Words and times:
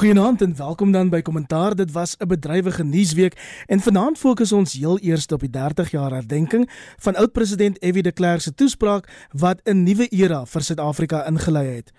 Goeienaand 0.00 0.42
en 0.42 0.56
welkom 0.56 0.92
dan 0.92 1.10
by 1.12 1.18
Kommentaar. 1.20 1.74
Dit 1.76 1.92
was 1.92 2.16
'n 2.16 2.26
bedrywige 2.26 2.84
nuusweek 2.84 3.64
en 3.66 3.80
vanaand 3.80 4.18
fokus 4.18 4.52
ons 4.52 4.72
heel 4.72 4.98
eers 5.00 5.26
op 5.26 5.40
die 5.40 5.50
30 5.50 5.90
jaar 5.90 6.10
herdenking 6.10 6.70
van 6.96 7.16
oud-president 7.16 7.76
F.W. 7.78 8.00
de 8.02 8.12
Klerk 8.12 8.40
se 8.40 8.54
toespraak 8.54 9.28
wat 9.30 9.60
'n 9.64 9.82
nuwe 9.82 10.08
era 10.08 10.46
vir 10.46 10.62
Suid-Afrika 10.62 11.26
ingelei 11.26 11.66
het. 11.66 11.92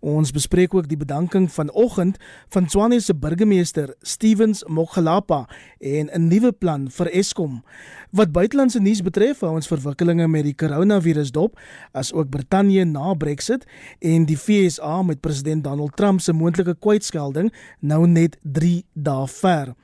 Ons 0.00 0.30
bespreek 0.30 0.74
ook 0.74 0.88
die 0.88 0.96
bedanking 0.96 1.52
vanoggend 1.52 2.16
van 2.48 2.66
Tswane 2.66 3.00
se 3.00 3.14
burgemeester 3.14 3.94
Stevens 4.00 4.64
Moggalapa 4.64 5.48
en 5.78 6.10
'n 6.12 6.28
nuwe 6.28 6.52
plan 6.52 6.90
vir 6.90 7.10
Eskom. 7.10 7.64
Wat 8.10 8.32
buitelandse 8.32 8.80
nuus 8.80 9.02
betref, 9.02 9.40
hou 9.40 9.54
ons 9.54 9.66
verwikkelinge 9.66 10.28
met 10.28 10.44
die 10.44 10.54
koronavirus 10.54 11.30
dop, 11.30 11.58
as 11.92 12.12
ook 12.12 12.28
Brittanje 12.28 12.84
na 12.84 13.14
Brexit 13.14 13.66
en 13.98 14.24
die 14.24 14.36
FSA 14.36 15.02
met 15.02 15.20
president 15.20 15.64
Donald 15.64 15.96
Trump 15.96 16.20
se 16.20 16.32
moontlike 16.32 16.76
kwytskeld 16.78 17.36
vergadering 17.46 17.50
nou 17.80 18.06
net 18.06 18.36
3 18.42 18.84
dae 18.94 19.26
ver. 19.26 19.74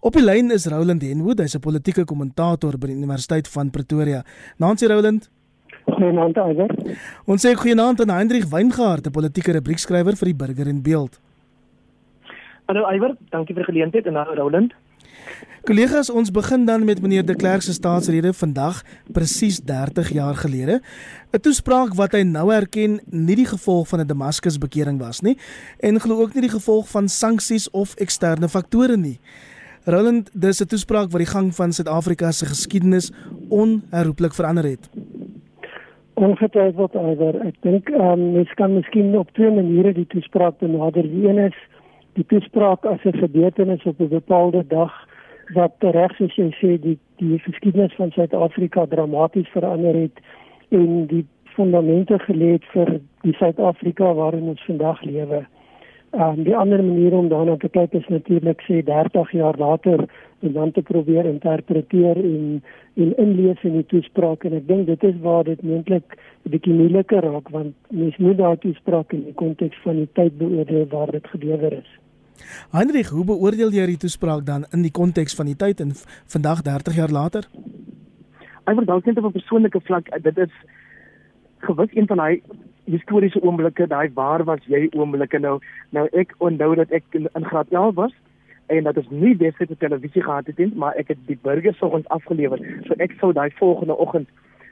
Op 0.00 0.12
die 0.12 0.22
lyn 0.22 0.50
is 0.50 0.66
Roland 0.66 1.02
Henwood, 1.02 1.40
hy's 1.40 1.54
'n 1.54 1.60
politieke 1.60 2.04
kommentator 2.04 2.76
by 2.78 2.86
die 2.88 2.96
Universiteit 2.96 3.48
van 3.48 3.70
Pretoria. 3.70 4.24
Nancy 4.58 4.86
Roland. 4.86 5.30
Goeienaand 5.86 6.36
Iver. 6.36 6.70
Ons 7.26 7.46
sê 7.46 7.54
goeienaand 7.54 8.00
aan 8.00 8.18
Hendrik 8.18 8.44
Weingart, 8.44 9.06
'n 9.06 9.12
politieke 9.12 9.52
rubriekskrywer 9.52 10.16
vir 10.16 10.26
die 10.26 10.34
Burger 10.34 10.68
en 10.68 10.82
Beeld. 10.82 11.20
Hallo 12.66 12.84
Iver, 12.90 13.16
dankie 13.30 13.54
vir 13.54 13.64
die 13.64 13.72
geleentheid 13.72 14.06
en 14.06 14.12
nou 14.12 14.34
Roland. 14.34 14.72
Kollegas, 15.68 16.10
ons 16.10 16.30
begin 16.30 16.64
dan 16.64 16.84
met 16.84 17.00
meneer 17.02 17.26
De 17.26 17.34
Klerk 17.36 17.60
se 17.62 17.72
staatsrede 17.72 18.32
vandag 18.32 18.82
presies 19.12 19.60
30 19.60 20.12
jaar 20.12 20.34
gelede. 20.34 20.80
'n 21.32 21.40
Toespraak 21.40 21.94
wat 21.94 22.12
hy 22.12 22.22
nou 22.22 22.52
erken 22.52 23.00
nie 23.10 23.36
die 23.36 23.46
gevolg 23.46 23.88
van 23.88 24.00
'n 24.00 24.06
Damascus 24.06 24.58
bekering 24.58 24.98
was 24.98 25.20
nie 25.20 25.36
en 25.80 26.00
glo 26.00 26.22
ook 26.22 26.34
nie 26.34 26.48
die 26.48 26.56
gevolg 26.56 26.88
van 26.88 27.08
sanksies 27.08 27.70
of 27.70 27.94
eksterne 27.94 28.48
faktore 28.48 28.96
nie. 28.96 29.20
Roland, 29.84 30.30
dis 30.32 30.60
'n 30.60 30.66
toespraak 30.66 31.10
wat 31.10 31.20
die 31.20 31.32
gang 31.34 31.54
van 31.54 31.72
Suid-Afrika 31.72 32.30
se 32.32 32.46
geskiedenis 32.46 33.12
onherroepelik 33.48 34.34
verander 34.34 34.64
het. 34.64 34.88
Ongetwyfeld, 36.14 36.94
ek 37.46 37.54
dink 37.60 37.88
um, 37.88 38.32
mens 38.32 38.54
kan 38.54 38.74
miskien 38.74 39.18
op 39.18 39.30
twee 39.32 39.50
maniere 39.50 39.92
die 39.92 40.06
toespraak 40.06 40.58
benader. 40.58 41.02
Die 41.02 41.28
een 41.28 41.38
is 41.38 41.56
die 42.12 42.24
toespraak 42.26 42.84
as 42.84 43.04
'n 43.04 43.18
gebeurtenis 43.18 43.84
op 43.84 44.00
'n 44.00 44.08
bepaalde 44.08 44.64
dag 44.68 45.07
wat 45.54 45.74
reg 45.80 46.14
soos 46.16 46.34
jy 46.36 46.50
sê 46.60 46.76
die 46.82 46.98
die 47.18 47.38
geskiedenis 47.42 47.94
van 47.98 48.10
Suid-Afrika 48.14 48.86
dramaties 48.86 49.48
verander 49.50 49.94
het 49.94 50.20
en 50.70 51.06
die 51.10 51.24
fondamente 51.56 52.18
gelê 52.18 52.52
het 52.56 52.66
vir 52.72 53.00
die 53.26 53.34
Suid-Afrika 53.40 54.12
waarin 54.14 54.52
ons 54.52 54.62
vandag 54.66 55.02
lewe. 55.02 55.46
Um, 56.12 56.44
die 56.44 56.56
ander 56.56 56.80
manier 56.84 57.12
om 57.12 57.26
daarna 57.28 57.56
te 57.60 57.68
kyk 57.68 57.92
is 57.98 58.06
natuurlik 58.08 58.62
sê 58.64 58.78
30 58.84 59.32
jaar 59.36 59.58
later 59.60 60.06
en 60.40 60.52
dan 60.52 60.70
te 60.72 60.82
probeer 60.82 61.26
interpreteer 61.28 62.16
en 62.16 62.62
en 62.96 63.10
inlees 63.24 63.60
in 63.62 63.76
die 63.76 63.86
toespraak 63.92 64.46
en 64.48 64.56
ek 64.56 64.68
dink 64.70 64.86
dit 64.86 65.04
is 65.04 65.18
waar 65.26 65.44
dit 65.44 65.62
moontlik 65.62 66.16
'n 66.46 66.50
bietjie 66.54 66.74
moeiliker 66.80 67.22
raak 67.28 67.48
want 67.48 67.74
mens 67.90 68.16
moet 68.16 68.38
daai 68.38 68.56
toespraak 68.56 69.12
in 69.12 69.24
die 69.24 69.34
konteks 69.34 69.76
van 69.84 69.96
die 69.96 70.08
tyd 70.12 70.38
beoordeel 70.38 70.86
waar 70.88 71.10
dit 71.10 71.26
gelewer 71.26 71.72
is. 71.72 71.90
Heinrich, 72.70 73.08
hoe 73.08 73.24
beoordeel 73.24 73.72
jy 73.72 73.86
die 73.86 74.00
toespraak 74.04 74.46
dan 74.46 74.66
in 74.72 74.82
die 74.82 74.94
konteks 74.94 75.34
van 75.34 75.46
die 75.46 75.56
tyd 75.56 75.80
en 75.80 75.94
vandag 76.26 76.62
30 76.62 76.96
jaar 76.96 77.10
later? 77.10 77.48
Ek 78.64 78.76
wil 78.76 78.84
dalk 78.84 79.06
net 79.06 79.18
op 79.18 79.24
'n 79.24 79.38
persoonlike 79.38 79.80
vlak, 79.80 80.10
dit 80.22 80.38
is 80.38 80.52
gewis 81.58 81.94
een 81.94 82.06
van 82.06 82.16
daai 82.16 82.42
historiese 82.84 83.42
oomblikke, 83.42 83.86
daai 83.86 84.10
waar 84.14 84.44
was 84.44 84.64
jy 84.66 84.88
oomblikke 84.96 85.38
nou. 85.38 85.58
Nou 85.90 86.08
ek 86.12 86.34
onthou 86.38 86.74
dat 86.74 86.90
ek 86.90 87.04
in, 87.10 87.28
in 87.34 87.44
graad 87.44 87.68
11 87.70 87.94
was 87.94 88.12
en 88.66 88.84
dat 88.84 88.96
ons 88.96 89.10
nie 89.10 89.36
definitief 89.36 89.78
televisie 89.78 90.22
gehad 90.22 90.46
het 90.46 90.58
nie, 90.58 90.72
maar 90.74 90.96
ek 91.00 91.08
het 91.08 91.18
die 91.26 91.38
burger 91.42 91.74
soggens 91.74 92.08
afgelewer. 92.08 92.60
So 92.86 92.94
ek 92.98 93.16
sou 93.20 93.32
daai 93.32 93.50
volgende 93.60 93.96
oggend 93.96 94.28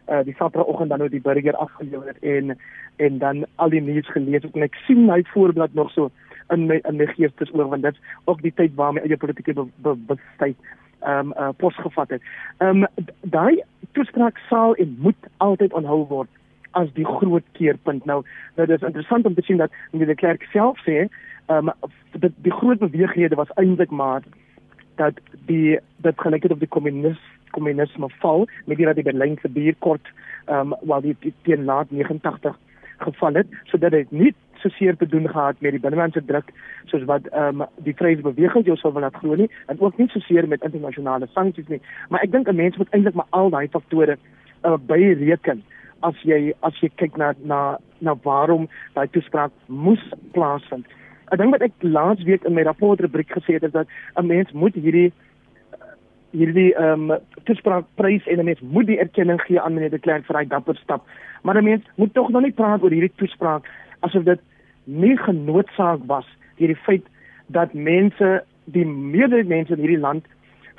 uh 0.07 0.23
die 0.25 0.35
Saterdagoggend 0.39 0.89
dan 0.89 0.99
nou 0.99 1.09
die 1.11 1.21
burger 1.21 1.57
afgelewer 1.57 2.07
het 2.07 2.19
en 2.21 2.59
en 2.97 3.19
dan 3.19 3.45
al 3.55 3.71
die 3.71 3.83
nuus 3.83 4.09
gelees 4.15 4.45
en 4.53 4.63
ek 4.63 4.77
sien 4.87 5.03
my 5.07 5.23
voorblad 5.33 5.75
nog 5.75 5.91
so 5.91 6.11
in 6.51 6.67
my 6.67 6.81
in 6.89 6.97
my 6.97 7.07
geestes 7.07 7.53
oor 7.53 7.69
want 7.69 7.83
dit 7.83 7.99
ook 8.25 8.43
die 8.43 8.53
tyd 8.55 8.75
waar 8.75 8.93
my 8.93 9.01
eie 9.01 9.17
politieke 9.17 9.55
bewustheid 9.77 10.57
ehm 11.01 11.19
um, 11.19 11.33
uh, 11.39 11.49
posgevat 11.57 12.11
het. 12.11 12.23
Ehm 12.59 12.83
um, 12.83 13.07
daai 13.21 13.63
toespraak 13.93 14.39
sal 14.49 14.75
en 14.75 14.97
moet 15.01 15.29
altyd 15.37 15.73
onthou 15.73 16.07
word 16.09 16.29
as 16.71 16.89
die 16.93 17.07
groot 17.07 17.45
keerpunt. 17.53 18.05
Nou, 18.05 18.23
nou 18.57 18.67
dit 18.67 18.77
is 18.77 18.87
interessant 18.87 19.27
om 19.27 19.35
te 19.35 19.43
sien 19.43 19.57
dat 19.57 19.71
die 19.91 20.15
kerk 20.15 20.43
self 20.53 20.81
sê 20.89 21.07
ehm 21.47 21.69
um, 21.69 21.73
dat 22.11 22.33
die 22.37 22.53
groot 22.53 22.79
beweeghede 22.79 23.35
was 23.35 23.53
eintlik 23.55 23.91
maar 23.91 24.23
dat 24.97 25.21
die 25.47 25.79
dat 25.97 26.21
gelyk 26.21 26.43
het 26.43 26.53
op 26.53 26.59
die 26.59 26.69
kommunis 26.69 27.21
kommunisme 27.51 28.09
val 28.19 28.49
met 28.65 28.77
die 28.77 28.87
dat 28.87 28.95
die 28.95 29.05
Berlyn 29.05 29.39
gebeur 29.39 29.75
kort 29.79 30.13
ehm 30.45 30.73
um, 30.73 30.75
waar 30.81 31.03
die 31.03 31.17
teen 31.43 31.65
laat 31.65 31.91
89 31.91 32.59
geval 32.97 33.35
het 33.35 33.47
sodat 33.65 33.91
dit 33.91 34.11
nie 34.11 34.35
so 34.63 34.69
seer 34.69 34.97
te 34.97 35.07
doen 35.07 35.29
gehad 35.29 35.61
met 35.61 35.71
die 35.77 35.81
binnelandse 35.81 36.25
druk 36.25 36.51
soos 36.85 37.05
wat 37.05 37.27
ehm 37.33 37.61
um, 37.61 37.67
die 37.87 37.95
vryheidsbeweging 37.95 38.67
jou 38.67 38.77
sou 38.77 38.93
wil 38.93 39.07
laat 39.07 39.17
glo 39.23 39.35
nie 39.35 39.51
en 39.67 39.81
ook 39.81 39.99
nie 39.99 40.09
so 40.09 40.21
seer 40.21 40.49
met 40.49 40.65
internasionale 40.65 41.29
sanksies 41.35 41.69
nie. 41.69 41.81
Maar 42.09 42.23
ek 42.23 42.33
dink 42.33 42.49
'n 42.49 42.57
mens 42.57 42.77
moet 42.77 42.93
eintlik 42.93 43.15
maar 43.15 43.31
al 43.31 43.51
daai 43.51 43.69
faktore 43.69 44.17
uh, 44.65 44.77
byreken 44.87 45.63
as 46.03 46.15
jy 46.23 46.53
as 46.63 46.75
jy 46.83 46.91
kyk 46.97 47.17
na 47.17 47.33
na 47.45 47.79
na 48.01 48.15
waarom 48.23 48.69
daai 48.95 49.09
toespraak 49.09 49.53
moes 49.67 50.03
plaasvind. 50.33 50.87
ek 51.33 51.39
dink 51.39 51.53
wat 51.53 51.63
ek 51.63 51.73
laas 51.83 52.23
week 52.25 52.45
in 52.45 52.55
my 52.55 52.63
rapport 52.63 53.01
rubriek 53.01 53.33
gesê 53.33 53.55
het 53.55 53.63
is 53.63 53.73
dat 53.73 53.87
'n 54.17 54.27
mens 54.27 54.53
moet 54.53 54.75
hierdie 54.75 55.13
hierdie 56.37 56.73
ehm 56.75 57.11
um, 57.11 57.19
toespraak 57.45 57.85
prys 57.97 58.27
en 58.27 58.39
'n 58.39 58.45
mens 58.45 58.61
moet 58.61 58.87
die 58.87 58.99
erkenning 58.99 59.41
gee 59.41 59.61
aan 59.61 59.75
meneer 59.75 59.91
de 59.91 59.99
Klerk 59.99 60.25
vir 60.27 60.37
hy 60.37 60.45
dapper 60.45 60.77
stap. 60.77 61.03
Maar 61.43 61.57
'n 61.57 61.65
mens 61.65 61.85
moet 61.97 62.15
tog 62.15 62.29
nog 62.29 62.43
nie 62.43 62.53
praat 62.53 62.83
oor 62.83 62.91
hierdie 62.91 63.17
toespraak 63.17 63.65
asof 64.07 64.27
dit 64.29 64.43
nie 64.85 65.17
genoodsaak 65.19 66.05
was 66.11 66.29
deur 66.59 66.73
die 66.73 66.85
feit 66.89 67.07
dat 67.55 67.75
mense 67.75 68.43
die 68.77 68.87
meerderheid 68.87 69.49
mense 69.49 69.75
in 69.75 69.83
hierdie 69.85 70.03
land 70.03 70.27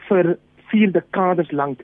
vir 0.09 0.35
vier 0.71 0.91
dekades 0.91 1.51
lank 1.51 1.83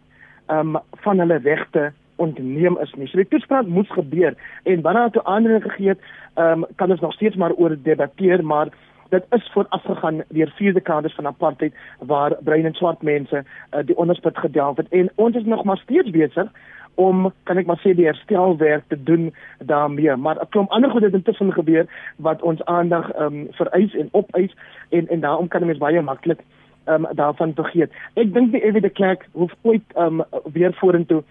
um 0.52 0.80
van 1.06 1.20
hulle 1.24 1.40
regte 1.44 1.92
ontneem 2.22 2.78
is 2.84 2.92
nie. 2.96 3.08
So 3.08 3.18
die 3.18 3.30
toespraak 3.32 3.68
moes 3.68 3.90
gebeur 3.92 4.36
en 4.64 4.82
wanneer 4.82 5.12
'n 5.14 5.28
aanleiding 5.36 5.72
gegee 5.72 5.90
het, 5.94 6.02
um 6.36 6.66
kan 6.76 6.92
ons 6.92 7.02
nog 7.02 7.14
steeds 7.14 7.36
maar 7.36 7.54
oor 7.54 7.76
debatteer, 7.84 8.46
maar 8.46 8.70
dit 9.14 9.26
is 9.30 9.50
voorafgegaan 9.54 10.24
deur 10.30 10.52
vier 10.58 10.74
dekades 10.74 11.16
van 11.16 11.28
apartheid 11.28 11.74
waar 12.00 12.36
bruin 12.44 12.66
en 12.66 12.74
swart 12.74 13.02
mense 13.02 13.44
uh, 13.44 13.80
die 13.86 13.98
onderspit 13.98 14.38
gedelf 14.38 14.78
het 14.78 14.90
en 14.90 15.12
ons 15.16 15.36
is 15.36 15.46
nog 15.46 15.64
maar 15.64 15.78
steeds 15.78 16.10
besig 16.10 16.50
om 16.96 17.32
kan 17.44 17.58
ek 17.58 17.66
maar 17.66 17.82
sê 17.82 17.94
die 17.96 18.06
herstelwerk 18.06 18.84
te 18.88 19.04
doen 19.04 19.34
daarmee 19.60 20.16
maar 20.16 20.42
'n 20.42 20.50
klomp 20.50 20.72
ander 20.72 20.92
goed 20.92 21.04
het 21.04 21.14
intussen 21.14 21.54
gebeur 21.54 21.86
wat 22.18 22.42
ons 22.42 22.66
aandag 22.66 23.12
ehm 23.12 23.26
um, 23.26 23.48
vereis 23.52 23.96
en 23.96 24.10
opeis 24.12 24.56
en 24.90 25.08
en 25.08 25.20
daarom 25.20 25.48
kan 25.48 25.66
mens 25.66 25.78
baie 25.78 26.02
maklik 26.02 26.40
ehm 26.86 27.06
um, 27.06 27.16
daarvan 27.16 27.54
vergeet. 27.56 27.92
Ek 28.14 28.34
dink 28.34 28.52
die 28.52 28.64
Evie 28.64 28.82
de 28.82 28.90
Klerk 28.90 29.28
hoef 29.32 29.54
ooit 29.62 29.84
ehm 29.96 30.20
um, 30.20 30.26
weer 30.54 30.74
vorentoe 30.74 31.24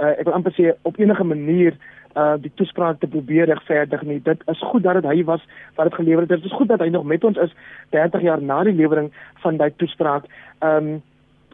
uh, 0.00 0.12
ek 0.18 0.24
wil 0.24 0.36
amper 0.36 0.54
sê 0.56 0.74
op 0.82 0.98
enige 0.98 1.24
manier 1.24 1.76
uh 2.18 2.34
die 2.42 2.50
toespraak 2.58 2.98
te 2.98 3.06
probeer 3.06 3.46
regverdig 3.46 4.02
nie. 4.02 4.18
Dit 4.22 4.42
is 4.50 4.62
goed 4.72 4.82
dat 4.82 4.98
dit 4.98 5.06
hy 5.06 5.24
was 5.24 5.42
wat 5.76 5.86
dit 5.86 5.94
gelewer 5.94 6.24
het. 6.26 6.28
Dit 6.28 6.44
is 6.44 6.56
goed 6.58 6.68
dat 6.68 6.80
hy 6.82 6.88
nog 6.90 7.04
met 7.04 7.24
ons 7.24 7.36
is 7.38 7.52
30 7.94 8.24
jaar 8.26 8.42
na 8.42 8.62
die 8.66 8.74
lewering 8.74 9.12
van 9.44 9.56
daai 9.56 9.70
toespraak. 9.76 10.26
Ehm 10.58 10.88
um, 10.88 11.02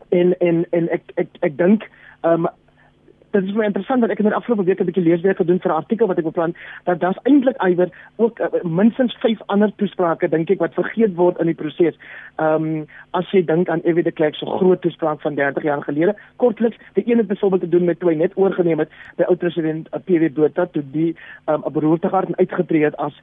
en 0.09 0.39
en 0.39 0.65
en 0.71 0.89
ek 0.95 1.03
ek 1.15 1.29
ek 1.41 1.59
dink 1.59 1.89
ehm 2.23 2.47
um, 2.47 2.49
dit 3.31 3.45
is 3.45 3.53
baie 3.53 3.67
interessant 3.67 4.01
dat 4.01 4.11
ek 4.11 4.21
in 4.23 4.29
die 4.29 4.35
afgelope 4.35 4.65
week 4.65 4.81
'n 4.81 4.89
bietjie 4.89 5.05
leeswerk 5.05 5.37
gedoen 5.37 5.61
vir 5.61 5.71
'n 5.73 5.81
artikel 5.83 6.07
wat 6.07 6.19
ek 6.19 6.25
beplan 6.25 6.55
dat 6.85 7.01
daar's 7.01 7.23
eintlik 7.25 7.57
iwer 7.63 7.91
ook 8.17 8.41
uh, 8.41 8.47
minstens 8.63 9.17
5 9.21 9.41
ander 9.47 9.73
toesprake 9.77 10.29
dink 10.29 10.51
ek 10.51 10.59
wat 10.59 10.75
vergeet 10.75 11.15
word 11.15 11.39
in 11.41 11.47
die 11.47 11.55
proses. 11.55 11.95
Ehm 12.37 12.65
um, 12.65 12.87
as 13.11 13.31
jy 13.31 13.45
dink 13.45 13.69
aan 13.69 13.81
Evie 13.85 14.03
de 14.03 14.13
Klerk 14.13 14.35
se 14.35 14.47
groot 14.47 14.81
toespraak 14.81 15.21
van 15.21 15.35
30 15.35 15.63
jaar 15.63 15.83
gelede, 15.83 16.15
kortliks, 16.37 16.77
die 16.95 17.05
een 17.07 17.19
het 17.19 17.27
byvoorbeeld 17.27 17.63
te 17.63 17.69
doen 17.69 17.85
met 17.85 18.01
toe 18.01 18.11
hy 18.11 18.17
net 18.17 18.37
oorgeneem 18.37 18.79
het 18.79 18.91
by 19.17 19.25
oud 19.25 19.39
president 19.39 19.89
uh, 19.93 20.01
P.W. 20.05 20.33
Botha 20.33 20.67
toe 20.67 20.83
die 20.93 21.17
ehm, 21.47 21.61
'n 21.61 21.67
um, 21.67 21.73
beroerte 21.73 22.09
gehad 22.09 22.27
en 22.27 22.37
uitgetree 22.37 22.85
het 22.85 22.97
as 22.97 23.15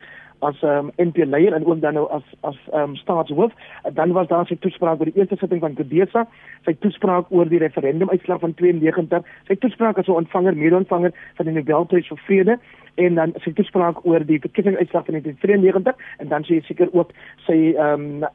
as 0.48 0.62
ehm 0.62 0.90
um, 0.90 0.92
NP 1.07 1.25
leier 1.25 1.54
en 1.54 1.66
ook 1.66 1.81
dan 1.81 1.94
nou 1.94 2.06
as 2.12 2.24
as 2.42 2.57
ehm 2.72 2.90
um, 2.90 2.95
staatshoof. 2.95 3.51
Dan 3.94 4.12
was 4.12 4.28
daar 4.28 4.45
sy 4.48 4.56
toespraak 4.56 5.00
oor 5.00 5.12
die 5.12 5.19
eerste 5.19 5.38
sitting 5.40 5.62
van 5.62 5.75
Kodesa, 5.80 6.25
sy 6.66 6.75
toespraak 6.86 7.31
oor 7.31 7.50
die 7.50 7.62
referendum 7.63 8.10
uitslag 8.10 8.40
van 8.40 8.54
92, 8.54 9.25
sy 9.48 9.56
toespraak 9.56 9.98
as 9.98 10.07
'n 10.07 10.22
ontvanger, 10.22 10.56
mede-ontvanger 10.56 11.12
van 11.36 11.45
die 11.45 11.56
Nobelprys 11.56 12.07
vir 12.07 12.22
vrede. 12.28 12.60
En 12.95 13.16
dan 13.16 13.34
sy 13.42 13.54
toespraak 13.54 14.06
oor 14.06 14.25
die 14.25 14.40
verkiesingsuitslag 14.40 15.06
van 15.06 15.13
1993 15.13 15.95
en 16.18 16.28
dan 16.28 16.44
sê 16.44 16.56
jy 16.60 16.62
seker 16.62 16.89
ook 16.94 17.12
sy 17.46 17.74
ehm 17.75 18.24
um, 18.24 18.30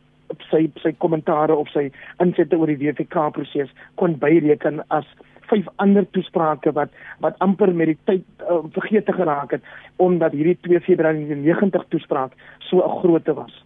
sy 0.50 0.66
sy 0.82 0.92
kommentare 0.98 1.56
of 1.56 1.68
sy 1.72 1.88
insette 2.22 2.56
oor 2.56 2.70
die 2.70 2.80
WVK 2.80 3.30
proses 3.32 3.70
kon 4.00 4.18
byreken 4.20 4.82
as 4.88 5.06
vyf 5.50 5.68
ander 5.76 6.06
toesprake 6.10 6.72
wat 6.72 6.90
wat 7.20 7.38
amper 7.38 7.74
met 7.74 7.86
die 7.86 7.98
tyd 8.04 8.24
uh, 8.42 8.60
vergeet 8.72 9.06
te 9.06 9.12
geraak 9.12 9.50
het 9.50 9.62
omdat 9.96 10.32
hierdie 10.32 10.58
2 10.60 10.80
Februarie 10.80 11.26
1990 11.26 11.88
toespraak 11.88 12.32
so 12.58 12.84
'n 12.84 13.00
grootte 13.00 13.34
was. 13.34 13.64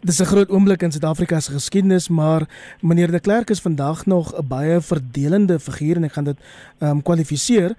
Dit 0.00 0.10
is 0.10 0.20
'n 0.20 0.32
groot 0.32 0.50
oomblik 0.50 0.82
in 0.82 0.92
Suid-Afrika 0.92 1.40
se 1.40 1.52
geskiedenis, 1.52 2.08
maar 2.08 2.42
meneer 2.80 3.10
De 3.10 3.20
Klerk 3.20 3.50
is 3.50 3.60
vandag 3.60 4.06
nog 4.06 4.34
'n 4.34 4.48
baie 4.48 4.80
verdelende 4.80 5.58
figuur 5.58 5.96
en 5.96 6.04
ek 6.04 6.12
gaan 6.12 6.24
dit 6.24 6.38
ehm 6.78 6.90
um, 6.90 7.02
kwalifiseer. 7.02 7.74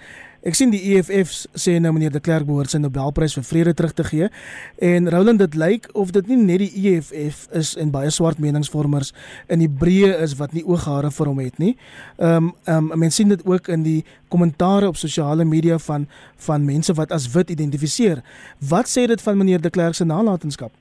Ek 0.45 0.53
sien 0.53 0.69
die 0.69 0.81
EFF 0.93 1.31
sê 1.57 1.79
nou 1.81 1.91
meneer 1.95 2.13
De 2.13 2.19
Klerk 2.21 2.45
behoort 2.45 2.69
sy 2.69 2.77
Nobelprys 2.77 3.33
vir 3.39 3.45
vrede 3.47 3.73
terug 3.73 3.95
te 3.97 4.03
gee. 4.05 4.29
En 4.77 5.09
Roland 5.09 5.41
dit 5.41 5.55
lyk 5.57 5.89
of 5.97 6.13
dit 6.13 6.29
nie 6.29 6.37
net 6.37 6.61
die 6.61 6.91
EFF 6.91 7.47
is 7.57 7.73
en 7.81 7.91
baie 7.91 8.11
swart 8.13 8.37
meningsvormers 8.43 9.13
in 9.49 9.63
Hebreë 9.65 10.13
is 10.21 10.37
wat 10.37 10.53
nie 10.53 10.65
ooghare 10.67 11.09
vir 11.11 11.31
hom 11.31 11.41
het 11.41 11.57
nie. 11.63 11.73
Ehm 12.17 12.49
um, 12.49 12.53
ehm 12.67 12.91
um, 12.91 12.99
mense 12.99 13.17
sien 13.17 13.33
dit 13.33 13.41
ook 13.45 13.67
in 13.73 13.83
die 13.83 14.03
kommentare 14.29 14.87
op 14.87 14.97
sosiale 14.97 15.45
media 15.45 15.77
van 15.77 16.07
van 16.47 16.65
mense 16.65 16.93
wat 16.93 17.11
as 17.11 17.31
wit 17.33 17.49
identifiseer. 17.49 18.21
Wat 18.69 18.85
sê 18.85 19.07
dit 19.07 19.21
van 19.21 19.37
meneer 19.37 19.61
De 19.61 19.69
Klerk 19.69 19.95
se 19.95 20.05
nalatenskap? 20.05 20.71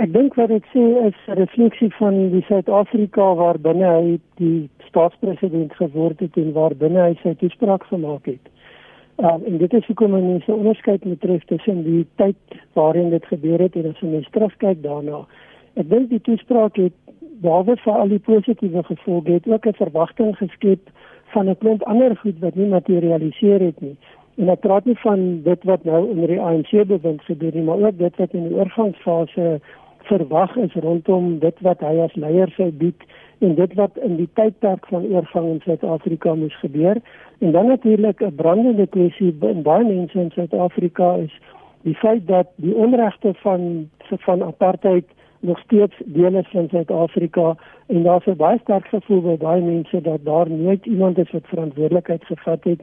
Ek 0.00 0.12
dink 0.12 0.34
wat 0.34 0.48
dit 0.48 0.64
sê 0.72 0.84
is 1.06 1.16
'n 1.28 1.36
refleksie 1.40 1.90
van 1.98 2.30
die 2.30 2.44
Suid-Afrika 2.48 3.34
waar 3.34 3.58
binne 3.58 3.84
hy 3.84 4.20
die 4.36 4.68
staatspresident 4.90 5.74
geword 5.78 6.20
het 6.20 6.36
en 6.36 6.52
waar 6.56 6.74
binne 6.76 7.02
hy 7.08 7.14
sy 7.22 7.34
toespraak 7.40 7.86
gemaak 7.90 8.26
het. 8.30 8.50
Um, 9.20 9.42
en 9.44 9.58
dit 9.60 9.72
is 9.76 9.86
hoekom 9.86 10.14
mense 10.16 10.52
onderskeid 10.52 11.04
moet 11.04 11.20
tref 11.20 11.44
tussen 11.44 11.82
die 11.84 12.06
tyd 12.16 12.60
waarin 12.78 13.10
dit 13.12 13.26
gebeur 13.28 13.60
het 13.60 13.74
en 13.76 13.90
as 13.90 14.00
mens 14.00 14.28
terugkyk 14.32 14.80
daarna. 14.82 15.26
Ek 15.76 15.90
dink 15.90 16.08
die 16.08 16.22
toespraak 16.24 16.78
het 16.80 16.96
behalwe 17.44 17.76
vir 17.82 17.98
al 18.00 18.08
die 18.08 18.22
positiewe 18.24 18.82
gevolge 18.88 19.36
het 19.36 19.48
ook 19.48 19.66
'n 19.66 19.76
verwagting 19.82 20.32
geskep 20.36 20.88
van 21.34 21.48
'n 21.48 21.58
klomp 21.60 21.82
ander 21.82 22.16
goed 22.16 22.38
wat 22.40 22.54
nie 22.54 22.66
materialiseer 22.66 23.60
het 23.60 23.80
nie. 23.80 23.96
En 24.36 24.48
ek 24.48 24.60
praat 24.60 24.84
nie 24.84 24.98
van 24.98 25.42
dit 25.42 25.64
wat 25.64 25.84
nou 25.84 26.00
onder 26.10 26.26
die 26.26 26.40
ANC 26.40 26.70
bewind 26.86 27.22
gebeur 27.22 27.54
nie, 27.54 27.62
maar 27.62 27.78
ook 27.78 27.98
dit 27.98 28.16
wat 28.16 28.32
in 28.32 28.48
die 28.48 28.56
oorgangsfase 28.56 29.60
verwag 30.10 30.56
is 30.56 30.74
rondom 30.84 31.38
dit 31.38 31.60
wat 31.66 31.82
hy 31.86 31.94
as 32.04 32.16
leier 32.24 32.50
sou 32.56 32.70
bied 32.82 33.06
en 33.46 33.54
dit 33.58 33.74
wat 33.78 33.96
in 34.06 34.16
die 34.18 34.28
tydperk 34.38 34.88
van 34.92 35.06
oorgang 35.12 35.46
in 35.54 35.62
Suid-Afrika 35.64 36.34
moes 36.42 36.56
gebeur 36.64 37.00
en 37.38 37.54
dan 37.56 37.70
natuurlik 37.72 38.22
'n 38.26 38.34
brandende 38.42 38.86
kwessie 38.96 39.32
in 39.52 39.62
baie 39.62 39.84
mense 39.84 40.20
in 40.20 40.30
Suid-Afrika 40.34 41.14
is 41.26 41.34
die 41.88 41.94
feit 41.94 42.26
dat 42.26 42.46
die 42.56 42.74
onregte 42.74 43.34
van 43.42 43.88
van 44.26 44.42
apartheid 44.42 45.06
nog 45.40 45.58
steeds 45.58 45.94
deel 46.04 46.34
is 46.34 46.48
van 46.52 46.68
Suid-Afrika 46.68 47.56
en 47.86 48.02
daar's 48.02 48.26
'n 48.26 48.36
baie 48.36 48.58
sterk 48.62 48.86
gevoel 48.86 49.20
by 49.20 49.36
baie 49.36 49.62
mense 49.62 50.00
dat 50.00 50.24
daar 50.24 50.50
nooit 50.50 50.86
iemand 50.86 51.18
is 51.18 51.30
wat 51.30 51.46
verantwoordelikheid 51.46 52.24
gevat 52.24 52.64
het 52.64 52.82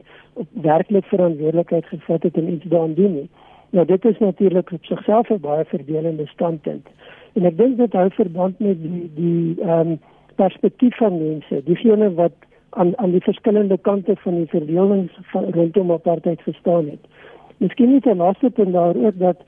werklik 0.52 1.04
verantwoordelikheid 1.04 1.86
gevat 1.86 2.22
het 2.22 2.36
en 2.36 2.52
iets 2.52 2.64
daaraan 2.64 2.94
doen 2.94 3.14
nie. 3.14 3.28
Nou 3.70 3.86
dit 3.86 4.04
is 4.04 4.18
natuurlik 4.18 4.72
op 4.72 4.84
sigself 4.84 5.28
'n 5.30 5.40
baie 5.40 5.64
verdelende 5.64 6.26
standpunt. 6.26 6.88
En 7.32 7.44
ek 7.44 7.56
dink 7.58 7.76
dit 7.76 7.92
hou 7.92 8.10
verband 8.10 8.58
met 8.58 8.82
die 8.82 9.10
die 9.14 9.60
ehm 9.62 9.94
um, 9.94 9.98
perspektief 10.38 10.96
van 10.96 11.16
mense, 11.18 11.62
diegene 11.66 12.12
wat 12.14 12.34
aan 12.70 12.92
aan 12.98 13.10
die 13.10 13.22
verskillende 13.26 13.78
kante 13.78 14.14
van 14.16 14.34
die 14.34 14.46
verdeling 14.46 15.08
rondom 15.32 15.92
apartheid 15.92 16.42
gestaan 16.42 16.86
het. 16.92 17.08
Miskien 17.56 17.90
nie 17.92 18.00
ten 18.00 18.16
laaste 18.16 18.50
punt 18.50 18.72
daar 18.72 18.96
ook 18.96 19.18
dat 19.18 19.42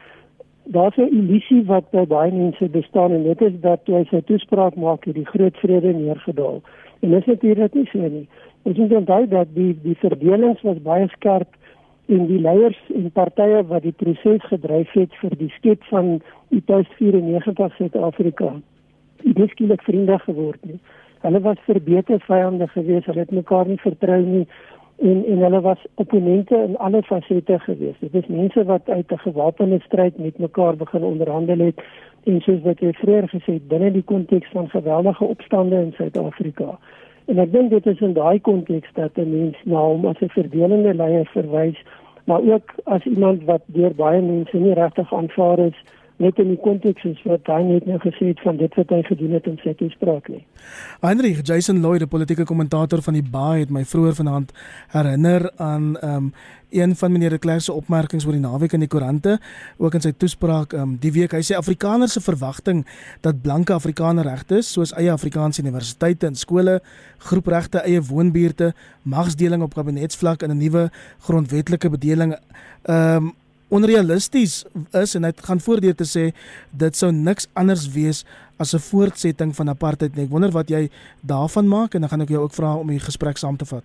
daar 0.65 0.93
'n 0.97 1.15
illusie 1.19 1.65
wat 1.65 1.91
by 1.91 2.05
baie 2.07 2.33
mense 2.33 2.69
bestaan 2.69 3.13
en 3.13 3.23
dit 3.23 3.41
is 3.41 3.61
dat 3.61 3.81
hy 3.85 4.05
sy 4.11 4.21
toespraak 4.21 4.75
maak 4.75 5.05
het 5.05 5.15
die 5.15 5.27
groot 5.27 5.57
vrede 5.57 5.93
neergedaal. 5.93 6.61
En 7.01 7.11
dit 7.11 7.21
is 7.21 7.27
natuurlik 7.27 7.75
nie 7.75 7.87
so 7.87 7.99
nie. 7.99 8.29
Ons 8.63 8.77
moet 8.77 8.93
onthou 8.93 9.29
dat 9.29 9.47
die 9.55 9.79
die 9.83 9.97
verdelings 9.97 10.63
was 10.63 10.83
baie 10.83 11.09
skerp 11.09 11.49
en 12.11 12.27
die 12.27 12.41
leiers 12.43 12.81
en 12.95 13.11
partye 13.15 13.63
wat 13.71 13.83
die 13.83 13.95
proses 14.03 14.43
gedryf 14.51 14.91
het 14.99 15.15
vir 15.23 15.37
die 15.39 15.53
skep 15.59 15.85
van 15.93 16.19
die 16.49 16.63
post-94 16.67 17.77
Suid-Afrika 17.77 18.57
nie 19.23 19.49
skielik 19.49 19.83
vriende 19.83 20.19
geword 20.19 20.61
nie. 20.65 20.79
Hulle 21.21 21.41
was 21.45 21.65
verbeter 21.67 22.21
vyande 22.25 22.69
gewees, 22.69 23.05
hulle 23.05 23.25
het 23.25 23.31
mekaar 23.31 23.69
nie 23.69 23.81
vertrou 23.81 24.21
nie 24.25 24.47
en 25.01 25.25
en 25.33 25.43
hulle 25.45 25.61
was 25.65 25.83
opponente 25.95 26.57
in 26.69 26.77
alle 26.77 27.03
fasette 27.03 27.59
gewees. 27.59 27.97
Dit 28.01 28.15
is 28.15 28.27
mense 28.29 28.65
wat 28.65 28.89
uit 28.89 29.13
'n 29.13 29.19
gewapende 29.27 29.81
stryd 29.81 30.19
met 30.19 30.39
mekaar 30.39 30.77
begin 30.77 31.03
onderhandel 31.03 31.59
het 31.59 31.81
en 32.25 32.41
soos 32.41 32.61
wat 32.63 32.81
jy 32.81 32.93
vroeër 32.93 33.29
gesê 33.29 33.53
het 33.53 33.69
binne 33.69 33.91
die 33.93 34.03
konteks 34.03 34.51
van 34.53 34.69
geweldige 34.69 35.25
opstande 35.25 35.77
in 35.77 35.93
Suid-Afrika. 35.93 36.79
En 37.25 37.39
ek 37.39 37.53
dink 37.53 37.71
dit 37.71 37.87
is 37.87 38.01
in 38.01 38.13
daai 38.13 38.41
konteks 38.41 38.89
dat 38.95 39.11
'n 39.17 39.31
mens 39.31 39.57
na 39.65 39.81
hom 39.81 40.07
as 40.07 40.21
'n 40.21 40.29
verdelende 40.29 40.95
leier 40.95 41.27
verwys, 41.27 41.79
maar 42.25 42.41
ook 42.41 42.75
as 42.85 43.05
iemand 43.05 43.45
wat 43.45 43.63
deur 43.67 43.95
baie 43.95 44.23
mense 44.23 44.57
nie 44.57 44.75
regtig 44.75 45.15
aanvaar 45.15 45.59
is 45.59 45.85
net 46.21 46.39
in 46.43 46.53
die 46.53 46.61
konteks 46.61 47.05
is 47.09 47.21
wat 47.29 47.49
hy 47.49 47.61
net 47.65 47.87
nou 47.89 47.99
gesê 48.03 48.31
het 48.31 48.41
van 48.45 48.59
dit 48.61 48.75
wat 48.77 48.93
hy 48.93 49.01
gedoen 49.09 49.35
het 49.39 49.49
in 49.49 49.59
sy 49.65 49.73
toespraak 49.81 50.29
nie. 50.29 50.43
Heinrich 51.01 51.41
Jason 51.47 51.81
Lloyd, 51.81 52.03
'n 52.03 52.13
politieke 52.13 52.45
kommentator 52.45 53.03
van 53.03 53.15
die 53.15 53.25
Baai 53.25 53.61
het 53.61 53.71
my 53.71 53.85
vroeër 53.85 54.15
vanaand 54.15 54.53
herinner 54.93 55.51
aan 55.57 55.97
ehm 55.97 56.17
um, 56.17 56.33
een 56.71 56.97
van 56.97 57.13
meneer 57.13 57.31
de 57.31 57.39
Klerk 57.39 57.61
se 57.61 57.73
opmerkings 57.73 58.25
oor 58.25 58.33
die 58.33 58.41
naweek 58.41 58.73
in 58.73 58.81
die 58.81 58.89
koerante, 58.89 59.41
ook 59.77 59.95
in 59.95 60.01
sy 60.01 60.13
toespraak 60.13 60.73
ehm 60.73 60.83
um, 60.83 60.97
die 61.01 61.13
week. 61.13 61.33
Hy 61.33 61.43
sê 61.43 61.57
Afrikaners 61.57 62.13
se 62.13 62.21
verwagting 62.21 62.87
dat 63.21 63.43
blanke 63.43 63.73
Afrikaner 63.73 64.25
regte 64.25 64.57
is, 64.57 64.73
soos 64.73 64.93
eie 64.93 65.11
Afrikaanse 65.11 65.63
universiteite 65.63 66.27
en 66.27 66.35
skole, 66.35 66.81
groepregte, 67.19 67.79
eie 67.79 68.01
woonbuurte, 68.01 68.73
magsdeling 69.03 69.63
op 69.63 69.75
kabinetsvlak 69.75 70.43
en 70.43 70.51
'n 70.51 70.59
nuwe 70.59 70.91
grondwetlike 71.19 71.91
bedeling 71.91 72.37
ehm 72.83 73.17
um, 73.17 73.33
onrealisties 73.71 74.65
is 74.93 75.15
en 75.15 75.25
hy 75.25 75.33
gaan 75.47 75.63
voordeur 75.63 75.95
te 75.95 76.07
sê 76.09 76.31
dit 76.73 76.97
sou 76.97 77.13
niks 77.15 77.49
anders 77.55 77.87
wees 77.95 78.25
as 78.59 78.75
'n 78.75 78.83
voortsetting 78.91 79.55
van 79.57 79.69
apartheid 79.69 80.17
nie. 80.17 80.25
Ek 80.25 80.31
wonder 80.31 80.51
wat 80.51 80.69
jy 80.69 80.91
daarvan 81.23 81.69
maak 81.69 81.95
en 81.95 82.01
dan 82.01 82.11
gaan 82.11 82.23
ek 82.23 82.29
jou 82.29 82.43
ook 82.43 82.55
vra 82.55 82.75
om 82.75 82.87
die 82.87 83.01
gesprek 83.01 83.39
saam 83.39 83.57
te 83.57 83.65
vat 83.65 83.85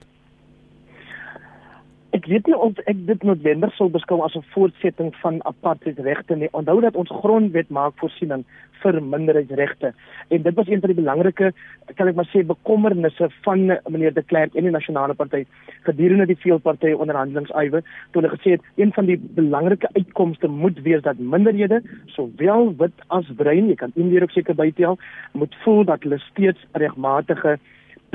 ek 2.12 2.26
weet 2.26 2.48
nie 2.48 2.58
of 2.58 2.78
ek 2.86 3.06
dit 3.08 3.24
noodwendig 3.24 3.74
sou 3.76 3.90
beskou 3.90 4.22
as 4.24 4.36
'n 4.36 4.46
voortsetting 4.54 5.16
van 5.22 5.42
apartheidregte 5.46 6.36
nie. 6.36 6.50
Onthou 6.52 6.82
dat 6.82 6.96
ons 6.96 7.10
grondwet 7.10 7.70
maak 7.70 7.94
voorsiening 7.98 8.46
vir 8.86 9.02
minderheidsregte 9.02 9.92
en 10.36 10.42
dit 10.46 10.58
was 10.58 10.70
een 10.70 10.82
van 10.84 10.92
die 10.92 11.00
belangrike 11.02 11.52
kan 11.98 12.10
ek 12.10 12.18
maar 12.20 12.30
sê 12.32 12.44
bekommernisse 12.48 13.30
van 13.48 13.66
meneer 13.94 14.14
de 14.14 14.24
Klerk 14.32 14.56
en 14.56 14.68
die 14.68 14.74
nasionale 14.74 15.16
party 15.18 15.44
gedurende 15.88 16.28
die 16.30 16.40
veelparty 16.44 16.94
onderhandelingsywe 17.06 17.82
toe 17.84 18.22
hulle 18.22 18.34
gesê 18.36 18.56
het 18.56 18.68
een 18.82 18.94
van 18.98 19.10
die 19.10 19.18
belangrike 19.40 19.92
uitkomste 19.98 20.52
moet 20.64 20.82
wees 20.88 21.06
dat 21.08 21.22
minderhede 21.36 21.82
sowel 22.18 22.74
wit 22.82 23.06
as 23.20 23.32
bruin 23.42 23.72
jy 23.72 23.80
kan 23.82 23.96
indeer 23.96 24.28
ook 24.28 24.36
seker 24.36 24.58
bytel 24.62 25.00
moet 25.34 25.56
voel 25.64 25.86
dat 25.92 26.06
hulle 26.06 26.22
steeds 26.30 26.68
regmatige 26.86 27.58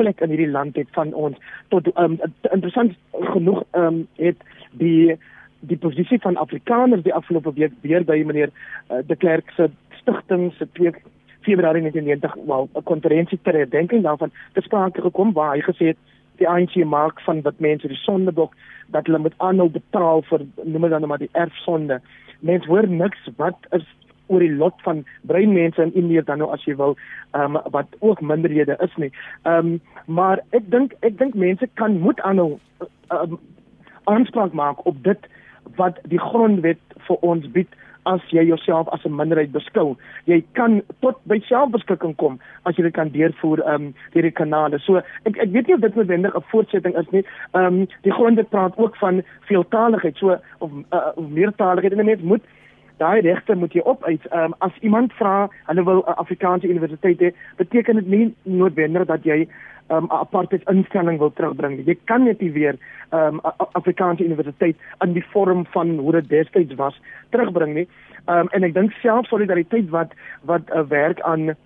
plek 0.00 0.22
in 0.24 0.32
hierdie 0.32 0.50
land 0.50 0.78
het 0.80 0.88
van 0.96 1.12
ons 1.12 1.36
tot 1.74 1.90
um, 2.00 2.16
interessant 2.50 2.96
genoeg 3.34 3.62
um, 3.78 4.06
het 4.22 4.48
die 4.82 5.18
die 5.70 5.76
posisie 5.76 6.16
van 6.24 6.38
Afrikaners 6.40 7.04
die 7.04 7.14
afgelope 7.14 7.52
week 7.56 7.72
weer 7.84 8.04
by 8.08 8.22
meneer 8.24 8.48
uh, 8.48 9.02
de 9.06 9.16
Klerk 9.16 9.50
se 9.56 9.68
stigting 10.00 10.48
se 10.56 10.68
2 10.78 10.94
Februarie 11.44 11.82
1990 11.82 12.34
wel 12.46 12.68
'n 12.74 12.82
konferensie 12.92 13.38
ter 13.42 13.54
herdenking 13.54 14.02
daarvan 14.02 14.32
te 14.52 14.60
sprake 14.60 15.00
gekom 15.00 15.32
waar 15.32 15.54
hy 15.54 15.60
gesê 15.60 15.92
het 15.92 16.00
die 16.36 16.48
ANC 16.48 16.74
maak 16.84 17.20
van 17.20 17.42
wat 17.42 17.58
mense 17.58 17.88
die 17.88 18.02
sondebok 18.06 18.54
dat 18.86 19.06
hulle 19.06 19.18
moet 19.18 19.36
aanhou 19.36 19.68
betaal 19.68 20.22
vir 20.22 20.46
noem 20.64 20.82
dit 20.82 20.90
dan 20.90 21.08
maar 21.08 21.18
die 21.22 21.32
erfsonde. 21.32 22.00
Mense 22.40 22.68
hoor 22.68 22.88
niks 22.88 23.28
wat 23.36 23.56
is 23.70 23.84
oor 24.30 24.44
die 24.44 24.56
lot 24.62 24.82
van 24.86 25.02
bruin 25.28 25.52
mense 25.52 25.82
in 25.82 25.94
Indië 25.94 26.22
dan 26.24 26.38
nou 26.42 26.50
as 26.54 26.64
jy 26.68 26.76
wil 26.78 26.96
ehm 27.32 27.56
um, 27.56 27.72
wat 27.74 27.98
ook 27.98 28.20
minderhede 28.20 28.78
is 28.86 28.96
nie. 28.96 29.12
Ehm 29.42 29.74
um, 29.74 29.80
maar 30.06 30.42
ek 30.50 30.70
dink 30.70 30.94
ek 31.00 31.18
dink 31.18 31.34
mense 31.34 31.68
kan 31.74 31.98
moet 31.98 32.20
aanhou 32.20 32.58
um, 33.10 33.38
aanspraak 34.04 34.52
maak 34.52 34.86
op 34.86 35.04
dit 35.04 35.30
wat 35.76 36.00
die 36.02 36.22
grondwet 36.30 36.82
vir 37.06 37.16
ons 37.32 37.46
bied 37.54 37.78
as 38.08 38.22
jy 38.32 38.44
jouself 38.48 38.88
as 38.88 39.04
'n 39.04 39.16
minderheid 39.16 39.52
beskou. 39.52 39.96
Jy 40.24 40.44
kan 40.52 40.82
tot 41.00 41.18
by 41.26 41.38
selfbeskikking 41.48 42.16
kom 42.16 42.40
as 42.64 42.76
jy 42.76 42.82
dit 42.82 42.94
kan 42.94 43.10
deurvoer 43.10 43.60
ehm 43.60 43.74
um, 43.74 43.94
deur 44.12 44.22
die 44.22 44.38
kanale. 44.40 44.78
So 44.78 44.96
ek 44.96 45.36
ek 45.36 45.52
weet 45.52 45.66
nie 45.66 45.74
of 45.74 45.80
dit 45.80 45.94
noodwendig 45.94 46.36
'n 46.36 46.48
voortsetting 46.52 46.96
is 46.96 47.10
nie. 47.10 47.24
Ehm 47.52 47.64
um, 47.66 47.86
die 48.02 48.12
grondwet 48.12 48.50
praat 48.50 48.78
ook 48.78 48.96
van 48.96 49.22
veeltaaligheid. 49.40 50.16
So 50.16 50.38
of, 50.58 50.70
uh, 50.92 51.12
of 51.14 51.28
meertaaligheid 51.28 51.92
en 51.92 52.04
mense 52.04 52.24
moet 52.24 52.42
daai 53.00 53.20
regte 53.24 53.56
moet 53.56 53.74
jy 53.74 53.82
opeis. 53.84 54.20
Ehm 54.30 54.52
um, 54.52 54.54
as 54.66 54.76
iemand 54.86 55.12
vra 55.18 55.48
hulle 55.68 55.84
wil 55.88 56.04
'n 56.04 56.20
Afrikaanse 56.22 56.68
universiteit 56.68 57.20
hê, 57.20 57.32
beteken 57.56 58.00
dit 58.00 58.08
nie 58.08 58.34
noodwendig 58.42 59.06
dat 59.06 59.24
jy 59.24 59.40
ehm, 59.40 60.04
'n 60.04 60.10
um, 60.10 60.10
apartheid 60.10 60.68
instelling 60.68 61.18
wil 61.18 61.32
terugbring 61.32 61.76
nie. 61.76 61.86
Jy 61.86 61.98
kan 62.04 62.24
net 62.24 62.40
weer 62.40 62.76
ehm, 63.10 63.34
'n 63.34 63.40
um, 63.44 63.66
Afrikaanse 63.72 64.24
universiteit 64.24 64.76
in 65.04 65.12
die 65.12 65.24
vorm 65.32 65.66
van 65.66 65.98
hoe 65.98 66.12
dit 66.12 66.28
destyds 66.28 66.74
was 66.74 67.00
terugbring 67.30 67.74
nie. 67.74 67.88
Ehm 68.26 68.38
um, 68.38 68.48
en 68.52 68.62
ek 68.62 68.74
dink 68.74 68.92
self 68.92 69.26
solidariteit 69.26 69.88
wat 69.90 70.12
wat 70.44 70.62
uh, 70.74 70.82
werk 70.88 71.20
aan 71.20 71.56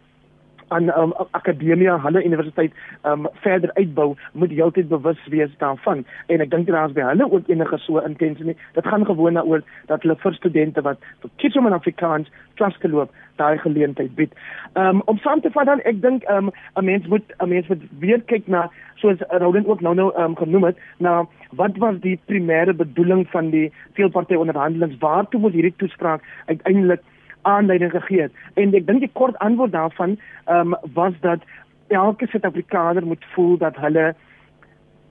aan 0.69 0.89
um, 0.99 1.13
akademia, 1.31 1.99
hulle 2.05 2.25
universiteit 2.25 2.73
um 3.03 3.29
verder 3.45 3.71
uitbou, 3.75 4.15
moet 4.33 4.51
heeltyd 4.51 4.89
bewus 4.89 5.21
wees 5.33 5.53
daarvan. 5.59 6.05
En 6.27 6.41
ek 6.41 6.51
dink 6.51 6.67
daar 6.67 6.89
is 6.89 6.97
by 6.97 7.07
hulle 7.11 7.29
ook 7.31 7.49
enige 7.49 7.79
so 7.79 7.99
intensie 7.99 8.45
nie. 8.45 8.57
Dit 8.75 8.87
gaan 8.87 9.07
gewoon 9.07 9.35
daaroor 9.35 9.63
dat 9.87 10.03
hulle 10.03 10.17
vir 10.17 10.35
studente 10.35 10.83
wat 10.83 10.99
vir 11.21 11.31
kies 11.37 11.57
om 11.57 11.67
in 11.67 11.77
Afrikaans 11.77 12.31
klas 12.55 12.77
te 12.79 12.89
loop, 12.89 13.11
daai 13.37 13.59
geleentheid 13.59 14.15
bied. 14.15 14.33
Um 14.79 15.03
om 15.11 15.19
saam 15.19 15.41
te 15.41 15.51
vat 15.51 15.67
dan 15.67 15.83
ek 15.85 16.03
dink 16.03 16.29
um 16.31 16.51
'n 16.77 16.85
mens 16.85 17.07
moet 17.07 17.35
'n 17.39 17.49
mens 17.49 17.69
moet 17.69 17.83
weer 17.99 18.21
kyk 18.23 18.49
na 18.49 18.71
soos 18.95 19.19
Roland 19.29 19.67
ook 19.67 19.81
nou 19.81 19.95
nou 19.95 20.13
um 20.19 20.37
genoem 20.37 20.65
het, 20.65 20.77
na 20.99 21.27
wat 21.53 21.77
was 21.77 22.01
die 22.01 22.19
primêre 22.27 22.75
bedoeling 22.75 23.27
van 23.31 23.51
die 23.51 23.73
veelparty 23.95 24.35
onderhandelinge? 24.35 24.97
Waartoe 24.99 25.41
moet 25.41 25.53
hierdie 25.53 25.75
toespraak 25.77 26.23
uiteindelik 26.47 27.01
aanleiding 27.45 27.93
gegee 27.95 28.27
het. 28.27 28.33
En 28.61 28.75
ek 28.75 28.87
dink 28.89 29.05
die 29.05 29.13
kort 29.13 29.39
antwoord 29.45 29.73
daarvan 29.73 30.19
ehm 30.45 30.75
um, 30.75 30.93
was 30.97 31.15
dat 31.21 31.41
elke 31.89 32.27
Suid-Afrikaner 32.27 33.07
moet 33.07 33.25
voel 33.35 33.57
dat 33.59 33.77
hulle 33.77 34.15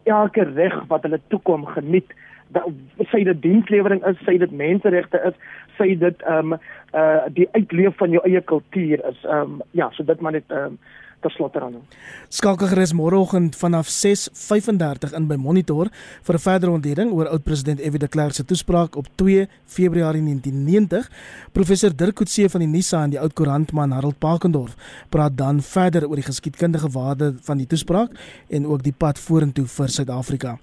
elke 0.03 0.43
reg 0.43 0.75
wat 0.87 1.01
hulle 1.07 1.19
toekom 1.27 1.65
geniet 1.65 2.13
dat 2.53 2.65
sy 3.09 3.23
dit 3.25 3.41
dienslewering 3.41 4.03
is, 4.05 4.19
sy 4.27 4.37
dit 4.37 4.51
menseregte 4.51 5.21
is, 5.29 5.37
sy 5.77 5.93
dit 5.99 6.25
ehm 6.27 6.53
um, 6.53 6.59
uh 6.93 7.25
die 7.33 7.47
uitleef 7.57 7.95
van 7.97 8.11
jou 8.13 8.21
eie 8.27 8.41
kultuur 8.41 9.01
is. 9.09 9.23
Ehm 9.23 9.57
um, 9.57 9.61
ja, 9.71 9.89
so 9.91 10.05
dit 10.05 10.21
maar 10.21 10.37
net 10.37 10.51
ehm 10.51 10.75
um, 10.75 10.77
ter 11.23 11.33
slotte 11.33 11.61
aan. 11.63 11.79
Skakel 12.29 12.69
gerus 12.71 12.93
môreoggend 12.93 13.55
vanaf 13.55 13.89
6:35 13.89 15.15
in 15.17 15.27
by 15.27 15.37
Monitor 15.39 15.89
vir 16.23 16.35
'n 16.35 16.45
verdere 16.47 16.71
ontleding 16.71 17.11
oor 17.11 17.27
oud-president 17.27 17.79
F.W. 17.79 17.97
de 17.97 18.07
Klerk 18.07 18.33
se 18.33 18.45
toespraak 18.45 18.95
op 18.95 19.07
2 19.15 19.47
Februarie 19.65 20.21
1990. 20.21 21.09
Professor 21.51 21.95
Dirk 21.95 22.15
Coetzee 22.15 22.49
van 22.49 22.61
die 22.61 22.69
NISA 22.69 23.03
en 23.03 23.09
die 23.09 23.19
oud 23.19 23.33
koerantman 23.33 23.91
Harold 23.91 24.19
Pakendorf 24.19 24.75
praat 25.09 25.37
dan 25.37 25.61
verder 25.61 26.07
oor 26.07 26.15
die 26.15 26.29
geskiedkundige 26.31 26.89
waarde 26.89 27.35
van 27.41 27.57
die 27.57 27.67
toespraak 27.67 28.11
en 28.49 28.67
ook 28.67 28.83
die 28.83 28.95
pad 28.97 29.19
vorentoe 29.19 29.65
vir 29.65 29.87
Suid-Afrika. 29.87 30.59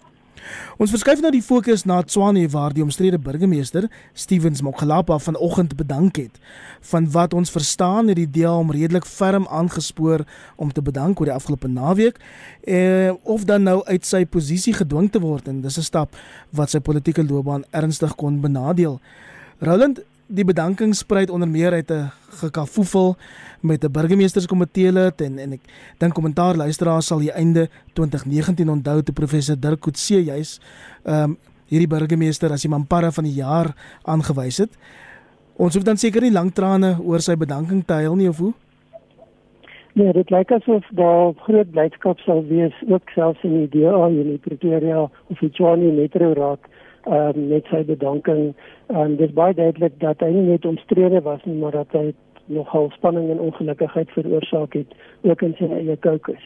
Ons 0.80 0.90
verskuif 0.90 1.20
nou 1.20 1.30
die 1.34 1.42
fokus 1.44 1.84
na 1.84 2.02
Tswane 2.02 2.46
waar 2.48 2.72
die 2.72 2.82
omstrede 2.82 3.18
burgemeester 3.18 3.88
Stevens 4.12 4.62
Mokhulapa 4.62 5.18
vanoggend 5.18 5.76
bedank 5.76 6.16
het. 6.16 6.38
Van 6.92 7.10
wat 7.10 7.34
ons 7.34 7.50
verstaan 7.50 8.08
het 8.08 8.16
die 8.16 8.30
DA 8.30 8.54
om 8.56 8.70
redelik 8.70 9.04
ferm 9.04 9.46
aangespoor 9.50 10.24
om 10.56 10.72
te 10.72 10.82
bedank 10.82 11.20
oor 11.20 11.30
die 11.32 11.34
afgelope 11.34 11.68
naweek 11.68 12.20
eh, 12.64 13.12
of 13.22 13.44
dan 13.44 13.62
nou 13.62 13.84
uit 13.84 14.06
sy 14.06 14.24
posisie 14.24 14.74
gedwing 14.74 15.10
te 15.12 15.20
word 15.20 15.48
en 15.48 15.60
dis 15.60 15.78
'n 15.78 15.82
stap 15.82 16.16
wat 16.50 16.70
sy 16.70 16.80
politieke 16.80 17.24
loopbaan 17.24 17.64
ernstig 17.70 18.14
kon 18.14 18.40
benadeel. 18.40 19.00
Roland, 19.60 20.00
die 20.30 20.46
bedanking 20.46 20.94
spruit 20.94 21.30
onder 21.30 21.48
meer 21.48 21.72
uit 21.72 21.90
'n 21.90 22.10
gekafoefel 22.40 23.16
met 23.60 23.84
'n 23.84 23.92
burgemeesterskomitee 23.92 24.92
lid 24.92 25.20
en 25.20 25.38
en 25.38 25.52
ek 25.52 25.60
dink 25.98 26.14
kommentaar 26.14 26.56
luisteraars 26.56 27.06
sal 27.06 27.18
die 27.18 27.32
einde 27.32 27.68
2019 27.92 28.68
onthou 28.68 29.02
te 29.02 29.12
professor 29.12 29.56
Dirk 29.60 29.80
Coetzee 29.80 30.24
juis 30.24 30.60
ehm 31.04 31.22
um, 31.22 31.36
hierdie 31.68 31.88
burgemeester 31.88 32.50
as 32.50 32.62
die 32.62 32.70
Mampara 32.70 33.10
van 33.10 33.24
die 33.24 33.34
jaar 33.34 33.74
aangewys 34.02 34.58
het. 34.58 34.70
Ons 35.56 35.74
hoef 35.74 35.84
dan 35.84 35.96
seker 35.96 36.20
nie 36.20 36.32
lank 36.32 36.54
trane 36.54 36.98
oor 37.02 37.20
sy 37.20 37.36
bedanking 37.36 37.84
te 37.86 37.92
huil 37.92 38.16
nie 38.16 38.28
of 38.28 38.38
hoe? 38.38 38.52
Nee, 39.92 40.12
dit 40.12 40.30
lyk 40.30 40.50
asof 40.50 40.84
daar 40.90 41.32
groot 41.44 41.70
blydskap 41.70 42.18
sal 42.18 42.44
wees 42.46 42.74
ook 42.88 43.10
selfs 43.10 43.42
in 43.42 43.54
die 43.66 43.80
DA 43.80 44.06
in 44.08 44.30
die 44.30 44.38
Pretoria 44.38 45.00
of 45.02 45.38
Tshwane 45.38 45.92
Metro 45.92 46.32
Raad 46.32 46.60
uh, 47.06 47.32
met 47.34 47.64
sy 47.70 47.84
bedanking. 47.84 48.54
En 48.86 49.16
dit 49.16 49.28
is 49.28 49.34
baie 49.34 49.54
duidelik 49.54 50.00
dat 50.00 50.20
hy 50.20 50.30
nie 50.34 50.48
net 50.50 50.64
omstrede 50.64 51.20
was 51.22 51.44
nie, 51.44 51.56
maar 51.56 51.72
dat 51.72 51.92
hy 51.92 52.12
nogal 52.50 52.90
spanning 52.90 53.30
en 53.30 53.40
ongelukkigheid 53.40 54.10
veroorsaak 54.10 54.72
het 54.72 54.94
ook 55.22 55.42
in 55.42 55.54
sy 55.58 55.70
eie 55.70 55.96
kokes. 55.96 56.42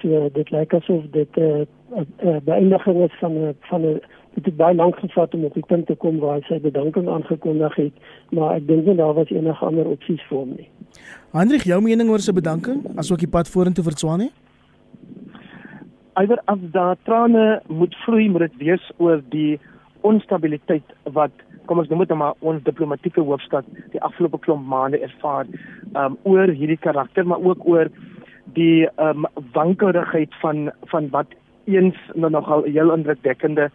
So 0.00 0.28
dit 0.34 0.50
lyk 0.50 0.74
asof 0.74 1.04
dit 1.12 1.36
'n 1.36 1.66
uh, 1.94 2.00
uh, 2.24 2.40
beëindiging 2.44 3.02
is 3.04 3.18
van 3.20 3.32
'n 3.32 3.56
van 3.60 3.82
'n 3.86 4.00
dit 4.34 4.44
het 4.44 4.56
baie 4.56 4.74
lank 4.74 4.96
gevat 4.96 5.34
om 5.34 5.44
op 5.44 5.54
die 5.54 5.66
punt 5.66 5.86
te 5.86 5.94
kom 5.94 6.18
waar 6.18 6.38
hy 6.40 6.44
sy 6.48 6.60
bedanking 6.60 7.08
aangekondig 7.08 7.74
het, 7.74 7.92
maar 8.30 8.56
ek 8.56 8.66
dink 8.66 8.86
nie 8.86 8.96
daar 8.96 9.14
was 9.14 9.30
enige 9.30 9.64
ander 9.64 9.86
opsies 9.86 10.22
vir 10.28 10.38
hom 10.38 10.54
nie. 10.56 10.68
Hendrik, 11.32 11.66
jou 11.68 11.80
mening 11.80 12.10
oor 12.10 12.18
sy 12.18 12.32
bedanking 12.32 12.80
asook 12.96 13.18
die 13.18 13.28
pad 13.28 13.48
vorentoe 13.48 13.84
vir 13.84 13.96
Swane? 13.96 14.30
Iwer 16.20 16.40
as 16.52 16.58
daar 16.72 16.96
trane 17.04 17.60
moet 17.68 17.94
vloei, 18.04 18.28
moet 18.28 18.40
dit 18.40 18.56
wees 18.56 18.90
oor 18.96 19.22
die 19.28 19.60
onstabiliteit 20.08 20.94
wat 21.16 21.32
kom 21.66 21.78
ons 21.82 21.88
noem 21.90 22.04
dit 22.04 22.12
nou 22.12 22.18
maar 22.22 22.38
ons 22.40 22.62
diplomatieke 22.66 23.20
hoofstad 23.20 23.66
die 23.94 24.02
afgelope 24.02 24.40
klomp 24.44 24.66
maande 24.66 25.00
ervaar 25.02 25.46
um 25.98 26.18
oor 26.28 26.50
hierdie 26.50 26.80
karakter 26.80 27.26
maar 27.26 27.42
ook 27.42 27.66
oor 27.68 27.90
die 28.58 28.88
um 29.00 29.26
wankelrigheid 29.56 30.34
van 30.42 30.70
van 30.92 31.08
wat 31.10 31.34
eens 31.70 31.98
nou 32.14 32.30
nogal 32.30 32.66
heel 32.68 32.94
indrukwekkende 32.94 33.70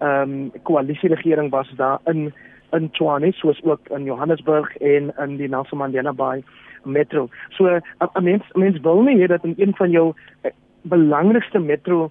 um 0.00 0.52
koalisieregering 0.62 1.50
was 1.50 1.72
daar 1.76 1.98
in 2.12 2.32
in 2.74 2.90
Tshwane 2.90 3.32
soos 3.32 3.62
ook 3.64 3.88
in 3.94 4.04
Johannesburg 4.04 4.76
en 4.76 5.12
in 5.22 5.36
die 5.36 5.48
Nelson 5.48 5.78
Mandela 5.78 6.12
Bay 6.12 6.42
metro. 6.86 7.28
So 7.50 7.80
'n 8.00 8.22
mens 8.22 8.42
mens 8.54 8.80
wil 8.80 9.02
nie 9.02 9.18
hê 9.22 9.26
dat 9.26 9.44
in 9.44 9.54
een 9.56 9.74
van 9.74 9.90
jou 9.90 10.14
eh, 10.40 10.50
belangrikste 10.82 11.58
metro 11.58 12.10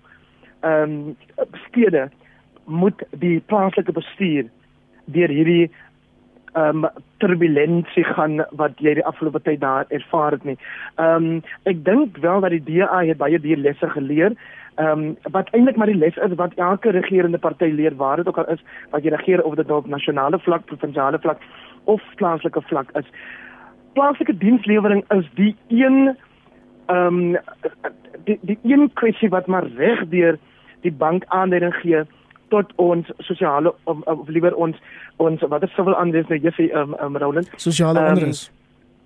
um 0.61 1.17
stede 1.67 2.09
moet 2.65 3.03
die 3.09 3.39
plaaslike 3.39 3.91
bestuur 3.91 4.49
deur 5.05 5.29
hierdie 5.29 5.71
ehm 6.55 6.85
um, 6.85 6.89
turbulentie 7.19 8.03
gaan 8.15 8.39
wat 8.59 8.79
jy 8.79 8.93
die 8.95 9.05
afgelope 9.05 9.41
tyd 9.43 9.59
daar 9.59 9.89
ervaar 9.89 10.31
het 10.37 10.43
nie. 10.47 10.57
Ehm 10.95 11.25
um, 11.25 11.41
ek 11.71 11.83
dink 11.85 12.17
wel 12.23 12.39
dat 12.45 12.55
die 12.55 12.63
DA 12.63 13.01
het 13.03 13.19
baie 13.19 13.39
die 13.39 13.57
lesse 13.59 13.89
geleer. 13.89 14.37
Ehm 14.75 15.03
um, 15.03 15.17
wat 15.35 15.51
eintlik 15.51 15.75
maar 15.75 15.91
die 15.91 15.99
les 15.99 16.15
is 16.15 16.37
wat 16.39 16.55
elke 16.55 16.95
regerende 16.95 17.37
party 17.37 17.71
leer 17.75 17.95
waar 17.95 18.17
dit 18.17 18.27
ook 18.27 18.37
al 18.37 18.53
is 18.55 18.63
wat 18.91 19.03
jy 19.03 19.11
regeer 19.11 19.43
of 19.43 19.55
dit 19.55 19.67
nou 19.67 19.79
op 19.83 19.91
nasionale 19.91 20.39
vlak, 20.39 20.65
provinsiale 20.65 21.19
vlak 21.19 21.43
of 21.83 22.01
plaaslike 22.15 22.61
vlak 22.71 22.91
is. 22.95 23.11
Plaaslike 23.93 24.37
dienslewering 24.37 25.03
is 25.11 25.29
die 25.35 25.55
een 25.67 26.15
ehm 26.87 27.19
um, 27.19 27.37
die 28.23 28.39
die 28.41 28.59
een 28.63 28.91
kwessie 28.93 29.29
wat 29.29 29.47
maar 29.47 29.67
reg 29.75 30.07
deur 30.09 30.39
die 30.81 30.93
bank 30.93 31.23
aanleiding 31.27 31.75
gee 31.83 32.05
tot 32.49 32.71
ons 32.75 33.09
sosiale 33.17 33.73
of, 33.83 34.01
of 34.05 34.27
liewer 34.27 34.55
ons 34.55 34.77
ons 35.17 35.41
wat 35.49 35.63
is 35.63 35.73
soveel 35.75 35.95
anders 35.95 36.27
nou 36.27 36.39
juffie 36.39 36.71
um, 36.73 36.95
um 37.01 37.17
Roland? 37.17 37.49
Sosiale 37.57 37.99
um, 37.99 38.17
onrus 38.17 38.49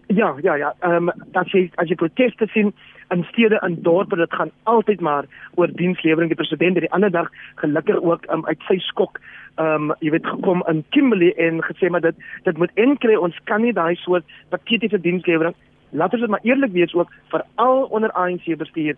ja 0.10 0.36
ja 0.42 0.56
ja. 0.56 0.74
Ehm 0.80 1.10
um, 1.10 1.12
dat 1.32 1.52
jy 1.52 1.70
as 1.76 1.90
jy 1.90 1.96
proteste 1.96 2.48
sien 2.54 2.74
in 3.14 3.24
stede 3.32 3.60
en 3.60 3.82
dorpe 3.82 4.16
dit 4.16 4.34
gaan 4.34 4.52
altyd 4.64 5.02
maar 5.02 5.26
oor 5.56 5.70
dienslewering. 5.74 6.30
Die 6.30 6.38
president 6.38 6.76
het 6.76 6.86
die 6.86 6.92
ander 6.92 7.12
dag 7.12 7.30
gelukkig 7.56 8.02
ook 8.02 8.26
um, 8.32 8.46
uit 8.46 8.62
sy 8.68 8.78
skok 8.78 9.20
ehm 9.56 9.90
um, 9.90 9.96
jy 10.00 10.12
weet 10.12 10.26
gekom 10.26 10.64
in 10.68 10.84
Kimberley 10.90 11.34
en 11.38 11.62
gesê 11.64 11.90
maar 11.90 12.02
dit 12.02 12.16
dit 12.44 12.58
moet 12.58 12.72
enkry 12.74 13.16
ons 13.16 13.40
kan 13.44 13.62
nie 13.62 13.74
daai 13.74 13.96
soort 13.96 14.26
paketiese 14.50 15.02
dienslewering 15.02 15.56
laat 15.90 16.14
ons 16.14 16.22
dit 16.22 16.30
maar 16.30 16.46
eerlik 16.48 16.72
wees 16.72 16.94
ook 16.94 17.14
vir 17.32 17.44
al 17.56 17.84
onder 17.84 18.12
ANC 18.12 18.50
bestuur 18.58 18.96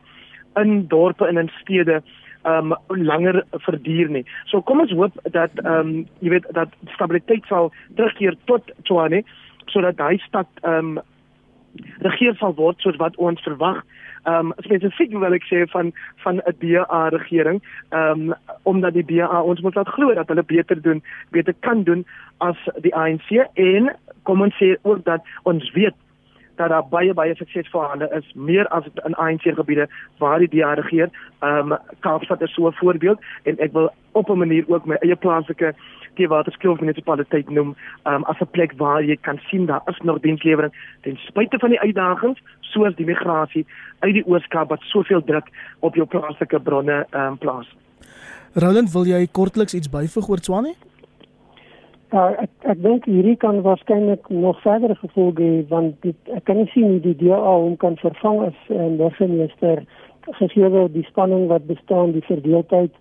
in 0.55 0.87
dorpe 0.87 1.27
en 1.27 1.37
in 1.37 1.51
stede 1.61 2.01
um 2.45 2.75
langer 2.89 3.43
verduur 3.65 4.09
nie. 4.09 4.25
So 4.49 4.61
kom 4.61 4.81
ons 4.81 4.93
hoop 4.95 5.17
dat 5.31 5.51
um 5.65 6.05
jy 6.19 6.35
weet 6.35 6.47
dat 6.57 6.73
stabiliteit 6.95 7.45
sal 7.49 7.71
terugkeer 7.95 8.37
tot 8.45 8.71
Tshwane 8.83 9.23
sodat 9.71 9.99
hy 10.01 10.17
stad 10.27 10.47
um 10.67 10.99
regeer 12.03 12.35
sal 12.39 12.55
word 12.57 12.81
soos 12.83 12.99
wat 12.99 13.15
ons 13.17 13.41
verwag. 13.45 13.81
Um 14.29 14.53
spesifiek 14.65 15.13
wil 15.17 15.33
ek 15.37 15.47
sê 15.49 15.63
van 15.71 15.93
van 16.23 16.41
'n 16.45 16.55
DA 16.61 17.09
regering, 17.09 17.61
um 17.91 18.33
omdat 18.63 18.93
die 18.93 19.05
DA 19.05 19.41
ons 19.41 19.61
moet 19.61 19.75
laat 19.75 19.93
glo 19.95 20.13
dat 20.13 20.27
hulle 20.27 20.43
beter 20.43 20.81
doen, 20.81 21.01
beter 21.31 21.53
kan 21.59 21.83
doen 21.83 22.05
as 22.39 22.57
die 22.81 22.95
ANC 22.95 23.29
en 23.55 23.91
kom 24.23 24.41
ons 24.41 24.55
sê 24.61 24.75
ook 24.81 25.03
dat 25.05 25.21
ons 25.43 25.71
weet 25.73 25.95
dat 26.61 26.69
daar 26.69 26.89
baie 26.89 27.13
baie 27.13 27.35
suksesvol 27.35 27.87
hande 27.93 28.09
is 28.17 28.27
meer 28.35 28.67
as 28.67 28.85
in 29.05 29.15
ANC 29.15 29.41
gebiede 29.41 29.87
waar 30.17 30.39
die 30.39 30.51
DA 30.51 30.73
regeer. 30.73 31.09
Ehm 31.39 31.71
um, 31.71 31.77
Kaapstad 31.99 32.41
is 32.41 32.53
so 32.53 32.67
'n 32.67 32.79
voorbeeld 32.81 33.19
en 33.43 33.57
ek 33.57 33.73
wil 33.73 33.89
op 34.11 34.29
'n 34.29 34.37
manier 34.37 34.63
ook 34.67 34.85
my 34.85 34.95
eie 34.99 35.15
plaaslike 35.15 35.73
Teewaterskloof 36.13 36.79
munisipaliteit 36.79 37.49
noem 37.49 37.75
um, 38.03 38.23
as 38.23 38.39
'n 38.39 38.51
plek 38.51 38.73
waar 38.77 39.03
jy 39.03 39.17
kan 39.21 39.39
sien 39.49 39.65
daar 39.65 39.81
is 39.85 39.99
nog 40.03 40.19
dienslewering 40.19 40.73
ten 41.01 41.15
spyte 41.15 41.59
van 41.59 41.69
die 41.69 41.79
uitdagings 41.79 42.41
soos 42.59 42.95
die 42.95 43.05
migrasie 43.05 43.65
uit 43.99 44.13
die 44.13 44.27
Ooskaap 44.27 44.69
wat 44.69 44.81
soveel 44.81 45.23
druk 45.23 45.47
op 45.79 45.95
jou 45.95 46.07
plaaslike 46.07 46.59
bronne 46.59 47.07
um, 47.11 47.37
plaas. 47.37 47.75
Roland, 48.53 48.91
wil 48.91 49.05
jy 49.05 49.27
kortliks 49.31 49.73
iets 49.73 49.89
byvoeg 49.89 50.27
oor 50.29 50.37
Swane? 50.43 50.73
Ja, 52.11 52.25
ek 52.43 52.65
ek 52.67 52.79
dink 52.83 53.05
hierdie 53.07 53.37
kan 53.39 53.61
waarskynlik 53.63 54.25
nog 54.35 54.57
verdere 54.65 54.97
gevolge 54.99 55.45
hê 55.45 55.59
want 55.69 55.93
dit, 56.03 56.17
ek 56.35 56.43
kan 56.49 56.57
nie 56.59 56.67
sien 56.73 56.89
hoe 56.89 56.99
die 57.05 57.15
DA 57.21 57.37
hom 57.39 57.77
kan 57.79 57.95
vervang 58.01 58.41
as 58.49 58.57
uh, 58.67 58.89
burgemeester 58.99 59.79
gegee 60.41 60.81
die 60.91 61.05
spanning 61.07 61.47
wat 61.47 61.69
bestaan, 61.69 62.11
die 62.11 62.25
verdeeldheid 62.27 62.91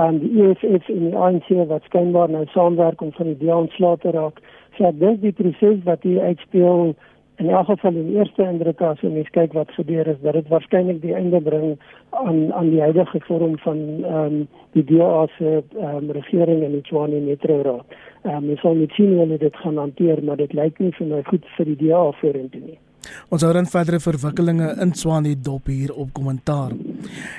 en 0.00 0.22
die 0.22 0.32
EFF 0.46 0.88
en 0.88 1.04
die 1.10 1.12
ANC 1.26 1.50
wat 1.68 1.84
skynbaar 1.90 2.32
nou 2.32 2.46
saamwerk 2.54 3.04
om 3.04 3.12
van 3.18 3.34
die 3.34 3.36
DA 3.42 3.58
ontslae 3.66 4.00
te 4.00 4.14
raak. 4.16 4.40
So 4.78 4.88
ek 4.88 4.96
dink 5.02 5.20
die 5.26 5.36
proses 5.42 5.84
wat 5.84 6.08
hier 6.08 6.24
uitspeel 6.24 6.94
in 7.36 7.48
elk 7.48 7.66
geval 7.66 7.92
die 7.92 8.16
eerste 8.16 8.42
indruk 8.42 8.80
as 8.80 9.00
jy 9.02 9.10
mens 9.10 9.30
kyk 9.34 9.52
wat 9.58 9.72
gebeur 9.74 10.06
is 10.06 10.20
dat 10.22 10.36
dit 10.38 10.48
waarskynlik 10.52 11.00
die 11.02 11.14
einde 11.18 11.40
bring 11.42 11.74
aan 12.10 12.52
aan 12.52 12.70
die 12.70 12.80
huidige 12.80 13.20
vorm 13.26 13.58
van 13.66 13.82
ehm 14.04 14.24
um, 14.24 14.48
die 14.76 14.84
DA 14.84 15.26
se 15.38 15.62
ehm 15.80 15.96
um, 15.96 16.10
regering 16.10 16.62
in 16.62 16.78
die 16.78 16.82
Tshwane 16.82 17.20
Metro 17.20 17.60
Raad. 17.62 17.98
Ehm 18.22 18.36
um, 18.36 18.50
ons 18.54 18.60
sal 18.60 18.74
net 18.78 18.94
sien 18.98 19.12
hoe 19.12 19.22
hulle 19.24 19.38
dit 19.38 19.56
gaan 19.56 19.76
hanteer, 19.76 20.24
maar 20.24 20.36
dit 20.36 20.52
lyk 20.52 20.78
nie 20.78 20.92
vir 20.98 21.06
my 21.06 21.22
goed 21.30 21.46
vir 21.56 21.72
die 21.72 21.80
DA 21.86 22.10
vorentoe 22.22 22.60
nie. 22.60 22.78
Ons 23.28 23.42
hou 23.42 23.52
dan 23.52 23.66
verdere 23.66 24.00
verwikkelinge 24.00 24.74
in 24.80 24.94
Swani 24.94 25.34
dop 25.40 25.66
hier 25.66 25.92
op 25.94 26.12
kommentaar. 26.12 26.72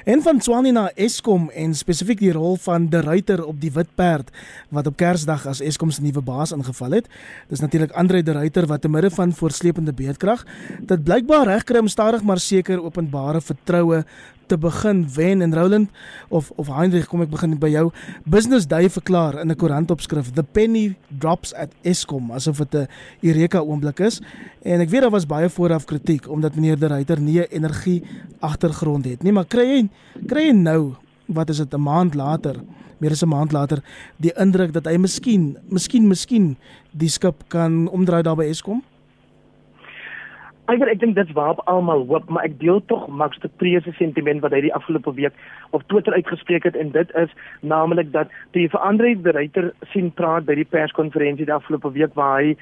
En 0.05 0.21
van 0.21 0.41
Swani 0.41 0.71
na 0.71 0.89
Eskom 0.95 1.49
en 1.49 1.73
spesifiek 1.73 2.19
die 2.19 2.31
rol 2.31 2.57
van 2.57 2.89
De 2.89 2.99
Ruyter 2.99 3.45
op 3.45 3.59
die 3.61 3.71
wit 3.71 3.89
perd 3.95 4.31
wat 4.69 4.87
op 4.87 4.97
Kersdag 4.97 5.45
as 5.47 5.61
Eskom 5.61 5.91
se 5.91 6.01
nuwe 6.01 6.21
baas 6.21 6.51
ingeval 6.51 6.91
het. 6.91 7.07
Dis 7.49 7.59
natuurlik 7.59 7.91
Andre 7.91 8.23
De 8.23 8.31
Ruyter 8.31 8.65
wat 8.65 8.81
te 8.81 8.89
midde 8.89 9.09
van 9.09 9.33
voorslepende 9.33 9.93
beedkrag 9.93 10.45
dit 10.79 11.03
blykbaar 11.03 11.47
regkry 11.47 11.81
om 11.81 11.87
stadig 11.87 12.23
maar 12.23 12.39
seker 12.39 12.83
openbare 12.83 13.41
vertroue 13.41 14.03
te 14.45 14.57
begin 14.57 15.05
wen 15.13 15.41
en 15.41 15.55
Roland 15.55 15.89
of 16.29 16.51
of 16.55 16.69
Heinrich 16.69 17.07
kom 17.09 17.23
ek 17.25 17.31
begin 17.31 17.55
by 17.61 17.71
jou 17.73 17.87
business 18.29 18.67
day 18.69 18.89
verklaar 18.89 19.39
in 19.41 19.49
'n 19.49 19.57
koerantopskrif 19.57 20.33
the 20.33 20.43
penny 20.43 20.95
drops 21.09 21.53
at 21.53 21.71
Eskom 21.83 22.31
asof 22.31 22.57
dit 22.57 22.75
'n 22.75 22.87
eureka 23.21 23.59
oomblik 23.59 23.99
is 23.99 24.21
en 24.61 24.81
ek 24.81 24.89
weet 24.89 25.01
daar 25.01 25.11
was 25.11 25.25
baie 25.25 25.49
vooraf 25.55 25.85
kritiek 25.89 26.29
omdat 26.29 26.55
meneer 26.55 26.79
De 26.79 26.87
Ruyter 26.87 27.19
nie 27.21 27.39
'n 27.39 27.51
energie 27.51 28.03
agtergrond 28.39 29.05
het 29.05 29.23
nie. 29.23 29.31
Maar 29.31 29.45
kry 29.45 29.65
jy 29.65 29.89
kry 30.27 30.47
jy 30.47 30.53
nou 30.53 30.95
wat 31.27 31.49
is 31.49 31.57
dit 31.57 31.73
'n 31.73 31.81
maand 31.81 32.15
later 32.15 32.55
meer 32.99 33.11
as 33.11 33.23
'n 33.23 33.29
maand 33.29 33.51
later 33.51 33.79
die 34.17 34.33
indruk 34.37 34.73
dat 34.73 34.85
hy 34.85 34.97
miskien 34.97 35.57
miskien 35.69 36.07
miskien 36.07 36.57
die 36.91 37.09
skip 37.09 37.35
kan 37.47 37.87
omdraai 37.87 38.23
daar 38.23 38.35
by 38.35 38.45
Eskom? 38.45 38.83
Eiger 40.65 40.89
ek 40.89 40.99
dink 40.99 41.13
dit's 41.15 41.33
waarop 41.37 41.59
almal 41.69 42.07
hoop, 42.09 42.29
maar 42.29 42.43
ek 42.47 42.59
deel 42.59 42.81
tog 42.89 43.07
Max 43.07 43.37
de 43.39 43.49
Preese 43.61 43.91
sentiment 43.99 44.41
wat 44.41 44.51
hy 44.51 44.61
die 44.65 44.73
afgelope 44.73 45.13
week 45.13 45.33
op 45.77 45.83
Twitter 45.87 46.13
uitgespreek 46.13 46.63
het 46.63 46.75
en 46.75 46.89
dit 46.91 47.11
is 47.21 47.29
naamlik 47.61 48.11
dat 48.11 48.33
die 48.51 48.69
veranderde 48.69 49.21
bereiter 49.27 49.73
sien 49.93 50.09
praat 50.11 50.45
by 50.45 50.55
die 50.55 50.65
perskonferensie 50.65 51.45
die 51.45 51.53
afgelope 51.53 51.91
week 51.91 52.17
waar 52.17 52.41
hy 52.41 52.55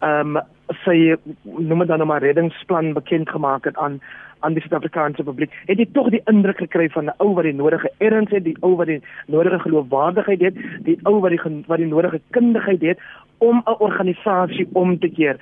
ehm 0.00 0.36
um, 0.36 0.42
sy 0.84 1.16
noem 1.42 1.78
dit 1.78 1.88
dan 1.88 1.98
nou 1.98 2.08
maar 2.08 2.22
reddingsplan 2.22 2.92
bekend 2.92 3.30
gemaak 3.30 3.64
het 3.64 3.76
aan 3.76 4.00
aan 4.40 4.54
die 4.54 4.62
Suid-Afrikaanse 4.62 5.22
publiek. 5.22 5.54
Het 5.66 5.78
jy 5.78 5.86
tog 5.92 6.10
die 6.14 6.22
indruk 6.30 6.60
gekry 6.62 6.88
van 6.94 7.04
'n 7.04 7.14
ou 7.18 7.34
wat 7.34 7.44
die 7.44 7.54
nodige 7.54 7.90
erns 7.98 8.30
het, 8.30 8.44
die 8.44 8.56
ou 8.60 8.76
wat 8.76 8.86
die 8.86 9.02
nodige 9.26 9.58
geloofwaardigheid 9.58 10.40
het, 10.40 10.54
die 10.84 10.98
ou 11.02 11.20
wat 11.20 11.30
die 11.30 11.40
wat 11.66 11.78
die 11.78 11.86
nodige 11.86 12.20
kundigheid 12.30 12.80
het 12.80 12.98
om 13.38 13.62
'n 13.66 13.78
organisasie 13.78 14.68
om 14.72 14.98
te 14.98 15.08
keer 15.08 15.36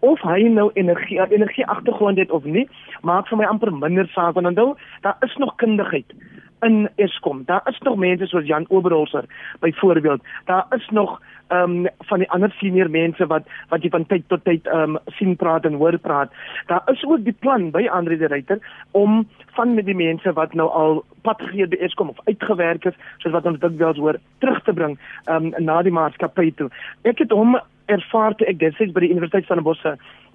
of 0.00 0.20
hy 0.22 0.42
nou 0.48 0.70
energie 0.74 1.20
energie 1.30 1.66
agtergrond 1.66 2.18
het 2.18 2.30
of 2.30 2.44
nie, 2.44 2.68
maak 3.02 3.26
vir 3.28 3.38
my 3.38 3.44
amper 3.44 3.72
minder 3.72 4.06
saak 4.06 4.34
want 4.34 4.46
onthou, 4.46 4.76
daar 5.00 5.16
is 5.20 5.36
nog 5.36 5.54
kundigheid 5.54 6.14
in 6.60 6.88
Eskom. 6.96 7.42
Daar 7.46 7.62
is 7.64 7.78
nog 7.78 7.96
mense 7.96 8.26
soos 8.26 8.46
Jan 8.46 8.64
Oberholzer 8.68 9.24
byvoorbeeld. 9.60 10.22
Daar 10.44 10.66
is 10.70 10.88
nog 10.90 11.20
ehm 11.48 11.70
um, 11.70 11.86
van 11.98 12.18
die 12.18 12.30
ander 12.30 12.50
senior 12.50 12.90
mense 12.90 13.26
wat 13.26 13.46
wat 13.68 13.82
jy 13.82 13.88
van 13.88 14.06
tyd 14.06 14.24
tot 14.28 14.44
tyd 14.44 14.66
ehm 14.66 14.96
um, 14.96 14.98
sien 15.06 15.36
praat 15.36 15.64
en 15.64 15.78
hoor 15.80 15.98
praat. 15.98 16.32
Daar 16.66 16.82
is 16.92 17.04
ook 17.04 17.24
die 17.24 17.36
plan 17.38 17.70
by 17.70 17.86
Andre 17.88 18.16
de 18.16 18.26
Ruyter 18.26 18.58
om 18.90 19.28
van 19.56 19.74
met 19.74 19.86
die 19.86 19.96
mense 19.96 20.32
wat 20.32 20.52
nou 20.52 20.68
al 20.68 21.04
pad 21.22 21.40
gegee 21.40 21.66
by 21.66 21.76
Eskom 21.80 22.08
of 22.08 22.20
uitgewerk 22.24 22.84
is, 22.84 22.94
soos 23.18 23.32
wat 23.32 23.46
ons 23.46 23.58
dikwels 23.58 23.96
hoor, 23.96 24.20
terug 24.38 24.62
te 24.62 24.72
bring 24.72 24.98
ehm 25.24 25.52
um, 25.54 25.64
na 25.64 25.82
die 25.82 25.92
maatskappy 25.92 26.52
toe. 26.54 26.68
Ek 27.02 27.18
het 27.18 27.32
hom 27.32 27.56
ervaar 27.86 28.34
toe 28.34 28.46
ek 28.46 28.60
destyds 28.60 28.92
by 28.92 29.00
die 29.00 29.10
Universiteit 29.10 29.46
van 29.46 29.56
Stellenbosch 29.56 29.86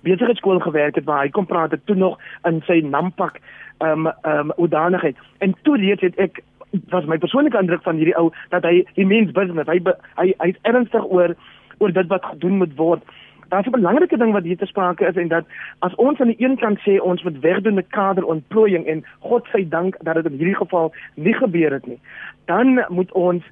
besigheidskool 0.03 0.59
gewerk 0.59 0.95
het 0.95 1.05
waar 1.05 1.23
hy 1.23 1.29
kom 1.29 1.45
praat 1.45 1.71
het 1.71 1.85
toe 1.85 1.95
nog 1.95 2.17
in 2.49 2.61
sy 2.67 2.81
nampak 2.83 3.39
ehm 3.83 4.07
um, 4.07 4.11
ehm 4.23 4.39
um, 4.39 4.53
oordanigheid 4.55 5.17
en 5.37 5.55
toe 5.61 5.77
leer 5.77 5.99
het 5.99 6.17
ek 6.27 6.43
was 6.89 7.05
my 7.05 7.17
persoonlike 7.17 7.57
indruk 7.59 7.83
van 7.83 7.99
hierdie 7.99 8.15
ou 8.17 8.31
dat 8.49 8.65
hy 8.65 8.81
die 8.97 9.05
mens 9.05 9.31
business 9.35 9.69
hy 9.69 9.79
hy 10.21 10.31
hy's 10.39 10.57
ernstig 10.69 11.05
oor 11.09 11.35
oor 11.79 11.93
dit 11.93 12.07
wat 12.07 12.25
gedoen 12.25 12.57
moet 12.61 12.75
word. 12.77 13.03
Daar's 13.49 13.67
'n 13.67 13.75
belangrike 13.75 14.17
ding 14.17 14.31
wat 14.31 14.43
hier 14.43 14.57
te 14.57 14.65
sprake 14.65 15.05
is 15.05 15.15
en 15.15 15.27
dat 15.27 15.45
as 15.79 15.95
ons 15.95 16.19
aan 16.19 16.31
die 16.33 16.41
een 16.43 16.57
kant 16.57 16.79
sê 16.79 17.01
ons 17.01 17.23
moet 17.23 17.39
wegdoen 17.39 17.73
met 17.73 17.87
kaderontplooiing 17.87 18.85
en 18.85 19.05
God 19.19 19.47
se 19.51 19.67
dank 19.67 19.97
dat 20.01 20.15
dit 20.15 20.25
in 20.25 20.37
hierdie 20.37 20.55
geval 20.55 20.93
nie 21.15 21.33
gebeur 21.33 21.71
het 21.71 21.85
nie, 21.85 21.99
dan 22.45 22.85
moet 22.87 23.11
ons 23.11 23.43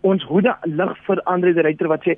ons 0.00 0.22
hoede 0.24 0.56
lig 0.62 0.98
vir 1.06 1.20
Andre 1.22 1.52
de 1.52 1.60
Ruyter 1.60 1.88
wat 1.88 2.02
sê 2.02 2.16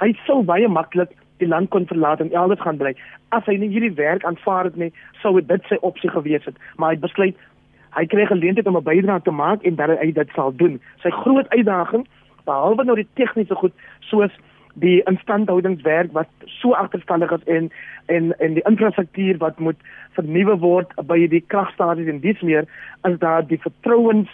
hy 0.00 0.12
sou 0.26 0.42
baie 0.42 0.68
maklik 0.68 1.10
die 1.38 1.48
land 1.48 1.70
kon 1.70 1.86
verlaat 1.86 2.20
en 2.20 2.32
elders 2.32 2.60
gaan 2.60 2.76
bly. 2.80 2.94
As 3.28 3.44
hy 3.44 3.56
nie 3.60 3.68
hierdie 3.68 3.94
werk 3.94 4.24
aanvaar 4.24 4.70
het 4.70 4.76
nie, 4.76 4.92
sou 5.22 5.40
dit 5.40 5.68
sy 5.68 5.78
opsie 5.80 6.10
gewees 6.10 6.44
het. 6.44 6.56
Maar 6.76 6.94
hy 6.94 7.00
besluit 7.04 7.46
hy 7.96 8.04
kry 8.12 8.26
geleentheid 8.28 8.66
om 8.66 8.76
'n 8.76 8.84
bydrae 8.84 9.22
te 9.22 9.30
maak 9.30 9.62
en 9.62 9.76
dat 9.76 9.98
hy 9.98 10.12
dit 10.12 10.30
sal 10.34 10.52
doen. 10.56 10.80
Sy 11.02 11.10
groot 11.10 11.48
uitdaging, 11.48 12.06
behalwe 12.44 12.84
nou 12.84 12.96
die 12.96 13.08
tegniese 13.14 13.54
goed 13.54 13.72
soos 14.00 14.32
die 14.74 15.02
instandhoudingswerk 15.08 16.12
wat 16.12 16.28
so 16.60 16.72
agterstallig 16.72 17.32
is 17.32 17.44
en 17.44 17.70
en 18.06 18.38
en 18.38 18.54
die 18.54 18.64
infrastruktuur 18.68 19.38
wat 19.38 19.58
moet 19.58 19.76
vernuwe 20.18 20.58
word 20.58 20.92
by 21.08 21.18
die 21.32 21.44
kragstasies 21.52 22.10
en 22.12 22.20
dis 22.20 22.40
meer 22.40 22.68
as 23.08 23.16
daar 23.18 23.46
die 23.46 23.60
vertrouens 23.62 24.28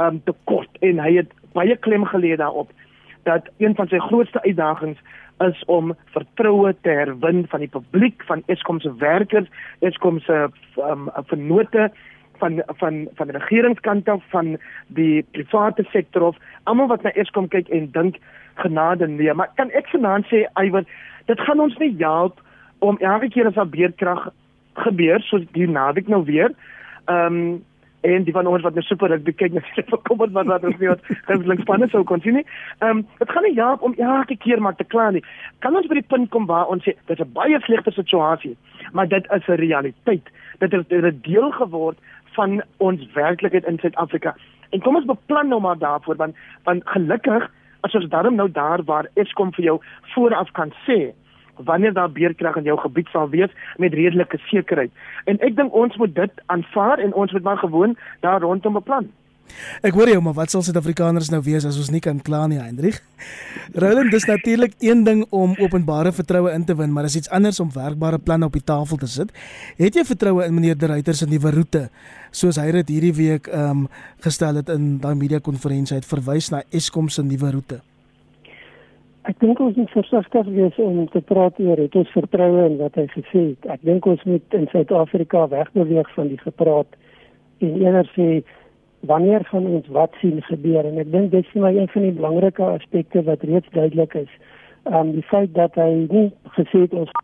um, 0.00 0.22
tekort 0.24 0.80
en 0.80 1.02
hy 1.04 1.12
het 1.20 1.34
baie 1.52 1.76
klem 1.76 2.06
gelê 2.08 2.36
daarop 2.36 2.72
dat 3.22 3.48
een 3.58 3.74
van 3.74 3.88
sy 3.88 3.98
grootste 3.98 4.42
uitdagings 4.42 4.98
is 5.38 5.64
om 5.66 5.94
vertroue 6.14 6.74
te 6.80 6.88
herwin 6.88 7.44
van 7.48 7.60
die 7.60 7.68
publiek, 7.68 8.22
van 8.26 8.42
Eskom 8.46 8.80
se 8.80 8.94
werkers, 8.96 9.48
Eskom 9.80 10.20
se 10.20 10.48
um, 10.76 11.08
vennote 11.26 11.90
van 12.42 12.62
van 12.66 13.08
van 13.14 13.30
die 13.30 13.38
regeringskant 13.38 14.08
af 14.08 14.22
van 14.30 14.56
die 14.86 15.22
private 15.30 15.84
sektor 15.90 16.22
of 16.22 16.36
almal 16.62 16.90
wat 16.90 17.02
na 17.02 17.14
Eskom 17.14 17.48
kyk 17.48 17.68
en 17.68 17.90
dink 17.90 18.18
genade 18.54 19.08
nee, 19.08 19.34
maar 19.34 19.50
kan 19.56 19.70
ek 19.70 19.90
vanaand 19.94 20.26
sê 20.30 20.44
Iwer, 20.60 20.86
dit 21.30 21.40
gaan 21.40 21.60
ons 21.60 21.76
nie 21.78 21.94
help 21.98 22.40
om 22.78 22.98
elke 22.98 23.28
keer 23.28 23.46
as 23.46 23.56
'n 23.56 23.70
beerdkrag 23.70 24.30
gebeur 24.84 25.20
soos 25.20 25.44
die 25.52 25.68
naweek 25.68 26.08
nou 26.08 26.24
weer. 26.24 26.50
Ehm 27.06 27.36
um, 27.36 27.64
en 28.02 28.24
die 28.26 28.34
van 28.34 28.46
ons 28.50 28.62
wat 28.66 28.74
net 28.74 28.84
super 28.84 29.10
rugby 29.12 29.32
kyk 29.32 29.52
net 29.56 29.68
vir 29.76 30.00
kom 30.08 30.18
wat 30.22 30.32
wat 30.50 30.64
ons 30.68 30.78
nie 30.80 30.90
wat 30.90 31.04
gunsteling 31.28 31.62
spanne 31.62 31.88
sou 31.92 32.02
kon 32.08 32.22
sien 32.24 32.38
nie. 32.40 32.46
Ehm 32.80 33.02
um, 33.02 33.04
dit 33.18 33.34
gaan 33.34 33.46
nie 33.46 33.58
help 33.58 33.82
om 33.88 33.94
elke 33.98 34.36
keer 34.44 34.62
maar 34.62 34.76
te 34.78 34.88
kla 34.94 35.10
nie. 35.10 35.24
Kan 35.64 35.76
ons 35.78 35.88
by 35.90 36.00
die 36.00 36.10
punt 36.14 36.30
kom 36.34 36.48
waar 36.50 36.70
ons 36.74 36.84
sê 36.86 36.96
dit 36.96 37.18
is 37.18 37.24
'n 37.24 37.32
baie 37.38 37.60
slegte 37.66 37.94
situasie, 37.94 38.56
maar 38.92 39.08
dit 39.08 39.24
is 39.38 39.48
'n 39.48 39.60
realiteit. 39.64 40.26
Dit 40.58 40.72
het 40.72 40.92
'n 40.92 41.20
deel 41.22 41.50
geword 41.50 41.98
van 42.34 42.62
ons 42.78 43.00
werklikheid 43.14 43.64
in 43.64 43.78
Suid-Afrika. 43.78 44.34
En 44.70 44.80
kom 44.80 44.96
ons 44.96 45.04
beplan 45.04 45.48
nou 45.48 45.60
maar 45.60 45.78
daarvoor 45.78 46.16
want 46.16 46.36
want 46.64 46.82
gelukkig 46.84 47.50
as 47.80 47.94
ons 47.94 48.08
daarom 48.08 48.34
nou 48.34 48.50
daar 48.50 48.82
waar 48.84 49.08
Eskom 49.14 49.52
vir 49.52 49.64
jou 49.64 49.80
vooraf 50.14 50.50
kan 50.52 50.72
sê 50.86 51.12
wanneer 51.56 51.92
daar 51.92 52.12
beerkrag 52.12 52.56
in 52.56 52.70
jou 52.70 52.78
gebied 52.78 53.08
sal 53.12 53.28
wees 53.28 53.50
met 53.76 53.94
redelike 53.94 54.38
sekerheid. 54.50 54.90
En 55.24 55.40
ek 55.40 55.56
dink 55.56 55.74
ons 55.74 55.96
moet 55.96 56.14
dit 56.14 56.44
aanvaar 56.46 56.98
en 56.98 57.14
ons 57.14 57.32
moet 57.32 57.42
maar 57.42 57.58
gewoon 57.58 57.96
daar 58.20 58.40
rondom 58.40 58.72
beplan. 58.72 59.10
Ek 59.84 59.94
hoor 59.96 60.08
jou, 60.08 60.20
maar 60.24 60.36
wat 60.36 60.52
sal 60.52 60.62
Suid-Afrikaners 60.64 61.30
nou 61.32 61.40
wees 61.44 61.66
as 61.68 61.76
ons 61.80 61.90
nie 61.92 62.00
kan 62.02 62.20
kla 62.24 62.44
nie, 62.48 62.60
Hendrik? 62.62 63.00
Roland, 63.76 64.12
dis 64.14 64.26
natuurlik 64.28 64.74
een 64.80 65.04
ding 65.04 65.24
om 65.30 65.54
openbare 65.60 66.12
vertroue 66.14 66.52
in 66.54 66.64
te 66.68 66.76
win, 66.78 66.92
maar 66.94 67.08
is 67.08 67.18
iets 67.18 67.30
anders 67.30 67.60
om 67.60 67.72
werkbare 67.74 68.18
planne 68.22 68.48
op 68.48 68.56
die 68.56 68.64
tafel 68.64 69.00
te 69.02 69.10
sit. 69.10 69.32
Het 69.80 70.00
jy 70.00 70.06
vertroue 70.08 70.46
in 70.46 70.56
meneer 70.56 70.78
De 70.78 70.90
Ruyter 70.90 71.18
se 71.18 71.28
nuwe 71.28 71.52
roete, 71.54 71.86
soos 72.30 72.60
hy 72.60 72.70
dit 72.80 72.96
hierdie 72.96 73.14
week 73.18 73.50
ehm 73.52 73.84
um, 73.84 73.88
gestel 74.24 74.60
het 74.62 74.70
in 74.72 74.96
daai 75.02 75.14
media 75.18 75.42
konferensie 75.42 75.98
het 75.98 76.08
verwys 76.08 76.52
na 76.54 76.62
Eskom 76.70 77.10
se 77.10 77.24
nuwe 77.26 77.50
roete? 77.58 77.82
Ek 79.22 79.38
dink 79.38 79.60
ons 79.62 79.76
moet 79.78 79.90
versigtig 79.94 80.48
wees 80.50 80.78
om 80.82 81.04
te 81.12 81.20
praat 81.22 81.58
oor 81.62 81.78
het 81.78 81.94
ons 81.94 82.10
vertroue 82.10 82.64
in 82.66 82.80
wat 82.80 82.96
hy 82.98 83.04
gesê 83.12 83.42
het. 83.52 83.68
Ek 83.70 83.84
dink 83.86 84.06
ons 84.10 84.24
moet 84.26 84.56
in 84.58 84.66
Suid-Afrika 84.72 85.44
wegbeweeg 85.52 86.10
van 86.16 86.32
die 86.32 86.40
gepraat 86.40 86.96
en 87.62 87.76
eerder 87.78 88.08
sê 88.16 88.26
wanneer 89.06 89.46
gaan 89.46 89.68
ons 89.76 89.86
wat 89.94 90.18
sien 90.18 90.42
gebeur 90.48 90.88
en 90.90 90.98
ek 91.04 91.12
dink 91.14 91.30
dit 91.30 91.46
is 91.46 91.54
my 91.54 91.70
een 91.76 91.86
van 91.94 92.08
die 92.08 92.16
belangrike 92.18 92.66
aspekte 92.66 93.22
wat 93.28 93.46
reeds 93.46 93.70
duidelik 93.76 94.18
is. 94.24 94.34
Um 94.90 95.14
die 95.14 95.26
feit 95.30 95.54
dat 95.54 95.78
hy 95.78 95.90
nie 96.02 96.26
gesê 96.58 96.84
het 96.88 96.98
ons 97.04 97.14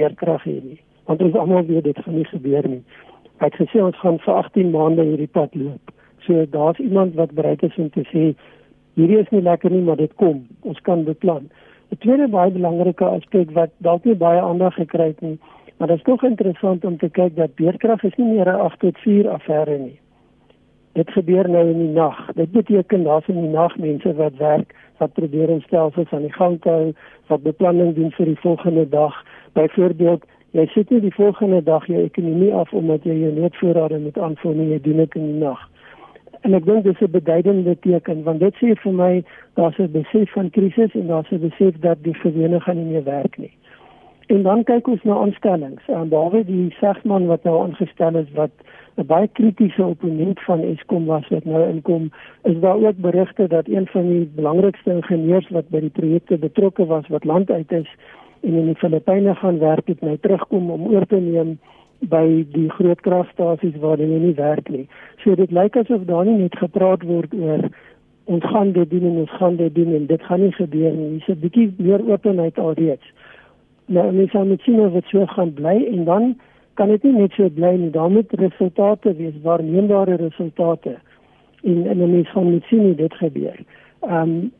weerkrag 0.00 0.48
het 0.48 0.64
nie. 0.64 0.80
Want 1.04 1.28
ons 1.28 1.36
almal 1.36 1.68
weet 1.68 1.84
dit 1.84 2.04
gaan 2.06 2.16
nie 2.16 2.28
gebeur 2.32 2.72
nie. 2.72 2.82
Hy 3.44 3.52
het 3.52 3.60
gesê 3.60 3.84
ons 3.84 4.00
gaan 4.00 4.16
vir 4.24 4.40
18 4.40 4.72
maande 4.72 5.04
hierdie 5.04 5.28
pad 5.28 5.52
loop. 5.60 5.92
So 6.24 6.48
daar's 6.56 6.80
iemand 6.80 7.20
wat 7.20 7.36
bereid 7.36 7.62
is 7.68 7.76
om 7.76 7.92
te 7.92 8.08
sê 8.08 8.30
hierdie 8.96 9.20
is 9.20 9.30
nie 9.34 9.42
lekker 9.44 9.70
nie, 9.70 9.82
maar 9.86 10.00
dit 10.00 10.14
kom. 10.20 10.46
Ons 10.60 10.80
kan 10.88 11.04
beplan. 11.04 11.50
'n 11.92 12.00
Tweede 12.02 12.28
baie 12.28 12.50
belangrike 12.50 13.04
aspek 13.04 13.52
wat 13.54 13.70
dalk 13.78 14.04
nie 14.04 14.16
baie 14.18 14.40
aandag 14.40 14.74
gekry 14.74 15.12
het 15.12 15.20
nie, 15.20 15.38
maar 15.76 15.88
dit 15.88 15.96
is 15.96 16.08
tog 16.08 16.24
interessant 16.24 16.84
om 16.84 16.98
te 16.98 17.08
kyk 17.08 17.36
dat 17.36 17.54
weerkrag 17.62 18.02
is 18.04 18.16
nie 18.16 18.32
meer 18.32 18.48
'n 18.48 18.60
8 18.60 18.80
tot 18.80 18.98
4 18.98 19.30
affære 19.30 19.78
nie 19.78 19.98
dit 20.96 21.10
gebeur 21.10 21.48
nou 21.48 21.68
in 21.68 21.78
die 21.78 21.92
nag. 21.92 22.16
Dit 22.34 22.52
beteken 22.52 23.02
daar's 23.04 23.26
in 23.28 23.40
die 23.40 23.52
nag 23.52 23.76
mense 23.76 24.14
wat 24.14 24.36
werk, 24.40 24.72
wat 24.96 25.12
probeer 25.12 25.48
om 25.52 25.60
stelsels 25.60 26.12
aan 26.12 26.24
die 26.24 26.32
gang 26.32 26.56
te 26.62 26.68
hou, 26.68 26.92
wat 27.26 27.42
beplanning 27.42 27.94
doen 27.94 28.10
vir 28.16 28.26
die 28.26 28.40
volgende 28.40 28.88
dag. 28.88 29.24
Byvoorbeeld, 29.52 30.24
Jy 30.56 30.64
sit 30.72 30.90
nie 30.90 31.02
die 31.04 31.12
volgende 31.12 31.58
dag 31.60 31.84
jou 31.90 31.98
ekonomie 32.00 32.52
af 32.54 32.70
omdat 32.72 33.04
jy 33.04 33.12
jou 33.18 33.32
noodvoorrade 33.34 33.98
moet 34.00 34.18
aanvoer 34.18 34.54
nie, 34.56 34.68
jy 34.70 34.78
doen 34.86 35.02
dit 35.02 35.16
in 35.18 35.26
die 35.26 35.40
nag. 35.42 35.58
En 36.46 36.54
ek 36.54 36.66
dink 36.66 36.84
dis 36.86 37.00
'n 37.02 37.10
beduidende 37.10 37.74
teken 37.82 38.22
want 38.22 38.40
dit 38.40 38.54
sê 38.62 38.74
vir 38.82 38.92
my 38.92 39.24
daar's 39.58 39.78
'n 39.78 39.90
besef 39.90 40.30
van 40.32 40.50
krisis 40.50 40.92
en 40.94 41.06
daar's 41.06 41.30
'n 41.32 41.40
besef 41.48 41.74
dat 41.80 41.98
die 42.02 42.14
verwening 42.14 42.62
gaan 42.62 42.76
nie 42.76 42.92
meer 42.92 43.04
werk 43.04 43.38
nie. 43.38 43.50
En 44.26 44.42
dan 44.42 44.62
kyk 44.64 44.86
ons 44.88 45.02
na 45.02 45.14
aanstellings. 45.14 45.82
En 45.86 46.08
behalwe 46.08 46.44
die 46.44 46.70
segman 46.80 47.26
wat 47.26 47.42
nou 47.42 47.62
aangestel 47.62 48.16
is 48.16 48.30
wat 48.34 48.50
'n 48.96 49.06
baie 49.06 49.28
kritiese 49.32 49.84
opponent 49.84 50.40
van 50.40 50.60
Eskom 50.62 51.04
was 51.06 51.28
wat 51.28 51.44
nou 51.44 51.68
inkom, 51.68 52.10
is 52.42 52.60
daar 52.60 52.78
ook 52.86 52.96
berigte 52.96 53.48
dat 53.48 53.68
een 53.68 53.86
van 53.86 54.08
die 54.08 54.30
belangrikste 54.34 54.90
ingenieurs 54.90 55.48
wat 55.48 55.68
by 55.68 55.80
die 55.80 55.96
projekte 55.98 56.38
betrokke 56.38 56.86
was 56.86 57.08
wat 57.08 57.24
land 57.24 57.50
uit 57.50 57.72
is 57.72 57.90
en 58.40 58.54
in 58.54 58.66
die 58.66 58.74
Filippyne 58.74 59.34
gaan 59.34 59.58
werk 59.58 59.86
het, 59.86 60.00
nou 60.00 60.16
terugkom 60.20 60.70
om 60.70 60.86
oor 60.86 61.06
te 61.06 61.16
neem 61.16 61.58
by 62.00 62.46
die 62.52 62.68
groot 62.70 63.00
kragstasies 63.00 63.76
waar 63.80 63.98
hulle 63.98 64.18
nie 64.18 64.34
werk 64.34 64.68
nie. 64.68 64.88
So 65.24 65.34
dit 65.34 65.50
lyk 65.50 65.76
asof 65.76 66.04
daar 66.04 66.24
nie 66.24 66.38
net 66.38 66.58
gepraat 66.58 67.02
word 67.02 67.34
oor 67.34 67.68
ons 68.24 68.44
gaan 68.44 68.72
dit 68.72 68.90
doen 68.90 69.04
en 69.04 69.16
ons 69.22 69.36
gaan 69.38 69.56
dit 69.56 69.74
doen 69.74 69.94
en 69.94 70.06
dit 70.06 70.22
gaan 70.22 70.40
nie 70.40 70.52
gebeur 70.52 70.92
nie. 70.92 71.18
Dis 71.18 71.28
'n 71.28 71.40
bietjie 71.40 71.74
meer 71.78 72.02
openheid 72.10 72.58
alreeds 72.58 73.06
nou 73.86 74.12
mens 74.12 74.30
sal 74.30 74.44
met 74.44 74.60
sien 74.60 74.80
of 74.80 74.92
dit 74.92 75.10
so 75.12 75.26
gaan 75.26 75.52
bly 75.54 75.76
en 75.92 76.04
dan 76.04 76.36
kan 76.74 76.88
dit 76.88 77.02
nie 77.06 77.12
net 77.12 77.34
so 77.38 77.48
bly 77.58 77.72
nie 77.78 77.90
dan 77.90 78.12
moet 78.12 78.32
resultate 78.40 79.14
wees 79.14 79.34
waarneembare 79.42 80.16
resultate 80.22 80.96
en 81.62 81.86
en 81.86 81.98
mens 82.10 82.30
gaan 82.30 82.50
met 82.50 82.64
sien 82.70 82.82
hoe 82.82 82.94
dit 82.94 83.14
gebeur. 83.14 83.58
Ehm 84.00 84.22
um, 84.22 84.52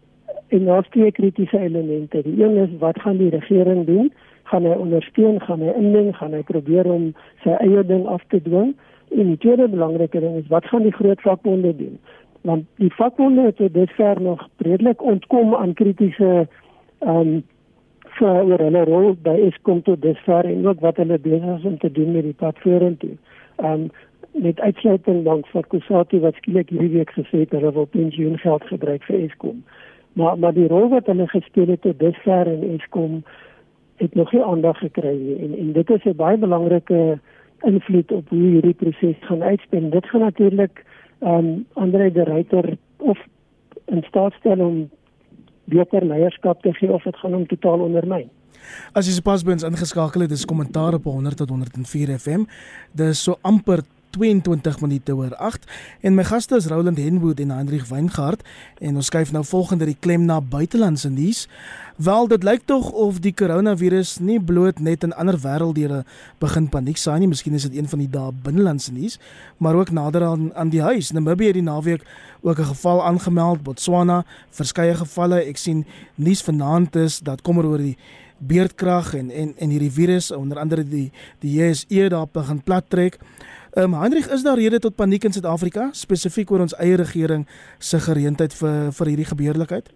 en 0.48 0.64
daar's 0.64 0.88
twee 0.88 1.12
kritiese 1.12 1.58
elemente. 1.58 2.22
Die 2.22 2.44
een 2.44 2.56
is 2.56 2.68
wat 2.78 3.00
gaan 3.00 3.16
die 3.16 3.30
regering 3.30 3.86
doen? 3.86 4.12
Gaan 4.50 4.68
hy 4.68 4.76
ondersteun, 4.78 5.40
gaan 5.42 5.64
hy 5.64 5.72
indien, 5.78 6.12
gaan 6.14 6.36
hy 6.36 6.42
probeer 6.46 6.86
om 6.90 7.10
sy 7.42 7.56
eie 7.58 7.82
ding 7.86 8.06
af 8.06 8.22
te 8.30 8.42
dwing? 8.42 8.74
En 9.14 9.32
die 9.32 9.40
tweede 9.42 9.68
belangrike 9.70 10.20
ding 10.22 10.38
is 10.38 10.48
wat 10.52 10.66
gaan 10.70 10.86
die 10.86 10.94
groot 10.94 11.20
vakbonde 11.22 11.74
doen? 11.76 11.98
Want 12.46 12.66
die 12.82 12.92
vakbonde 12.94 13.48
het 13.48 13.58
tot 13.58 13.74
dusver 13.74 14.22
nog 14.22 14.48
redelik 14.62 15.02
ontkom 15.02 15.54
aan 15.54 15.74
kritiese 15.74 16.46
ehm 16.98 17.20
um, 17.20 17.44
vir 18.16 18.48
oor 18.48 18.62
hulle 18.64 18.82
rol 18.88 19.14
by 19.24 19.34
Eskom 19.48 19.82
tot 19.86 20.00
dusver 20.02 20.48
en 20.48 20.66
ook 20.66 20.82
wat 20.84 21.00
hulle 21.02 21.18
besig 21.20 21.48
is 21.58 21.64
om 21.68 21.78
te 21.82 21.90
doen 21.92 22.14
met 22.14 22.24
die 22.24 22.36
pad 22.44 22.60
vorentoe. 22.64 23.16
Um 23.70 23.90
met 24.36 24.60
uitsluiting 24.60 25.22
dank 25.24 25.46
vir 25.48 25.64
Kusati 25.72 26.18
wat 26.20 26.36
skielik 26.36 26.68
hierdie 26.68 26.92
week 26.92 27.12
gesê 27.16 27.38
het 27.46 27.54
hulle 27.56 27.70
wil 27.72 27.86
pensioengeld 27.88 28.66
gebruik 28.68 29.04
vir 29.08 29.22
Eskom. 29.22 29.62
Maar 30.20 30.36
maar 30.38 30.52
die 30.56 30.68
rol 30.68 30.90
wat 30.92 31.08
hulle 31.08 31.28
gespeel 31.32 31.72
het 31.72 31.82
tot 31.88 31.98
dusver 32.00 32.50
in 32.52 32.76
Eskom 32.76 33.22
het 33.96 34.14
nog 34.14 34.32
nie 34.32 34.44
aandag 34.44 34.78
gekry 34.78 35.16
nie 35.16 35.38
en 35.38 35.58
en 35.58 35.72
dit 35.72 35.90
is 35.90 36.04
'n 36.04 36.16
baie 36.16 36.38
belangrike 36.38 37.18
invloed 37.60 38.12
op 38.12 38.28
hoe 38.28 38.38
hierdie 38.38 38.74
proses 38.74 39.16
gaan 39.20 39.42
uitspeel. 39.42 39.90
Dit 39.90 40.06
gaan 40.06 40.20
natuurlik 40.20 40.84
um 41.20 41.66
Andre 41.72 42.12
de 42.12 42.24
Ruyter 42.24 42.76
of 42.96 43.18
in 43.84 44.02
staat 44.02 44.32
stel 44.32 44.58
om 44.58 44.90
beter 45.64 46.04
leierskap 46.04 46.62
te 46.62 46.72
gee 46.72 46.92
of 46.92 47.02
dit 47.02 47.16
gaan 47.16 47.32
hom 47.32 47.46
totaal 47.46 47.78
ondermyn. 47.78 48.28
As 48.92 49.06
jy 49.06 49.14
sopas 49.16 49.44
by 49.46 49.54
ons 49.56 49.66
ingeskakel 49.66 50.20
het, 50.20 50.32
dis 50.32 50.46
kommentaar 50.48 50.94
op 50.98 51.04
100 51.04 51.36
tot 51.36 51.48
104 51.48 52.18
FM. 52.18 52.46
Dis 52.92 53.22
so 53.22 53.38
amper 53.42 53.84
22 54.16 54.80
minute 54.80 55.14
oor 55.14 55.34
8 55.36 55.66
en 56.00 56.16
my 56.16 56.24
gaste 56.24 56.56
is 56.56 56.66
Roland 56.72 56.98
Henwood 56.98 57.40
en 57.40 57.52
Hendrik 57.52 57.84
Weingart 57.90 58.42
en 58.80 58.96
ons 58.96 59.06
skuif 59.12 59.32
nou 59.32 59.44
volgende 59.44 59.88
die 59.88 59.96
klem 60.00 60.24
na 60.24 60.40
buitelandse 60.40 61.10
nuus. 61.12 61.46
Wel 61.96 62.28
dit 62.28 62.42
lyk 62.44 62.64
tog 62.68 62.90
of 62.92 63.22
die 63.24 63.32
koronavirus 63.32 64.18
nie 64.20 64.36
bloot 64.40 64.80
net 64.84 65.04
in 65.06 65.14
ander 65.16 65.38
wêrelddele 65.40 66.02
begin 66.42 66.68
paniek 66.68 67.00
saai 67.00 67.22
nie, 67.22 67.30
miskien 67.30 67.56
is 67.56 67.64
dit 67.68 67.78
een 67.78 67.88
van 67.88 68.02
die 68.02 68.10
dae 68.12 68.34
binnelandse 68.44 68.92
nuus, 68.92 69.16
maar 69.56 69.76
ook 69.76 69.92
nader 69.96 70.26
aan 70.26 70.50
aan 70.54 70.72
die 70.72 70.82
huis. 70.84 71.12
Namibië 71.16 71.52
het 71.52 71.60
die 71.60 71.64
naweek 71.64 72.04
ook 72.42 72.58
'n 72.58 72.72
geval 72.72 73.04
aangemeld, 73.04 73.62
Botswana 73.62 74.24
verskeie 74.50 74.94
gevalle. 74.94 75.40
Ek 75.40 75.56
sien 75.56 75.86
nuus 76.14 76.42
vanaand 76.42 76.96
is 76.96 77.18
dat 77.20 77.42
kommer 77.42 77.64
oor 77.64 77.78
die 77.78 77.96
beerdkrag 78.38 79.14
en 79.14 79.30
en 79.30 79.54
en 79.56 79.70
hierdie 79.70 79.92
virus 79.92 80.30
onder 80.30 80.58
andere 80.58 80.84
die 80.84 81.12
die 81.40 81.52
JSE 81.52 82.08
daar 82.08 82.26
begin 82.32 82.62
plat 82.62 82.84
trek. 82.88 83.18
Ehm 83.76 83.92
um, 83.92 84.00
Hendrik, 84.00 84.24
is 84.24 84.42
daar 84.42 84.56
rede 84.56 84.78
tot 84.78 84.94
paniek 84.96 85.24
in 85.24 85.32
Suid-Afrika 85.32 85.90
spesifiek 85.92 86.50
oor 86.50 86.62
ons 86.64 86.74
eie 86.80 86.96
regering 86.96 87.42
se 87.78 87.98
gereedheid 88.00 88.54
vir 88.56 88.76
vir 88.98 89.10
hierdie 89.10 89.26
gebeurlikheid? 89.28 89.90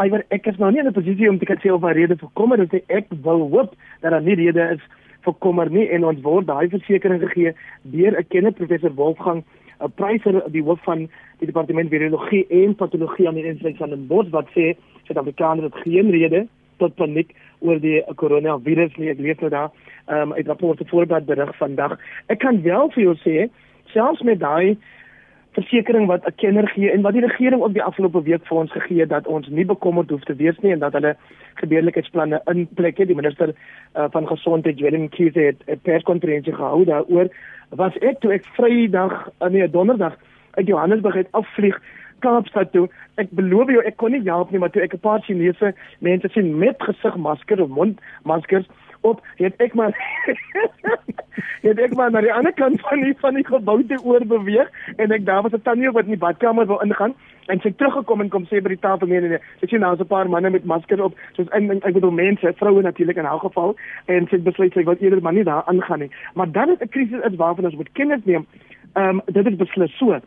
Iwer, 0.00 0.24
ek 0.32 0.48
is 0.48 0.56
nou 0.56 0.70
nie 0.72 0.80
in 0.80 0.88
'n 0.88 0.96
posisie 0.96 1.28
om 1.28 1.38
te 1.38 1.44
kan 1.44 1.60
sê 1.60 1.68
of 1.68 1.82
daar 1.82 1.92
rede 1.92 2.16
vir 2.16 2.30
kommer 2.32 2.62
is. 2.62 2.80
Ek 2.88 3.06
wil 3.10 3.44
hoop 3.52 3.76
dat 4.00 4.10
daar 4.10 4.22
nie 4.22 4.38
rede 4.40 4.70
is 4.72 4.80
vir 5.24 5.34
kommer 5.38 5.70
nie 5.70 5.84
en 5.90 6.04
ons 6.04 6.22
word 6.22 6.46
daai 6.46 6.68
versekering 6.68 7.20
gegee 7.20 7.52
deur 7.82 8.16
'n 8.16 8.26
kenner 8.28 8.52
professor 8.52 8.94
Wolfgang 8.94 9.44
'n 9.80 9.92
pryser 9.92 10.42
die 10.50 10.62
hoof 10.62 10.80
van 10.84 11.10
die 11.40 11.46
departement 11.46 11.90
virologie 11.90 12.46
en 12.48 12.74
patologie 12.74 13.28
aan 13.28 13.34
die 13.34 13.44
Universiteit 13.44 13.76
van 13.76 13.90
Den 13.90 14.06
Bosch 14.06 14.30
wat 14.30 14.48
sê 14.56 14.76
Suid-Afrikaners 15.04 15.64
het 15.64 15.82
geen 15.84 16.10
rede 16.10 16.48
tot 16.78 16.94
paniek 16.94 17.34
oor 17.60 17.80
die 17.82 18.02
koronavirus 18.16 18.96
nie. 18.96 19.10
Ek 19.10 19.22
lees 19.22 19.40
nou 19.40 19.50
daar 19.50 19.70
um, 20.06 20.32
uit 20.32 20.46
rapporte 20.46 20.86
voordat 20.88 21.26
berig 21.26 21.56
vandag. 21.56 21.98
Ek 22.26 22.38
kan 22.38 22.62
wel 22.62 22.90
vir 22.94 23.02
jou 23.02 23.16
sê, 23.24 23.48
selfs 23.92 24.22
met 24.22 24.40
daai 24.40 24.78
versekering 25.58 26.06
wat 26.06 26.26
'n 26.26 26.34
kenner 26.36 26.68
gee 26.68 26.90
en 26.90 27.02
wat 27.02 27.12
die 27.12 27.26
regering 27.26 27.62
ook 27.62 27.72
die 27.72 27.82
afgelope 27.82 28.22
week 28.22 28.46
vir 28.46 28.58
ons 28.58 28.72
gegee 28.72 29.00
het 29.00 29.08
dat 29.08 29.26
ons 29.26 29.48
nie 29.48 29.64
bekommerd 29.64 30.10
hoef 30.10 30.24
te 30.24 30.34
wees 30.34 30.58
nie 30.62 30.72
en 30.72 30.78
dat 30.78 30.92
hulle 30.92 31.16
gebeurlikheidsplanne 31.54 32.40
in 32.46 32.68
plek 32.74 32.98
het. 32.98 33.08
Die 33.08 33.16
minister 33.16 33.48
uh, 33.48 34.04
van 34.10 34.26
gesondheid, 34.26 34.80
Willem 34.80 35.08
Kiese 35.08 35.40
het 35.40 35.62
'n 35.66 35.80
perskonferensie 35.82 36.54
gehou 36.54 36.84
daaroor. 36.84 37.28
Was 37.70 37.98
ek 37.98 38.20
toe 38.20 38.32
ek 38.32 38.44
Vrydag, 38.44 39.28
uh, 39.42 39.48
nee, 39.48 39.70
Donderdag 39.70 40.16
uit 40.50 40.66
Johannesburg 40.66 41.14
uit 41.14 41.32
afvlieg 41.32 41.80
Kaapstad 42.18 42.72
toe. 42.72 42.88
Ek 43.16 43.30
beloof 43.30 43.70
jou 43.70 43.84
ek 43.84 43.96
kon 43.96 44.12
nie 44.12 44.22
help 44.24 44.50
nie, 44.50 44.58
maar 44.58 44.70
toe 44.70 44.82
ek 44.82 44.94
'n 44.94 44.98
paar 44.98 45.20
Chinese 45.20 45.74
mense 46.00 46.28
sien 46.28 46.58
met 46.58 46.76
gesigmaskers 46.82 47.60
of 47.60 47.68
mondmaskers 47.68 48.66
op, 49.00 49.22
het 49.36 49.54
ek 49.56 49.74
maar 49.74 49.94
het 51.66 51.78
ek 51.78 51.94
maar 51.94 52.10
na 52.10 52.20
die 52.20 52.32
ander 52.32 52.52
kant 52.52 52.80
van 52.80 53.02
die 53.02 53.14
van 53.20 53.34
die 53.34 53.46
gebou 53.46 53.78
te 53.86 53.98
oor 54.04 54.24
beweeg 54.26 54.70
en 54.96 55.12
ek 55.14 55.24
daar 55.24 55.42
was 55.42 55.52
'n 55.52 55.62
tannie 55.62 55.90
wat 55.90 56.04
in 56.04 56.16
die 56.16 56.24
badkamer 56.24 56.66
wou 56.66 56.78
ingaan 56.84 57.14
en 57.46 57.60
sy 57.60 57.70
teruggekom 57.70 58.20
en 58.20 58.28
kom 58.28 58.44
sê 58.44 58.62
by 58.62 58.68
die 58.68 58.84
tafel 58.84 59.08
nee 59.08 59.20
nee 59.20 59.28
nee. 59.28 59.42
Sy 59.60 59.66
sien 59.66 59.80
nou 59.80 59.94
'n 59.96 60.06
paar 60.06 60.28
manne 60.28 60.50
met 60.50 60.64
maskers 60.64 61.00
op, 61.00 61.14
soos 61.32 61.48
in 61.52 61.70
ek 61.82 61.92
bedoel 61.92 62.10
mense, 62.10 62.52
vroue 62.56 62.82
natuurlik 62.82 63.16
in 63.16 63.24
elk 63.24 63.42
geval 63.42 63.76
en 64.06 64.26
sy 64.28 64.38
besluit 64.38 64.72
sy 64.72 64.84
wil 64.84 64.96
eerder 65.00 65.22
maar 65.22 65.32
nie 65.32 65.44
daar 65.44 65.64
aangaan 65.66 65.98
nie. 65.98 66.10
Maar 66.34 66.52
dan 66.52 66.70
is 66.70 66.80
'n 66.80 66.88
krisis 66.88 67.24
is 67.24 67.36
waarvan 67.36 67.64
ons 67.64 67.74
moet 67.74 67.92
kennis 67.92 68.24
neem. 68.24 68.46
Ehm 68.94 69.08
um, 69.08 69.22
dit 69.26 69.46
is 69.46 69.56
beslis 69.56 69.96
so. 69.96 70.20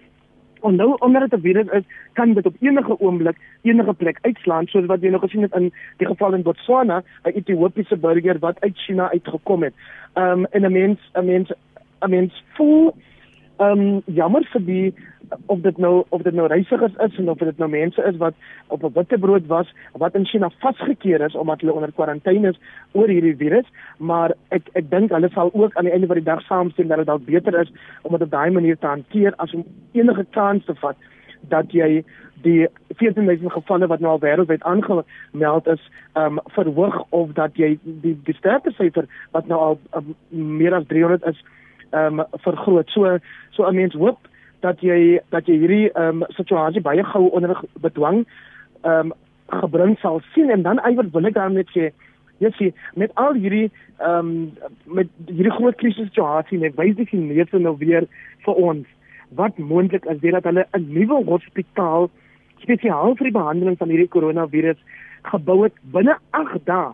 En 0.61 0.75
nou 0.75 0.95
omdat 0.99 1.29
dit 1.29 1.39
'n 1.39 1.41
virus 1.41 1.67
is, 1.67 1.83
kan 2.13 2.33
dit 2.33 2.45
op 2.45 2.55
enige 2.59 2.99
oomblik 2.99 3.37
enige 3.61 3.93
plek 3.93 4.17
uitslaan 4.21 4.67
soos 4.67 4.85
wat 4.85 5.01
jy 5.01 5.09
nog 5.09 5.21
gesien 5.21 5.41
het 5.41 5.55
in 5.55 5.71
die 5.97 6.07
geval 6.07 6.33
in 6.33 6.41
Botswana, 6.41 7.03
'n 7.23 7.29
Ethiopiese 7.29 7.97
burger 7.97 8.39
wat 8.39 8.59
uit 8.59 8.77
China 8.77 9.11
uitgekom 9.11 9.63
het. 9.63 9.73
Ehm 10.13 10.39
um, 10.39 10.45
en 10.45 10.65
'n 10.65 10.71
mens 10.71 10.99
'n 11.13 11.25
mens 11.25 11.51
'n 11.99 12.09
mens 12.09 12.43
voel 12.53 12.95
ehm 13.57 13.79
um, 13.79 14.01
jammer 14.05 14.47
vir 14.51 14.65
die 14.65 14.93
of 15.45 15.61
dit 15.61 15.77
nou 15.77 16.03
of 16.09 16.21
dit 16.21 16.33
nou 16.33 16.47
reisigers 16.47 16.95
is 16.97 17.17
en 17.17 17.29
of 17.29 17.37
dit 17.37 17.57
nou 17.57 17.69
mense 17.69 18.03
is 18.03 18.17
wat 18.17 18.33
op 18.67 18.83
'n 18.83 18.93
witte 18.93 19.17
brood 19.17 19.47
was 19.47 19.73
wat 19.93 20.15
in 20.15 20.25
China 20.25 20.49
vasgekeer 20.59 21.21
is 21.21 21.35
omdat 21.35 21.61
hulle 21.61 21.73
onder 21.73 21.91
kwarantyne 21.91 22.49
is 22.49 22.59
oor 22.91 23.07
hierdie 23.07 23.35
virus, 23.35 23.65
maar 23.97 24.33
ek 24.49 24.69
ek 24.73 24.89
dink 24.89 25.11
hulle 25.11 25.29
sal 25.29 25.49
ook 25.53 25.75
aan 25.75 25.85
die 25.85 25.93
einde 25.93 26.07
van 26.07 26.15
die 26.15 26.31
dag 26.31 26.41
saamstem 26.41 26.87
dat 26.87 26.97
dit 26.97 27.07
dalk 27.07 27.25
beter 27.25 27.59
is 27.59 27.71
om 28.01 28.11
dit 28.11 28.21
op 28.21 28.31
daai 28.31 28.51
manier 28.51 28.77
te 28.77 28.87
hanteer 28.87 29.33
as 29.35 29.53
om 29.53 29.65
enige 29.91 30.25
kans 30.29 30.65
te 30.65 30.75
vat 30.75 30.95
dat 31.49 31.71
jy 31.71 32.03
die 32.41 32.67
14000 32.97 33.51
gevalle 33.51 33.87
wat 33.87 33.99
nou 33.99 34.11
al 34.11 34.19
wêreldwyd 34.19 34.63
aangemeld 34.63 35.67
is, 35.67 35.89
ehm 36.13 36.37
um, 36.37 36.39
verhoog 36.55 37.05
of 37.09 37.31
dat 37.37 37.55
jy 37.55 37.77
die 37.83 38.17
die 38.23 38.35
sterftesyfer 38.35 39.07
wat 39.31 39.47
nou 39.47 39.59
al 39.59 39.79
um, 39.95 40.15
meer 40.29 40.73
as 40.73 40.87
300 40.87 41.23
is, 41.23 41.43
ehm 41.89 42.19
um, 42.19 42.25
vergroot. 42.31 42.89
So 42.89 43.17
so 43.49 43.67
'n 43.69 43.75
mens 43.75 43.93
hoop 43.93 44.27
dat 44.61 44.81
jy 44.85 45.19
dat 45.29 45.47
jy 45.49 45.57
hierdie 45.63 45.89
ehm 45.91 46.21
um, 46.21 46.29
situasie 46.37 46.81
baie 46.81 47.03
gou 47.13 47.27
onder 47.29 47.57
bedwang 47.81 48.23
ehm 48.81 49.11
um, 49.11 49.13
gebring 49.51 49.97
sal 49.99 50.21
sien 50.33 50.49
en 50.49 50.61
dan 50.63 50.79
eiwer 50.79 51.09
wil 51.11 51.27
ek 51.27 51.39
net 51.51 51.69
sê 51.75 51.91
jy 52.39 52.51
sien 52.57 52.73
met 52.95 53.11
al 53.15 53.33
hierdie 53.33 53.67
ehm 53.99 54.31
um, 54.31 54.31
met 54.85 55.09
hierdie 55.27 55.57
groot 55.57 55.77
krisis 55.83 56.09
situasie 56.09 56.59
net 56.59 56.77
wys 56.79 56.95
die 56.95 57.09
Chinese 57.11 57.59
nou 57.59 57.75
weer 57.77 58.07
vir 58.45 58.63
ons 58.69 58.87
wat 59.41 59.57
moontlik 59.57 60.05
is 60.05 60.19
deurdat 60.23 60.49
hulle 60.49 60.65
'n 60.77 60.87
nuwe 60.93 61.23
hospitaal 61.25 62.09
spesiaal 62.63 63.15
vir 63.15 63.29
die 63.29 63.37
behandeling 63.39 63.77
van 63.77 63.89
hierdie 63.89 64.13
koronavirus 64.15 64.79
gebou 65.33 65.63
het 65.63 65.75
binne 65.93 66.17
8 66.31 66.65
dae 66.65 66.91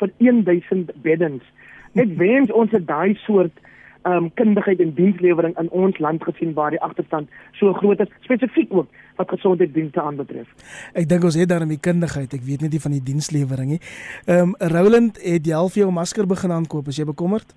vir 0.00 0.12
1000 0.18 0.92
beddens. 1.02 1.42
Ek 1.94 2.12
wens 2.16 2.52
ons 2.52 2.70
het 2.70 2.86
daai 2.86 3.16
soort 3.24 3.52
um 4.08 4.30
kundigheid 4.34 4.80
en 4.80 4.94
dienslewering 4.94 5.58
in 5.58 5.70
ons 5.70 5.98
land 5.98 6.22
gesien 6.24 6.54
waar 6.54 6.70
die 6.70 6.80
agterstand 6.80 7.28
so 7.52 7.72
groot 7.72 8.00
is 8.00 8.08
spesifiek 8.20 8.72
ook 8.72 8.88
wat 9.16 9.28
gesondheidsdienste 9.28 10.00
aanbetref. 10.00 10.48
Ek 10.94 11.08
dink 11.08 11.24
ons 11.24 11.36
het 11.36 11.48
daarmee 11.48 11.80
kundigheid. 11.80 12.32
Ek 12.32 12.46
weet 12.46 12.64
net 12.64 12.72
nie 12.72 12.80
van 12.80 12.96
die 12.96 13.04
dienslewering 13.04 13.76
nie. 13.76 13.80
Ehm 14.26 14.54
um, 14.54 14.54
Roland 14.72 15.20
het 15.20 15.46
jy 15.46 15.54
al 15.56 15.68
vir 15.68 15.84
jou 15.84 15.92
masker 15.92 16.26
begin 16.26 16.56
aankoop? 16.56 16.88
Is 16.88 17.00
jy 17.02 17.04
bekommerd? 17.04 17.54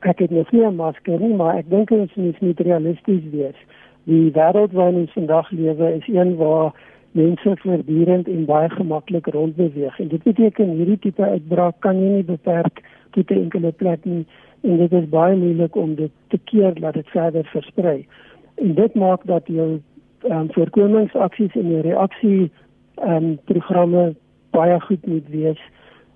Ek 0.00 0.18
het 0.18 0.30
nog 0.30 0.50
nie 0.52 0.66
'n 0.66 0.74
masker 0.74 1.18
nie, 1.20 1.34
maar 1.34 1.58
ek 1.58 1.70
dink 1.70 1.88
dit 1.88 2.10
is 2.16 2.40
nie 2.40 2.54
realisties 2.56 3.24
wees. 3.30 3.58
Die 4.04 4.30
wêreld 4.32 4.72
waarin 4.72 5.00
ons 5.04 5.12
vandag 5.12 5.50
lewe 5.50 5.94
is 5.94 6.06
een 6.08 6.36
waar 6.36 6.72
mense 7.12 7.56
voortdurend 7.62 8.28
en 8.28 8.44
baie 8.44 8.70
gemaklik 8.70 9.26
rondbeweeg. 9.26 9.98
En 9.98 10.08
dit 10.08 10.22
beteken 10.22 10.70
hierdie 10.70 10.98
tipe 10.98 11.22
uitbraak 11.22 11.74
kan 11.78 11.96
jy 11.96 12.08
nie 12.08 12.24
beperk 12.24 12.82
tot 13.10 13.30
'n 13.30 13.34
enkele 13.34 13.72
plek 13.72 14.04
nie 14.04 14.26
en 14.60 14.76
dit 14.76 14.92
is 14.92 15.08
baie 15.08 15.36
moeilik 15.36 15.76
om 15.76 15.94
dit 15.94 16.10
te 16.28 16.38
keer 16.44 16.74
dat 16.80 16.94
dit 16.94 17.08
verder 17.08 17.44
versprei. 17.44 18.06
En 18.54 18.74
dit 18.74 18.94
maak 18.94 19.26
dat 19.26 19.46
jou 19.46 19.80
ehm 20.22 20.38
um, 20.38 20.52
voorkomingsaksies 20.52 21.54
en 21.54 21.70
jou 21.70 21.80
reaksie 21.80 22.50
ehm 22.94 23.24
um, 23.24 23.38
programme 23.44 24.14
baie 24.50 24.80
goed 24.80 25.06
moet 25.06 25.28
wees. 25.28 25.60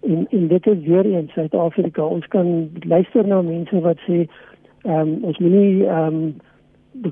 En 0.01 0.27
en 0.31 0.49
dit 0.49 0.67
is 0.67 0.87
weer 0.87 1.07
in 1.07 1.29
Suid-Afrika. 1.35 2.03
Ons 2.03 2.27
kan 2.27 2.71
luister 2.81 3.27
na 3.27 3.43
mense 3.43 3.81
wat 3.81 3.99
sê 4.07 4.27
ehm 4.83 4.99
um, 4.99 5.19
ons 5.23 5.39
moenie 5.39 5.87
ehm 5.87 6.15
um, 6.15 6.35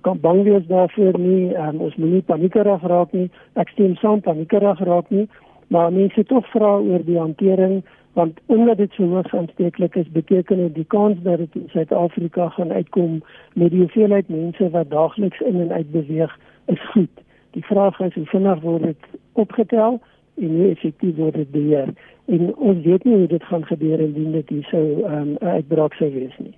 kan 0.01 0.21
bang 0.21 0.43
wees 0.43 0.67
daarvoor 0.67 1.19
nie. 1.19 1.55
Um, 1.57 1.81
ons 1.81 1.97
moenie 1.97 2.23
paniekerig 2.23 2.83
raak 2.83 3.13
nie. 3.13 3.31
Ek 3.53 3.69
stem 3.69 3.95
saam 3.97 4.21
paniekerig 4.21 4.81
raak 4.81 5.11
nie, 5.11 5.29
maar 5.69 5.93
mense 5.93 6.25
tog 6.25 6.47
vra 6.53 6.77
oor 6.79 7.05
die 7.05 7.19
hantering 7.19 7.81
want 8.13 8.41
omdat 8.47 8.77
dit 8.77 8.93
so 8.93 9.07
hoogs 9.07 9.33
aansteeklik 9.33 9.95
is, 9.95 10.11
beteken 10.11 10.57
dit 10.57 10.75
die 10.75 10.85
kans 10.85 11.23
dat 11.23 11.39
dit 11.39 11.55
in 11.55 11.69
Suid-Afrika 11.69 12.49
gaan 12.49 12.73
uitkom 12.73 13.23
met 13.55 13.71
die 13.71 13.81
hoeveelheid 13.81 14.29
mense 14.29 14.71
wat 14.71 14.91
daagliks 14.91 15.41
in 15.41 15.61
en 15.61 15.73
uit 15.73 15.91
beweeg 15.91 16.39
is 16.65 16.91
goed. 16.91 17.23
Die 17.51 17.65
vraag 17.65 18.01
is 18.01 18.15
hoe 18.15 18.27
vinnig 18.27 18.61
word 18.61 18.83
dit 18.83 19.05
opgetel 19.33 20.01
en 20.35 20.57
hoe 20.57 20.71
effektief 20.71 21.17
word 21.17 21.35
dit 21.35 21.51
beheer? 21.51 21.95
En 22.31 22.55
ons 22.57 22.85
weet 22.85 23.05
nie 23.05 23.15
hoe 23.15 23.27
dit 23.27 23.43
gaan 23.43 23.65
gebeur 23.67 24.01
indien 24.01 24.33
dit 24.33 24.49
hier 24.49 24.67
sou 24.71 24.85
um, 25.05 25.37
'n 25.41 25.47
uitbraak 25.57 25.93
sou 25.99 26.11
wees 26.15 26.37
nie. 26.39 26.55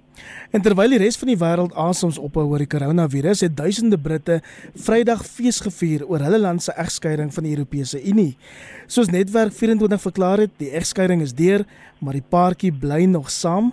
En 0.50 0.60
terwyl 0.60 0.92
die 0.92 0.98
res 0.98 1.16
van 1.16 1.28
die 1.28 1.38
wêreld 1.40 1.74
asems 1.74 2.18
ophou 2.18 2.44
oor 2.50 2.58
die 2.58 2.68
koronavirus, 2.68 3.40
het 3.40 3.56
duisende 3.56 3.98
Britte 3.98 4.40
Vrydag 4.74 5.24
fees 5.26 5.60
gevier 5.64 6.04
oor 6.06 6.20
hulle 6.20 6.38
land 6.38 6.62
se 6.62 6.72
egskeiding 6.72 7.32
van 7.34 7.44
die 7.48 7.54
Europese 7.56 8.02
Unie. 8.04 8.36
Soos 8.86 9.08
Netwerk 9.08 9.52
24 9.52 10.00
verklaar 10.00 10.38
het, 10.38 10.50
die 10.56 10.70
egskeiding 10.70 11.22
is 11.22 11.34
deur, 11.34 11.64
maar 12.00 12.12
die 12.12 12.28
paartjie 12.28 12.72
bly 12.72 13.04
nog 13.04 13.30
saam. 13.30 13.72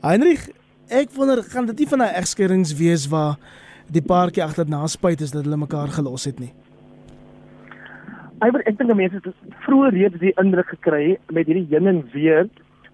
Heinrich, 0.00 0.48
ek 0.88 1.10
wonder 1.16 1.42
gaan 1.42 1.66
dit 1.66 1.78
nie 1.78 1.88
van 1.88 2.02
'n 2.02 2.14
egskeidings 2.22 2.76
wees 2.76 3.08
waar 3.08 3.38
die 3.90 4.02
paartjie 4.02 4.44
agterna 4.44 4.86
spyt 4.86 5.20
is 5.20 5.30
dat 5.30 5.44
hulle 5.44 5.56
mekaar 5.56 5.88
gelos 5.88 6.24
het 6.24 6.38
nie. 6.38 6.52
Iwer 8.42 8.64
ek 8.66 8.78
dink 8.78 8.90
die 8.90 8.98
mense 8.98 9.20
het 9.22 9.58
vroeër 9.64 9.94
reeds 9.94 10.18
die 10.18 10.34
indruk 10.40 10.72
gekry 10.74 11.18
met 11.30 11.46
hierdie 11.46 11.68
heen 11.70 11.86
en 11.86 12.00
weer 12.12 12.48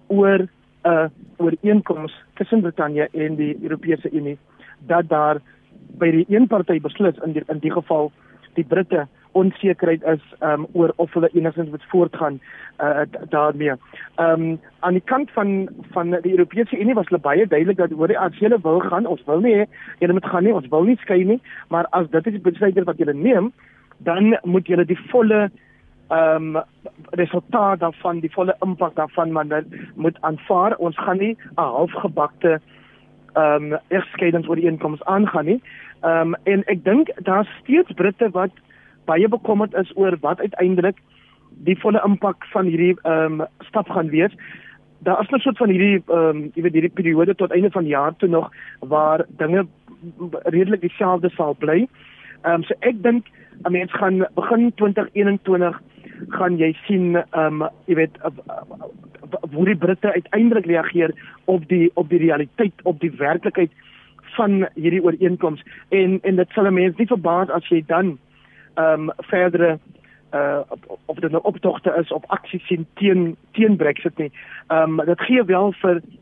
oor 0.07 0.45
'n 0.45 0.49
uh, 0.89 1.07
ooreenkoms 1.37 2.13
tussen 2.35 2.61
Brittanje 2.61 3.09
en 3.13 3.35
die 3.35 3.57
Europese 3.61 4.09
Unie 4.11 4.37
dat 4.87 5.09
daar 5.09 5.41
by 5.97 6.11
die 6.11 6.25
een 6.29 6.47
party 6.47 6.79
beslis 6.81 7.17
in 7.25 7.33
die, 7.33 7.43
in 7.47 7.59
die 7.59 7.71
geval 7.71 8.11
die 8.53 8.63
Britte 8.63 9.07
onsekerheid 9.31 10.03
is 10.03 10.23
um, 10.39 10.67
oor 10.73 10.93
of 10.95 11.13
hulle 11.13 11.29
enigstens 11.33 11.69
moet 11.69 11.83
voortgaan 11.87 12.39
uh, 12.83 13.01
daarmee. 13.29 13.73
Um, 14.19 14.59
aan 14.79 14.93
die 14.93 15.05
kant 15.05 15.31
van 15.31 15.69
van 15.91 16.17
die 16.21 16.31
Europese 16.31 16.79
Unie 16.79 16.93
was 16.93 17.07
hulle 17.07 17.21
baie 17.21 17.47
duidelik 17.47 17.77
dat 17.77 17.91
hoor 17.91 18.15
as 18.17 18.37
julle 18.37 18.59
wil 18.61 18.79
gaan, 18.79 19.05
ons 19.05 19.23
wil 19.25 19.39
nie 19.39 19.55
hê 19.55 19.65
julle 19.99 20.13
moet 20.13 20.25
gaan 20.25 20.43
nie, 20.43 20.53
ons 20.53 20.67
wil 20.67 20.83
nie 20.83 20.97
skei 21.01 21.23
nie, 21.23 21.41
maar 21.69 21.87
as 21.91 22.09
dit 22.09 22.27
is 22.27 22.39
die 22.39 22.51
besluit 22.51 22.83
wat 22.83 22.97
julle 22.97 23.13
neem, 23.13 23.53
dan 24.03 24.37
moet 24.43 24.67
jy 24.67 24.83
die 24.83 24.99
volle 25.09 25.49
ehm 26.11 26.55
um, 26.55 26.63
resultaat 27.15 27.79
daarvan, 27.79 28.19
die 28.19 28.31
volle 28.31 28.55
impak 28.59 28.95
daarvan 28.95 29.31
man 29.31 29.53
moet 29.95 30.17
aanvaar. 30.21 30.75
Ons 30.77 30.97
gaan 30.97 31.17
nie 31.17 31.35
'n 31.35 31.61
halfgebakte 31.61 32.59
ehm 33.33 33.73
um, 33.73 33.79
egskeidings 33.87 34.47
oor 34.47 34.55
die 34.55 34.69
inkomste 34.71 35.05
aangaan 35.05 35.45
nie. 35.45 35.61
Ehm 36.01 36.33
um, 36.33 36.35
en 36.43 36.63
ek 36.65 36.83
dink 36.83 37.09
daar's 37.23 37.47
steeds 37.61 37.91
Britte 37.93 38.29
wat 38.31 38.51
baie 39.05 39.27
bekommerd 39.27 39.73
is 39.73 39.91
oor 39.95 40.17
wat 40.19 40.39
uiteindelik 40.39 40.97
die 41.49 41.79
volle 41.79 42.01
impak 42.05 42.45
van 42.45 42.65
hierdie 42.65 42.95
ehm 43.03 43.41
um, 43.41 43.47
stap 43.59 43.89
gaan 43.89 44.09
wees. 44.09 44.31
Daar 44.99 45.21
is 45.21 45.29
'n 45.29 45.39
soort 45.39 45.57
van 45.57 45.69
hierdie 45.69 46.03
ehm 46.07 46.17
um, 46.17 46.51
jy 46.55 46.61
weet 46.61 46.73
hierdie 46.73 46.97
periode 46.99 47.35
tot 47.35 47.51
einde 47.51 47.71
van 47.71 47.83
die 47.83 47.95
jaar 47.95 48.15
toe 48.15 48.29
nog 48.29 48.51
waar 48.79 49.25
dinge 49.37 49.67
redelik 50.43 50.81
dieselfde 50.81 51.29
sal 51.29 51.55
bly. 51.59 51.79
Ehm 51.79 52.11
um, 52.45 52.63
so 52.63 52.73
ek 52.79 53.03
dink 53.03 53.25
'n 53.65 53.71
mens 53.71 53.91
gaan 53.91 54.25
begin 54.35 54.71
2021 54.75 55.81
gaan 56.29 56.57
jy 56.57 56.73
sien 56.87 57.15
ehm 57.15 57.61
um, 57.61 57.69
jy 57.85 57.95
weet 57.95 58.17
hoe 59.51 59.65
die 59.65 59.75
Britte 59.75 60.11
uiteindelik 60.11 60.65
reageer 60.65 61.13
op 61.45 61.67
die 61.67 61.91
op 61.93 62.09
die 62.09 62.19
realiteit 62.19 62.73
op 62.83 62.99
die 62.99 63.11
werklikheid 63.11 63.71
van 64.35 64.67
hierdie 64.75 65.03
ooreenkoms 65.03 65.63
en 65.89 66.19
en 66.21 66.35
dit 66.35 66.49
sal 66.51 66.65
'n 66.65 66.73
mens 66.73 66.97
nie 66.97 67.07
verbaas 67.07 67.49
as 67.49 67.67
jy 67.67 67.83
dan 67.87 68.17
ehm 68.75 69.09
um, 69.09 69.11
verdere 69.17 69.79
uh 70.33 70.59
of 71.05 71.17
dit 71.19 71.31
nou 71.31 71.43
optogte 71.43 71.93
is 71.99 72.11
op 72.11 72.23
aksies 72.27 72.65
sien 72.67 72.85
teen 72.93 73.35
teen 73.51 73.75
Brexit 73.75 74.17
nie. 74.17 74.31
Ehm 74.67 74.99
um, 74.99 75.05
dit 75.05 75.21
gee 75.21 75.43
wel 75.43 75.73
vir 75.73 75.95
ehm 75.95 76.19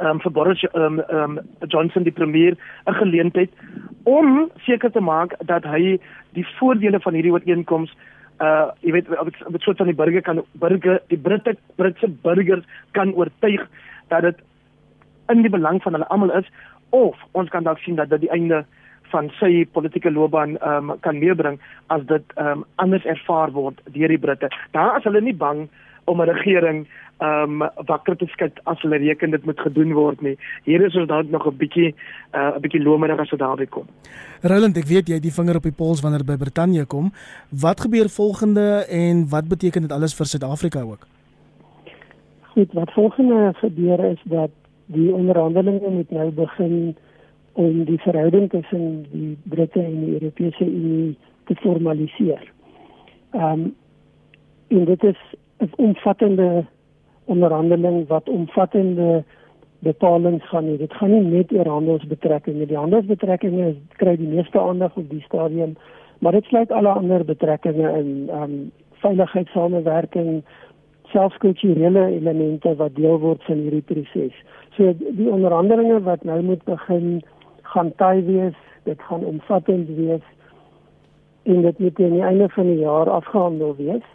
um, 0.00 0.20
vir 0.20 0.32
Boris 0.32 0.64
um, 0.74 1.00
um, 1.10 1.38
Johnson 1.68 2.04
die 2.04 2.12
premier 2.12 2.56
'n 2.86 2.94
geleentheid 2.94 3.50
om 4.04 4.50
seker 4.66 4.90
te 4.90 5.00
maak 5.00 5.34
dat 5.44 5.64
hy 5.64 5.98
die 6.32 6.46
voordele 6.58 7.00
van 7.00 7.14
hierdie 7.14 7.32
ooreenkoms 7.32 7.90
uh 8.40 8.68
jy 8.80 8.92
weet 8.92 9.08
op 9.18 9.28
'n 9.28 9.58
soort 9.58 9.76
van 9.76 9.86
die 9.86 9.96
burger 9.96 10.22
kan 10.22 10.42
burger 10.52 11.00
die 11.08 11.18
Britte 11.18 11.56
Britse 11.76 12.08
burgers 12.08 12.64
kan 12.92 13.14
oortuig 13.14 13.68
dat 14.08 14.22
dit 14.22 14.36
in 15.28 15.42
die 15.42 15.50
belang 15.50 15.82
van 15.82 15.92
hulle 15.92 16.08
almal 16.08 16.30
is 16.30 16.50
of 16.90 17.16
ons 17.32 17.48
kan 17.48 17.64
dalk 17.64 17.78
sien 17.78 17.94
dat 17.94 18.10
dit 18.10 18.20
die 18.20 18.30
einde 18.30 18.64
van 19.10 19.30
sy 19.40 19.66
politieke 19.72 20.10
loopbaan 20.10 20.56
um, 20.62 20.94
kan 21.00 21.18
meebring 21.18 21.60
as 21.86 22.02
dit 22.06 22.22
um, 22.36 22.64
anders 22.82 23.04
ervaar 23.04 23.52
word 23.54 23.80
deur 23.94 24.08
die 24.08 24.18
Britte. 24.18 24.50
Daar 24.70 24.98
is 24.98 25.04
hulle 25.04 25.20
nie 25.20 25.34
bang 25.34 25.68
om 26.04 26.20
'n 26.20 26.30
regering 26.30 26.86
um 27.18 27.62
wakker 27.88 28.16
te 28.16 28.26
skud 28.26 28.58
as 28.64 28.80
hulle 28.84 28.98
reken 29.00 29.30
dit 29.30 29.44
moet 29.44 29.60
gedoen 29.60 29.92
word 29.96 30.20
nie. 30.20 30.36
Hier 30.64 30.84
is 30.84 30.96
ons 30.96 31.08
dalk 31.08 31.30
nog 31.30 31.46
'n 31.46 31.56
bietjie 31.56 31.94
uh, 32.34 32.40
'n 32.40 32.56
uh, 32.56 32.60
bietjie 32.60 32.82
lomerig 32.82 33.18
as 33.18 33.30
dit 33.30 33.38
daarby 33.38 33.66
kom. 33.66 33.86
Roland, 34.42 34.76
ek 34.76 34.84
weet 34.84 35.08
jy 35.08 35.14
het 35.14 35.22
die 35.22 35.32
vinger 35.32 35.56
op 35.56 35.62
die 35.62 35.72
pols 35.72 36.02
wanneer 36.02 36.24
by 36.24 36.36
Brittanje 36.36 36.84
kom. 36.84 37.12
Wat 37.50 37.80
gebeur 37.80 38.08
volgende 38.08 38.84
en 38.90 39.28
wat 39.28 39.48
beteken 39.48 39.82
dit 39.82 39.92
alles 39.92 40.14
vir 40.14 40.26
Suid-Afrika 40.26 40.80
ook? 40.80 41.06
Goed, 42.52 42.72
wat 42.72 42.92
volgende 42.92 43.52
gebeur 43.54 44.04
is 44.04 44.20
dat 44.24 44.50
die 44.86 45.12
onderhandelinge 45.12 45.88
moet 45.90 46.10
nou 46.10 46.30
begin 46.30 46.96
om 47.52 47.84
die 47.84 47.98
verhouding 47.98 48.50
tussen 48.50 49.06
die 49.10 49.38
Britte 49.44 49.80
en 49.80 50.04
die 50.04 50.12
Europese 50.20 50.64
Unie 50.64 51.16
te 51.44 51.54
formaliseer. 51.54 52.52
Um 53.32 53.74
en 54.68 54.84
dit 54.84 55.02
is 55.04 55.18
'n 55.58 55.70
omvattende 55.76 56.66
onderhandeling 57.26 58.06
wat 58.08 58.28
omvattende 58.28 59.24
betalings 59.78 60.48
gaan 60.48 60.64
hê. 60.70 60.76
Dit 60.80 60.94
gaan 60.94 61.12
nie 61.12 61.22
net 61.22 61.52
oor 61.52 61.68
handelsbetrekkinge. 61.68 62.66
Die 62.66 62.78
handelsbetrekkinge 62.78 63.74
kry 64.00 64.16
die 64.16 64.30
meeste 64.30 64.60
aandag 64.60 64.96
op 64.96 65.10
die 65.10 65.22
stadium, 65.26 65.76
maar 66.18 66.32
dit 66.32 66.44
sluit 66.44 66.72
alle 66.72 66.88
ander 66.88 67.24
betrekkinge 67.24 67.92
in, 67.98 68.12
um 68.32 68.56
veiligheidssamewerking, 69.04 70.40
selfs 71.12 71.36
kulturele 71.42 72.06
elemente 72.14 72.72
wat 72.80 72.94
deel 72.96 73.18
word 73.20 73.42
van 73.44 73.60
hierdie 73.66 73.84
proses. 73.84 74.34
So 74.76 74.94
die 74.98 75.28
onderhandelinge 75.30 76.00
wat 76.08 76.24
nou 76.24 76.40
moet 76.42 76.64
begin 76.64 77.20
gaan 77.74 77.92
taai 78.00 78.22
wees, 78.24 78.56
dit 78.88 79.00
gaan 79.08 79.24
omvattend 79.24 79.90
wees 79.98 80.24
en 81.46 81.62
dit 81.62 81.78
moet 81.78 82.00
aan 82.00 82.16
die 82.16 82.26
einde 82.26 82.48
van 82.48 82.66
die 82.66 82.78
jaar 82.78 83.10
afgehandel 83.10 83.76
wees. 83.78 84.06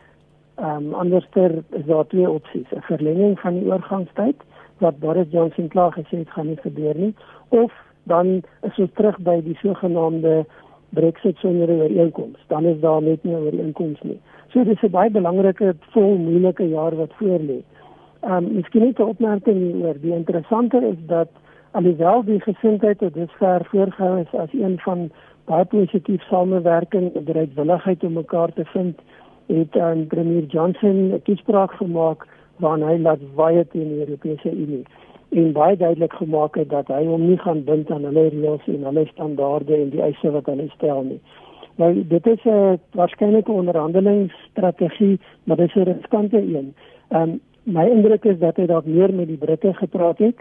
Ehm 0.56 0.86
um, 0.86 0.94
anderster 0.94 1.52
is 1.70 1.86
daar 1.86 2.08
twee 2.08 2.30
opsies, 2.30 2.72
'n 2.72 2.82
verlenging 2.82 3.40
van 3.40 3.54
die 3.60 3.72
oorgangstyd 3.72 4.36
wat 4.78 5.00
Boris 5.00 5.28
Johnson 5.30 5.68
klaar 5.68 5.92
gesê 5.92 6.18
het 6.18 6.30
gaan 6.30 6.48
nie 6.48 6.62
gebeur 6.62 6.96
nie 6.96 7.16
of 7.48 7.72
dan 8.04 8.42
is 8.62 8.78
ons 8.78 8.90
terug 8.94 9.18
by 9.20 9.42
die 9.42 9.58
sogenaamde 9.62 10.46
Brexit 10.90 11.38
sonder 11.38 11.70
ooreenkoms. 11.70 12.40
Dan 12.48 12.66
is 12.66 12.80
daar 12.80 13.02
net 13.02 13.24
nie 13.24 13.34
'n 13.34 13.44
ooreenkoms 13.46 14.02
nie. 14.02 14.20
So 14.50 14.64
dis 14.64 14.82
'n 14.82 14.90
baie 14.90 15.10
belangrike 15.10 15.76
vol 15.80 16.16
moeilike 16.18 16.70
jaar 16.70 16.96
wat 16.96 17.14
voor 17.14 17.40
lê. 17.40 17.60
Ehm 18.20 18.34
um, 18.34 18.54
miskien 18.54 18.84
net 18.84 19.00
'n 19.00 19.04
opmerking 19.14 19.84
oor 19.84 20.00
die 20.02 20.14
interessante 20.14 20.78
is 20.78 21.00
dat 21.08 21.30
alhoewel 21.72 22.24
die 22.24 22.42
gesindheid 22.42 22.98
tot 22.98 23.14
dusver 23.14 23.66
voorgehou 23.66 24.20
is 24.20 24.34
as 24.34 24.54
een 24.54 24.80
van 24.80 25.12
baie 25.46 25.66
positief 25.66 26.22
samewerking 26.22 27.16
en 27.16 27.24
bereidwilligheid 27.24 28.04
om 28.04 28.14
mekaar 28.14 28.54
te 28.54 28.66
vind 28.66 29.00
het 29.46 29.78
aan 29.78 30.08
premier 30.08 30.46
Johnson 30.46 31.14
'n 31.14 31.22
toespraak 31.24 31.72
gemaak 31.72 32.28
waarin 32.56 32.88
hy 32.88 32.98
laat 32.98 33.36
baie 33.36 33.68
teen 33.68 33.88
die 33.88 34.00
Europese 34.00 34.52
Unie. 34.52 34.86
en 35.32 35.52
baie 35.52 35.78
duidelik 35.78 36.14
gemaak 36.14 36.56
het 36.56 36.70
dat 36.70 36.88
hy 36.88 37.06
hom 37.08 37.22
nie 37.30 37.38
gaan 37.40 37.64
bind 37.64 37.92
aan 37.92 38.04
hulle 38.04 38.28
reëls 38.34 38.66
en 38.68 38.84
hulle 38.84 39.06
standaarde 39.14 39.76
en 39.78 39.90
die 39.94 40.02
eise 40.04 40.32
wat 40.32 40.50
hulle 40.52 40.68
stel 40.74 41.06
nie. 41.08 41.20
Nou 41.80 41.92
dit 42.08 42.28
is 42.28 42.44
'n 42.46 42.80
waarskynlike 43.00 43.52
onderhandelingsstrategie, 43.52 45.20
maar 45.44 45.58
dit 45.58 45.68
is 45.68 45.76
'n 45.76 45.88
riskante 45.92 46.38
een. 46.38 46.74
Ehm 47.10 47.22
um, 47.22 47.40
my 47.64 47.86
indruk 47.90 48.24
is 48.26 48.40
dat 48.40 48.56
hy 48.56 48.66
dalk 48.66 48.86
meer 48.86 49.14
met 49.14 49.28
die 49.28 49.38
Britte 49.38 49.74
gepraat 49.74 50.18
het, 50.18 50.36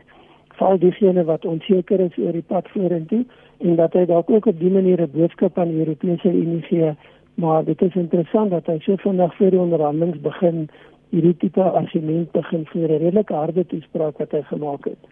veral 0.49 0.79
diegene 0.79 1.25
wat 1.25 1.45
onseker 1.45 2.01
is 2.01 2.19
oor 2.19 2.33
die 2.33 2.47
pad 2.47 2.69
vorentoe 2.69 3.25
en 3.59 3.77
dat 3.77 3.93
hy 3.93 4.05
dalk 4.07 4.31
ook 4.31 4.47
op 4.47 4.59
die 4.59 4.71
manier 4.71 5.01
'n 5.01 5.11
boodskap 5.13 5.59
aan 5.59 5.69
die 5.69 5.79
Europese 5.79 6.33
Unie 6.33 6.63
gee, 6.63 6.95
maar 7.40 7.64
dit 7.64 7.83
is 7.83 7.94
interessant 7.94 8.50
dat 8.50 8.66
hy 8.66 8.79
so 8.85 8.96
vinnig 9.00 9.35
voor 9.37 9.50
die 9.50 9.61
onderhandelings 9.61 10.20
begin 10.20 10.68
hierdie 11.11 11.37
tipe 11.42 11.62
argument 11.62 12.33
begin 12.33 12.66
vir 12.72 12.88
'n 12.88 13.03
redelike 13.05 13.35
harde 13.35 13.64
toespraak 13.66 14.18
wat 14.18 14.33
hy 14.37 14.42
gemaak 14.53 14.85
het. 14.85 15.03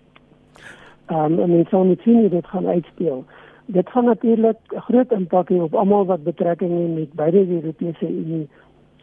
Um, 1.10 1.38
en 1.40 1.50
mens 1.50 1.68
sal 1.68 1.84
net 1.84 2.00
sien 2.00 2.20
hoe 2.20 2.28
dit 2.28 2.46
gaan 2.46 2.66
uitspeel. 2.66 3.24
Dit 3.66 3.90
gaan 3.90 4.04
natuurlik 4.04 4.58
groot 4.88 5.12
impak 5.12 5.48
hê 5.48 5.60
op 5.60 5.74
almal 5.74 6.04
wat 6.06 6.24
betrekking 6.24 6.72
het 6.80 6.94
met 6.94 7.12
beide 7.12 7.46
die 7.46 7.60
Europese 7.62 8.08
Unie 8.08 8.48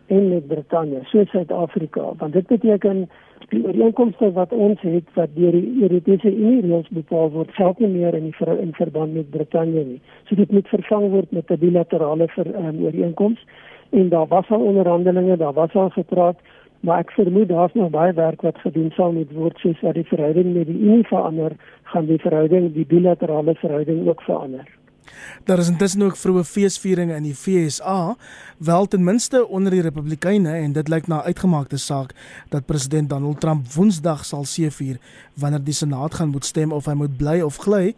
en 0.08 0.30
met 0.30 0.48
Brittanje, 0.48 1.00
soos 1.04 1.30
Suid-Afrika, 1.30 2.12
want 2.18 2.34
dit 2.34 2.48
beteken 2.48 3.10
die 3.50 3.62
ooreenkomste 3.66 4.32
wat 4.32 4.52
ons 4.52 4.82
het 4.82 5.08
wat 5.14 5.30
deur 5.36 5.52
die 5.52 5.82
Europese 5.82 6.32
Unie 6.34 6.62
reëls 6.62 6.90
bepaal 6.90 7.32
word, 7.32 7.54
geld 7.58 7.80
nie 7.80 7.92
meer 7.94 8.18
in 8.18 8.30
die 8.30 8.36
ver, 8.38 8.58
in 8.60 8.74
verband 8.74 9.14
met 9.14 9.30
Brittanje 9.30 9.86
nie. 9.86 10.02
So 10.30 10.36
dit 10.36 10.52
moet 10.52 10.68
vervang 10.68 11.10
word 11.12 11.32
met 11.32 11.52
'n 11.52 11.60
bilaterale 11.60 12.28
ver, 12.28 12.48
um, 12.56 12.84
ooreenkoms 12.86 13.46
en 13.90 14.10
daar 14.10 14.28
was 14.28 14.50
al 14.50 14.62
onderhandelinge, 14.62 15.38
daar 15.38 15.54
was 15.54 15.74
al 15.74 15.90
gepraat 15.90 16.38
maar 16.86 17.00
ek 17.02 17.12
vermoed 17.12 17.50
daar's 17.50 17.74
nog 17.74 17.90
baie 17.90 18.14
werk 18.14 18.42
wat 18.42 18.58
gedoen 18.62 18.92
sal 18.94 19.12
moet 19.12 19.32
word 19.34 19.58
soos 19.58 19.80
dat 19.82 19.98
die 19.98 20.06
verhouding 20.06 20.54
met 20.54 20.68
die 20.70 20.80
Unie 20.80 21.08
verander, 21.08 21.56
gaan 21.84 22.06
die 22.06 22.20
verhouding, 22.22 22.74
die 22.74 22.86
bilaterale 22.86 23.56
verhouding 23.56 24.08
ook 24.08 24.22
verander. 24.22 24.68
Daar 25.46 25.60
is 25.60 25.70
intussen 25.70 26.02
ook 26.02 26.18
vroeë 26.18 26.44
feesvieringe 26.44 27.16
in 27.16 27.24
die 27.24 27.36
FSA, 27.36 28.16
wel 28.58 28.86
ten 28.88 29.04
minste 29.04 29.48
onder 29.48 29.72
die 29.72 29.82
Republikeine 29.82 30.56
en 30.58 30.74
dit 30.74 30.88
lyk 30.90 31.08
na 31.08 31.24
uitgemaakte 31.24 31.78
saak 31.78 32.14
dat 32.50 32.66
president 32.66 33.10
Donald 33.10 33.40
Trump 33.40 33.68
Woensdag 33.74 34.26
sal 34.26 34.46
seëvier 34.46 34.98
wanneer 35.34 35.64
die 35.64 35.74
Senaat 35.74 36.14
gaan 36.14 36.30
moet 36.34 36.46
stem 36.46 36.72
of 36.72 36.86
hy 36.86 36.94
moet 36.94 37.18
bly 37.18 37.42
of 37.42 37.58
gly. 37.58 37.96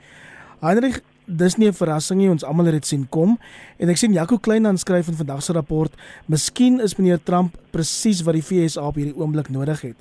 Heinrich 0.60 1.02
dis 1.28 1.58
nie 1.58 1.68
'n 1.68 1.74
verrassing 1.74 2.20
nie, 2.20 2.30
ons 2.30 2.44
almal 2.44 2.66
het 2.66 2.74
dit 2.74 2.86
sien 2.86 3.08
kom. 3.10 3.38
En 3.78 3.90
ek 3.90 3.98
sien 3.98 4.14
Jaco 4.14 4.38
Kleinhan 4.38 4.78
skryf 4.78 5.08
in 5.08 5.16
vandag 5.16 5.44
se 5.44 5.54
rapport, 5.54 5.92
miskien 6.26 6.80
is 6.80 6.96
meneer 6.96 7.24
Trump 7.24 7.58
presies 7.72 8.22
wat 8.22 8.34
die 8.34 8.42
FSA 8.42 8.88
op 8.88 8.96
hierdie 8.96 9.18
oomblik 9.18 9.50
nodig 9.50 9.82
het. 9.82 9.98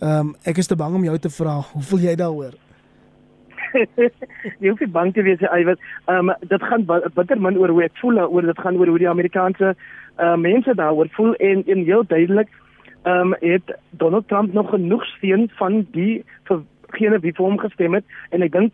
Ehm 0.00 0.18
um, 0.18 0.36
ek 0.42 0.58
is 0.58 0.66
te 0.66 0.76
bang 0.76 0.94
om 0.94 1.04
jou 1.04 1.18
te 1.18 1.30
vra, 1.30 1.60
hoe 1.72 1.82
voel 1.82 2.00
jy 2.00 2.14
daaroor? 2.14 2.54
jy 4.60 4.68
hoef 4.68 4.80
nie 4.80 4.90
bang 4.96 5.12
te 5.14 5.22
wees 5.22 5.44
hy 5.54 5.62
wat 5.68 5.78
ehm 6.06 6.30
um, 6.30 6.34
dit 6.48 6.62
gaan 6.70 6.86
bitter 6.88 7.40
min 7.40 7.58
oor 7.58 7.74
hoe 7.74 7.84
ek 7.84 7.96
voel 8.00 8.20
oor 8.24 8.42
dit 8.42 8.64
gaan 8.64 8.76
oor 8.80 8.92
hoe 8.94 8.98
die 8.98 9.12
Amerikaanse 9.12 9.74
uh, 9.74 10.36
mense 10.36 10.74
daaroor 10.74 11.08
voel 11.16 11.34
en 11.34 11.64
en 11.66 11.84
heel 11.84 12.04
duidelik 12.06 12.50
ehm 13.02 13.32
um, 13.32 13.34
het 13.40 13.76
Donald 13.90 14.28
Trump 14.28 14.52
nog 14.52 14.70
genoeg 14.70 15.04
steun 15.16 15.50
van 15.58 15.86
die 15.92 16.24
gene 16.96 17.20
wie 17.24 17.32
vir 17.36 17.46
hom 17.46 17.58
gestem 17.60 17.96
het 17.96 18.04
en 18.36 18.44
ek 18.46 18.52
dink 18.54 18.72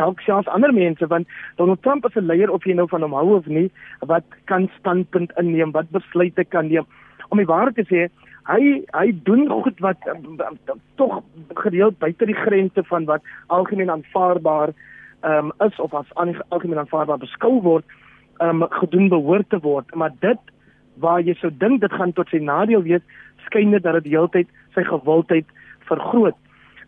dalk 0.00 0.20
selfs 0.24 0.50
ander 0.52 0.72
mense 0.76 1.08
want 1.12 1.28
Donald 1.60 1.82
Trump 1.86 2.06
is 2.08 2.16
'n 2.16 2.28
leier 2.30 2.52
of 2.52 2.64
jy 2.64 2.74
nou 2.74 2.88
van 2.88 3.02
hom 3.02 3.16
hou 3.16 3.36
of 3.36 3.46
nie 3.46 3.70
wat 4.12 4.24
kan 4.52 4.68
standpunt 4.78 5.32
inneem 5.40 5.72
wat 5.72 5.90
besluite 5.90 6.44
kan 6.44 6.68
neem. 6.68 6.86
Om 7.28 7.38
die 7.38 7.52
waarheid 7.52 7.76
te 7.76 7.86
sê 7.88 8.08
hy 8.46 8.82
hy 8.94 9.06
doen 9.28 9.48
goed 9.50 9.80
wat 9.84 10.08
tog 11.00 11.20
gereeld 11.54 11.98
buite 11.98 12.26
die 12.26 12.38
grense 12.38 12.84
van 12.90 13.04
wat 13.04 13.22
algemeen 13.46 13.90
aanvaarbaar 13.90 14.74
um, 15.22 15.52
is 15.66 15.80
of 15.80 15.94
as 15.94 16.12
algemeen 16.48 16.78
aanvaarbaar 16.78 17.18
beskou 17.18 17.60
word 17.62 17.84
um, 18.40 18.66
gedoen 18.80 19.08
behoort 19.08 19.50
te 19.50 19.60
word 19.62 19.94
maar 19.94 20.14
dit 20.20 20.52
waar 21.02 21.20
jy 21.20 21.34
sou 21.40 21.50
dink 21.52 21.80
dit 21.80 21.92
gaan 21.92 22.12
tot 22.16 22.28
sy 22.32 22.40
nadeel 22.40 22.84
wees 22.86 23.04
skyn 23.46 23.74
dit 23.74 23.82
dat 23.82 23.98
dit 24.00 24.12
heeltyd 24.14 24.50
sy 24.74 24.84
gewildheid 24.86 25.48
vergroot. 25.90 26.36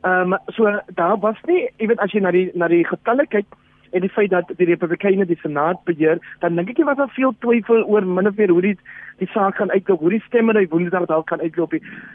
Ehm 0.06 0.34
um, 0.34 0.38
so 0.54 0.70
daar 0.94 1.18
was 1.22 1.38
nie, 1.46 1.66
jy 1.78 1.90
weet 1.90 2.02
as 2.04 2.12
jy 2.14 2.22
na 2.22 2.32
die 2.34 2.50
na 2.54 2.68
die 2.70 2.84
getalle 2.86 3.26
kyk 3.26 3.46
en 3.90 4.01
die 4.01 4.11
feit 4.11 4.31
dat 4.31 4.51
die 4.57 4.66
Republikeine 4.66 5.27
die 5.27 5.38
Senaat 5.42 5.85
beheer, 5.85 6.18
dan 6.40 6.57
dink 6.57 6.70
ek 6.70 6.79
jy 6.79 6.85
was 6.85 6.96
daar 6.96 7.12
veel 7.16 7.35
twyfel 7.40 7.85
oor 7.85 8.07
min 8.07 8.29
of 8.29 8.37
meer 8.37 8.51
hoe 8.51 8.62
die 8.62 8.79
die 9.18 9.31
saak 9.33 9.57
gaan 9.57 9.70
uitloop, 9.70 10.01
hoe 10.01 10.11
die 10.11 10.24
stemme 10.27 10.53
daai 10.53 10.68
woensdag 10.70 11.07
dalk 11.07 11.27
kan 11.27 11.40
uitloop. 11.40 11.70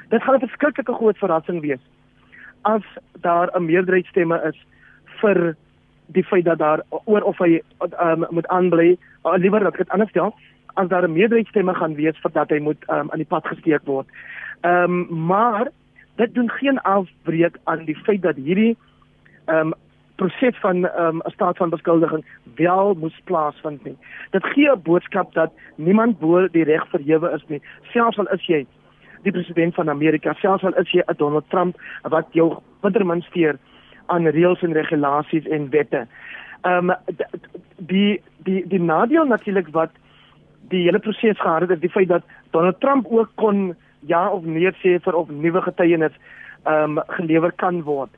Dit 0.09 0.23
gaan 0.23 0.35
'n 0.35 0.47
verskriklike 0.47 0.93
groot 0.93 1.17
verrassing 1.17 1.61
wees 1.61 1.83
as 2.63 2.83
daar 3.21 3.49
'n 3.55 3.65
meerderheid 3.65 4.05
stemme 4.05 4.41
is 4.47 4.65
vir 5.21 5.55
die 6.05 6.23
feit 6.23 6.45
dat 6.45 6.57
daar 6.57 6.81
oor 6.89 7.21
of 7.21 7.37
hy 7.37 7.61
um, 7.99 8.25
moet 8.29 8.47
aanbly, 8.47 8.97
of 9.21 9.37
liewer 9.37 9.59
dat 9.59 9.77
dit 9.77 9.89
anders 9.89 10.09
stel, 10.09 10.35
as 10.73 10.87
daar 10.87 11.03
'n 11.07 11.13
meerderheid 11.13 11.47
stemme 11.47 11.73
gaan 11.73 11.95
wees 11.95 12.17
vir 12.17 12.31
dat 12.31 12.49
hy 12.49 12.59
moet 12.59 12.83
um, 12.89 13.11
aan 13.11 13.23
die 13.23 13.33
pad 13.35 13.47
gesteek 13.47 13.85
word. 13.85 14.07
Ehm 14.61 14.83
um, 14.83 15.25
maar 15.25 15.67
dit 16.15 16.33
doen 16.33 16.49
geen 16.49 16.81
afbreek 16.81 17.57
aan 17.63 17.85
die 17.85 17.95
feit 17.95 18.21
dat 18.21 18.35
hierdie 18.35 18.77
ehm 19.45 19.57
um, 19.67 19.73
proses 20.15 20.59
van 20.59 20.85
ehm, 20.85 21.15
'n 21.17 21.21
um, 21.25 21.31
staat 21.31 21.57
van 21.57 21.69
beskuldiging 21.69 22.25
wel 22.55 22.93
moes 22.93 23.21
plaasvind 23.23 23.83
nie. 23.83 23.97
Dit 24.31 24.45
gee 24.45 24.71
'n 24.71 24.81
boodskap 24.81 25.33
dat 25.33 25.51
niemand 25.75 26.19
bo 26.19 26.47
die 26.47 26.63
reg 26.63 26.87
verhewe 26.87 27.31
is 27.31 27.43
nie, 27.47 27.61
selfs 27.81 28.17
al 28.17 28.27
is 28.27 28.45
jy 28.45 28.65
die 29.21 29.31
president 29.31 29.75
van 29.75 29.89
Amerika, 29.89 30.33
selfs 30.33 30.63
al 30.63 30.75
is 30.75 30.91
jy 30.91 31.03
'n 31.07 31.17
Donald 31.17 31.49
Trump 31.49 31.75
wat 32.01 32.27
jou 32.31 32.57
bittermin 32.81 33.21
steur 33.21 33.57
aan 34.05 34.27
reëls 34.27 34.61
en 34.61 34.73
regulasies 34.73 35.47
en 35.47 35.69
wette. 35.69 36.07
Ehm 36.61 36.89
um, 36.89 36.95
die 37.77 38.21
die 38.43 38.67
die 38.67 38.81
nadeel 38.81 39.25
natuurlik 39.25 39.67
wat 39.71 39.91
die 40.69 40.83
hele 40.83 40.99
proses 40.99 41.39
gehad 41.39 41.61
het, 41.61 41.69
is 41.69 41.79
die 41.79 41.89
feit 41.89 42.07
dat 42.07 42.23
Donald 42.51 42.79
Trump 42.79 43.07
ook 43.07 43.29
kon 43.35 43.75
ja 43.99 44.29
of 44.29 44.43
nee 44.43 44.71
sê 44.71 44.99
vir 44.99 45.15
of 45.15 45.29
nuwe 45.29 45.61
getuienis 45.61 46.15
ehm 46.63 46.97
um, 46.97 47.03
gelewer 47.07 47.51
kan 47.51 47.81
word. 47.83 48.09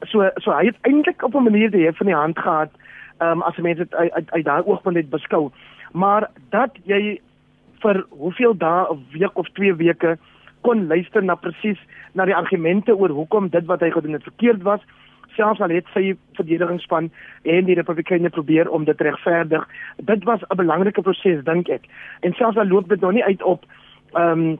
So 0.00 0.30
so 0.42 0.50
hy 0.50 0.66
het 0.66 0.76
eintlik 0.82 1.22
op 1.22 1.34
'n 1.34 1.42
manier 1.42 1.70
die 1.70 1.84
hef 1.86 1.96
van 1.96 2.06
die 2.06 2.14
hand 2.14 2.38
gehad 2.38 2.70
um, 3.18 3.42
as 3.42 3.56
mense 3.56 3.82
dit 3.82 3.94
uit 3.94 4.12
uit, 4.12 4.30
uit 4.30 4.44
daai 4.44 4.62
oogpunt 4.64 4.96
net 4.96 5.10
beskou. 5.10 5.50
Maar 5.92 6.30
dat 6.50 6.70
jy 6.84 7.20
vir 7.78 8.04
hoeveel 8.08 8.56
dae 8.56 8.88
of 8.88 8.98
week 9.12 9.38
of 9.38 9.48
twee 9.52 9.74
weke 9.74 10.18
kon 10.60 10.86
luister 10.86 11.22
na 11.22 11.34
presies 11.34 11.78
na 12.12 12.24
die 12.24 12.36
argumente 12.36 12.96
oor 12.96 13.08
hoekom 13.08 13.48
dit 13.48 13.66
wat 13.66 13.80
hy 13.80 13.90
gedoen 13.90 14.12
het 14.12 14.22
verkeerd 14.22 14.62
was 14.62 14.80
selfs 15.36 15.60
al 15.60 15.74
het 15.74 15.88
sy 15.94 16.14
verdedigingsspan 16.38 17.10
en 17.42 17.66
die 17.68 17.76
republikeine 17.78 18.30
probeer 18.30 18.70
om 18.70 18.84
dit 18.88 19.00
regverdig 19.00 19.66
dit 20.10 20.24
was 20.24 20.40
'n 20.48 20.56
belangrike 20.56 21.02
proses 21.02 21.44
dink 21.44 21.68
ek 21.68 21.84
en 22.20 22.32
selfs 22.32 22.56
al 22.56 22.68
loop 22.68 22.88
dit 22.88 23.00
nog 23.00 23.12
nie 23.12 23.24
uit 23.24 23.42
op 23.42 23.64
ehm 24.14 24.40
um, 24.40 24.58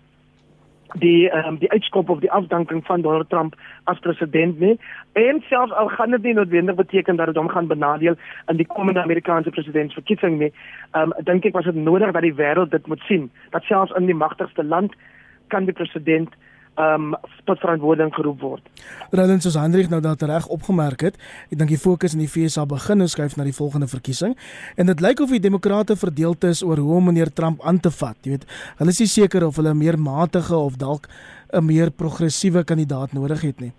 die 0.92 1.30
um, 1.30 1.58
die 1.58 1.70
uitskop 1.70 2.08
of 2.08 2.20
die 2.20 2.30
afdanking 2.32 2.84
van 2.86 3.02
Donald 3.02 3.28
Trump 3.30 3.56
as 3.84 3.98
president 3.98 4.60
nie. 4.60 4.78
En 5.12 5.42
selfs 5.48 5.72
al 5.72 5.88
gaan 5.88 6.10
dit 6.10 6.22
nie 6.22 6.34
noodwendig 6.34 6.74
beteken 6.74 7.16
dat 7.16 7.26
dit 7.26 7.36
hom 7.36 7.48
gaan 7.48 7.66
benadeel 7.66 8.14
in 8.46 8.56
die 8.56 8.66
komende 8.66 9.02
Amerikaanse 9.02 9.50
presidentsverkiesing 9.50 10.38
nie 10.38 10.52
um, 10.92 11.12
dink 11.22 11.44
ek 11.44 11.56
was 11.56 11.64
dit 11.64 11.74
nodig 11.74 12.12
dat 12.12 12.22
die 12.22 12.34
wêreld 12.34 12.70
dit 12.70 12.86
moet 12.86 13.02
sien 13.08 13.30
dat 13.50 13.62
selfs 13.62 13.94
in 13.98 14.06
die 14.06 14.14
magtigste 14.14 14.64
land 14.64 14.94
kan 15.48 15.64
die 15.64 15.74
president 15.74 16.30
um 16.80 17.14
tot 17.44 17.60
verantwoording 17.60 18.10
geroep 18.14 18.40
word. 18.40 18.62
Roland 19.10 19.42
soos 19.42 19.54
Hendrik 19.58 19.90
nou 19.90 20.00
dat 20.00 20.22
reg 20.22 20.46
opgemerk 20.46 21.00
het, 21.00 21.18
ek 21.50 21.58
dink 21.58 21.70
die 21.70 21.78
fokus 21.78 22.16
in 22.16 22.24
die 22.24 22.30
FSA 22.30 22.66
begin 22.66 23.06
skuif 23.08 23.36
na 23.36 23.44
die 23.44 23.54
volgende 23.54 23.86
verkiesing 23.86 24.34
en 24.76 24.86
dit 24.86 25.00
lyk 25.00 25.20
of 25.20 25.30
die 25.30 25.42
demokrate 25.42 25.96
verdeeld 25.96 26.44
is 26.44 26.62
oor 26.62 26.82
hoe 26.82 26.96
om 26.96 27.04
meneer 27.12 27.32
Trump 27.32 27.62
aan 27.62 27.80
te 27.80 27.90
vat. 27.90 28.18
Jy 28.22 28.30
weet, 28.36 28.48
hulle 28.78 28.90
is 28.90 29.00
nie 29.00 29.12
seker 29.12 29.46
of 29.46 29.56
hulle 29.56 29.70
'n 29.74 29.78
meer 29.78 29.98
matige 29.98 30.56
of 30.56 30.76
dalk 30.76 31.08
'n 31.52 31.64
meer 31.64 31.90
progressiewe 31.90 32.64
kandidaat 32.64 33.12
nodig 33.12 33.40
het 33.42 33.60
nie. 33.60 33.72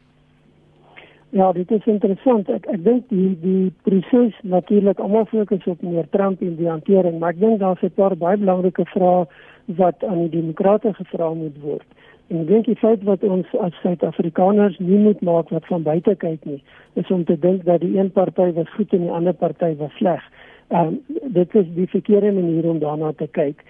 Ja, 1.36 1.52
dit 1.52 1.72
is 1.72 1.86
interessant. 1.86 2.50
Ek 2.50 2.66
ek 2.72 2.84
dink 2.84 3.10
die 3.10 3.34
die 3.42 3.74
proses 3.84 4.36
natuurlik 4.44 5.00
almal 5.00 5.26
fokus 5.26 5.66
op 5.68 5.82
meneer 5.82 6.08
Trump 6.10 6.42
en 6.42 6.56
die 6.56 6.70
hantering, 6.70 7.20
maar 7.20 7.34
ek 7.34 7.40
dink 7.40 7.60
daar's 7.60 7.84
'n 7.84 7.92
paar 7.96 8.16
baie 8.16 8.38
belangrike 8.38 8.86
vrae 8.86 9.26
wat 9.66 10.04
aan 10.04 10.20
die 10.20 10.30
demokrate 10.40 10.94
gevra 10.94 11.34
moet 11.34 11.58
word. 11.62 11.88
En 12.28 12.40
ek 12.42 12.48
dink 12.50 12.66
die 12.66 12.80
feit 12.82 13.04
wat 13.06 13.24
ons 13.24 13.52
as 13.62 13.76
Suid-Afrikaners 13.84 14.80
nie 14.82 14.98
moet 14.98 15.22
maak 15.22 15.52
wat 15.54 15.68
van 15.70 15.84
buite 15.86 16.16
kyk 16.22 16.46
nie, 16.50 16.62
is 16.98 17.12
om 17.14 17.26
te 17.26 17.38
dink 17.40 17.66
dat 17.68 17.84
die 17.84 17.94
een 17.98 18.10
party 18.12 18.50
was 18.56 18.72
goed 18.74 18.94
en 18.98 19.06
die 19.06 19.14
ander 19.14 19.34
party 19.34 19.76
was 19.82 19.94
sleg. 20.00 20.24
Ehm 20.74 20.96
um, 20.96 21.02
dit 21.36 21.56
is 21.56 21.68
die 21.76 21.88
verkeerde 21.88 22.32
manier 22.34 22.66
om 22.70 22.80
daarna 22.80 23.12
te 23.18 23.28
kyk. 23.28 23.62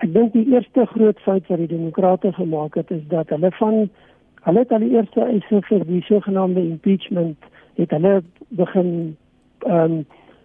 Ek 0.00 0.12
dink 0.14 0.32
die 0.32 0.46
eerste 0.54 0.86
groot 0.94 1.20
fout 1.26 1.46
wat 1.52 1.60
die 1.60 1.68
demokrate 1.68 2.32
gemaak 2.32 2.74
het 2.80 2.90
is 2.90 3.04
dat 3.12 3.28
hulle 3.28 3.50
van 3.58 3.84
hulle 4.46 4.64
het 4.64 4.72
al 4.72 4.86
die 4.86 4.94
eerste 4.96 5.20
eise 5.28 5.60
vir 5.68 5.84
die 5.86 6.02
sogenaamde 6.08 6.64
impeachment 6.64 7.50
het 7.76 7.90
hulle 7.90 8.22
begin 8.48 8.90
ehm 9.66 10.00
um, 10.00 10.02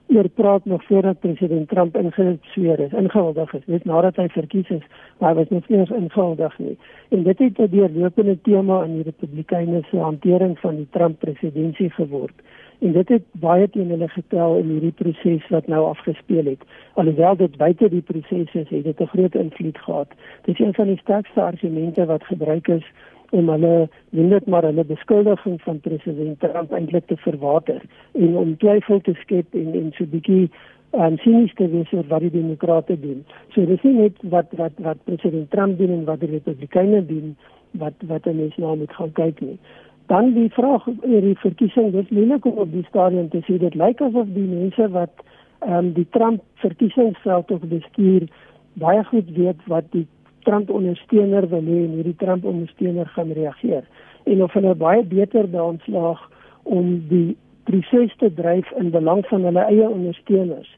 oor 0.07 0.29
praat 0.29 0.65
nog 0.65 0.83
voordat 0.83 1.19
president 1.19 1.69
Trump 1.69 1.97
ingesweer 1.97 2.79
is, 2.79 2.91
ingehuldig 2.91 3.53
is. 3.53 3.65
Dit 3.65 3.85
nadat 3.85 4.15
hy 4.15 4.27
verkies 4.27 4.69
is, 4.69 4.83
maar 5.17 5.29
hy 5.29 5.35
was 5.35 5.49
nog 5.49 5.67
nie 5.67 5.79
eens 5.79 5.89
ingehuldig 5.89 6.57
nie. 6.57 6.77
En 7.09 7.23
dit 7.23 7.39
het 7.39 7.59
'n 7.59 7.69
deurlopende 7.69 8.37
tema 8.41 8.83
in 8.83 8.93
die 8.93 9.03
Republikeine 9.03 9.81
se 9.89 9.97
hantering 9.97 10.59
van 10.59 10.75
die 10.75 10.87
Trump 10.91 11.19
presidentskap 11.19 11.91
geword. 11.91 12.35
En 12.79 12.91
dit 12.91 13.09
het 13.09 13.23
baie 13.31 13.69
teen 13.69 13.89
hulle 13.89 14.07
getel 14.07 14.57
in 14.57 14.67
hierdie 14.69 14.91
proses 14.91 15.47
wat 15.49 15.67
nou 15.67 15.85
afgespeel 15.85 16.45
het. 16.45 16.63
Alhoewel 16.93 17.35
dit 17.35 17.57
buite 17.57 17.89
die 17.89 18.01
proses 18.01 18.53
is, 18.53 18.69
het 18.69 18.83
dit 18.83 18.99
'n 18.99 19.05
groot 19.13 19.35
invloed 19.35 19.77
gehad. 19.77 20.07
Dit 20.41 20.59
is 20.59 20.65
een 20.65 20.73
van 20.73 20.87
die 20.87 20.97
sterkste 20.97 21.41
argumente 21.41 22.05
wat 22.05 22.23
gebruik 22.23 22.67
is 22.67 22.85
om 23.31 23.49
hulle 23.49 23.89
net 24.09 24.45
maar 24.47 24.63
hulle 24.63 24.85
beskuldiging 24.85 25.61
van 25.61 25.79
president 25.79 26.39
Trump 26.39 26.71
eintlik 26.71 27.07
te 27.07 27.17
verwater 27.17 27.81
en 28.13 28.37
om 28.37 28.57
twyfel 28.57 29.01
te 29.01 29.13
skep 29.21 29.53
en 29.53 29.73
en 29.73 29.91
so 29.95 30.03
'n 30.03 30.09
bietjie 30.09 30.49
um, 30.91 31.17
sinies 31.17 31.53
te 31.53 31.67
wees 31.69 31.91
oor 31.91 32.07
wat 32.07 32.21
die 32.21 32.31
demokrate 32.31 32.99
doen. 32.99 33.25
So 33.53 33.65
dis 33.65 33.83
nie 33.83 33.93
net 33.93 34.15
wat 34.21 34.53
wat 34.61 34.73
wat 34.77 35.03
president 35.03 35.51
Trump 35.51 35.77
doen 35.77 35.91
en 35.91 36.05
wat 36.05 36.19
die 36.19 36.31
republikeine 36.31 37.05
doen 37.05 37.35
wat 37.71 37.93
wat 38.07 38.23
hulle 38.23 38.49
nou 38.55 38.77
moet 38.77 38.93
gaan 38.93 39.11
kyk 39.11 39.41
nie. 39.41 39.59
Dan 40.07 40.33
die 40.33 40.49
vraag 40.49 40.87
oor 40.87 41.21
die 41.21 41.37
verkiesing, 41.37 41.91
dis 41.91 42.09
moeilik 42.09 42.45
om 42.45 42.57
op 42.63 42.71
die 42.71 42.85
stadium 42.89 43.29
te 43.29 43.41
sê 43.43 43.57
dit 43.59 43.75
lyk 43.75 44.01
asof 44.01 44.27
die 44.33 44.47
mense 44.47 44.89
wat 44.89 45.25
ehm 45.59 45.73
um, 45.77 45.93
die 45.93 46.07
Trump 46.09 46.41
verkiesingsveld 46.63 47.51
of 47.51 47.61
bestuur 47.61 48.27
baie 48.73 49.03
goed 49.03 49.29
weet 49.35 49.61
wat 49.65 49.85
die 49.91 50.05
Trump 50.47 50.69
ondersteuner 50.71 51.49
wil 51.51 51.65
hê 51.67 51.79
en 51.85 51.95
hierdie 51.99 52.15
Trump 52.23 52.45
ondersteuner 52.45 53.09
gaan 53.15 53.31
reageer 53.35 53.83
en 54.31 54.43
of 54.43 54.53
hulle 54.55 54.75
baie 54.75 55.03
beter 55.03 55.49
daarin 55.51 55.79
slaag 55.85 56.21
om 56.63 56.93
die 57.09 57.35
proses 57.67 58.15
te 58.21 58.29
dryf 58.33 58.71
in 58.79 58.91
belang 58.95 59.25
van 59.27 59.43
hulle 59.47 59.63
eie 59.71 59.87
ondersteuners 59.89 60.69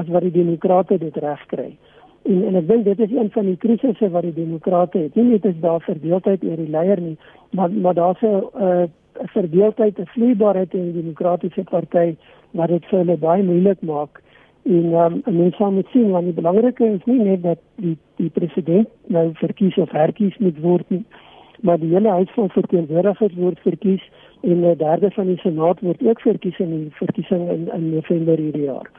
as 0.00 0.08
wat 0.12 0.24
die 0.26 0.34
demokrate 0.34 0.98
dit 1.00 1.16
regkry. 1.24 1.70
En 2.28 2.44
en 2.50 2.60
ek 2.60 2.68
dink 2.68 2.84
dit 2.84 3.00
is 3.06 3.12
een 3.16 3.30
van 3.34 3.48
die 3.48 3.56
krisisse 3.56 4.10
wat 4.14 4.26
die 4.28 4.36
demokrate 4.36 4.98
het. 4.98 5.16
Nie 5.16 5.24
net 5.32 5.44
is 5.48 5.60
daar 5.60 5.80
verdeeldheid 5.84 6.44
oor 6.44 6.60
die 6.60 6.72
leier 6.76 7.00
nie, 7.00 7.16
maar 7.56 7.72
maar 7.72 7.94
daar's 7.94 8.22
'n 8.22 8.42
uh, 8.68 8.84
verdeeldheid, 9.36 9.98
'n 9.98 10.12
vloeibaarheid 10.14 10.74
in 10.74 10.92
die 10.92 11.02
demokratiese 11.02 11.64
party 11.64 12.16
wat 12.50 12.68
dit 12.68 12.84
vir 12.86 12.98
hulle 12.98 13.16
baie 13.16 13.42
moeilik 13.42 13.80
maak 13.80 14.22
En 14.68 14.92
um, 14.92 15.20
en 15.24 15.36
mens 15.36 15.56
sal 15.56 15.70
moet 15.72 15.86
sien 15.88 16.10
want 16.10 16.24
die 16.24 16.36
belangrike 16.36 16.84
is 16.84 17.04
nie 17.04 17.18
net 17.18 17.42
dat 17.42 17.60
die 17.80 17.96
die 18.20 18.28
president 18.28 18.88
nou 19.06 19.30
verkies 19.40 19.76
of 19.80 19.90
herkies 19.96 20.36
moet 20.44 20.58
word 20.60 20.90
nie, 20.92 21.04
maar 21.60 21.78
die 21.80 21.88
hele 21.94 22.10
huis 22.18 22.34
van 22.34 22.50
verteenwoordigers 22.52 23.36
word 23.40 23.62
verkies 23.64 24.04
en 24.42 24.60
'n 24.60 24.76
derde 24.76 25.10
van 25.10 25.26
die 25.26 25.38
senaat 25.44 25.80
word 25.80 26.02
ook 26.02 26.20
verkies 26.20 26.58
in 26.58 26.70
die 26.70 26.90
verkiesing 27.00 27.48
in 27.50 27.70
in 27.74 27.94
November 27.94 28.36
hierdie 28.36 28.68
jaar. 28.68 28.90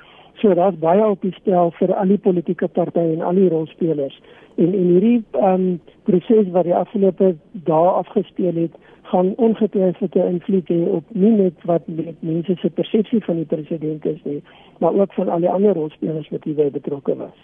So 0.41 0.53
daar's 0.53 0.79
baie 0.79 1.05
op 1.05 1.21
die 1.21 1.35
spel 1.37 1.71
vir 1.71 1.93
al 1.93 2.07
die 2.07 2.17
politieke 2.17 2.67
partye 2.67 3.13
en 3.13 3.21
al 3.21 3.35
die 3.35 3.49
rolspelers. 3.49 4.19
En 4.55 4.73
en 4.73 4.87
hierdie 4.93 5.23
ehm 5.31 5.53
um, 5.53 5.79
proses 6.03 6.49
wat 6.51 6.63
die 6.63 6.75
afgelope 6.75 7.35
dae 7.51 7.89
afgespeel 8.01 8.55
het, 8.55 8.73
gaan 9.09 9.33
ongetwyfeld 9.35 10.15
'n 10.15 10.31
invloed 10.33 10.67
hê 10.69 10.79
op 10.97 11.05
nie 11.09 11.31
net 11.31 11.57
wat 11.63 11.83
mense 12.19 12.55
se 12.55 12.69
persepsie 12.69 13.23
van 13.23 13.35
die 13.35 13.45
president 13.45 14.05
is 14.05 14.21
nie, 14.23 14.43
maar 14.79 14.93
ook 14.93 15.13
van 15.13 15.29
al 15.29 15.39
die 15.39 15.49
ander 15.49 15.73
rolspelers 15.73 16.29
wat 16.29 16.43
hierby 16.43 16.69
betrokke 16.71 17.15
was. 17.15 17.37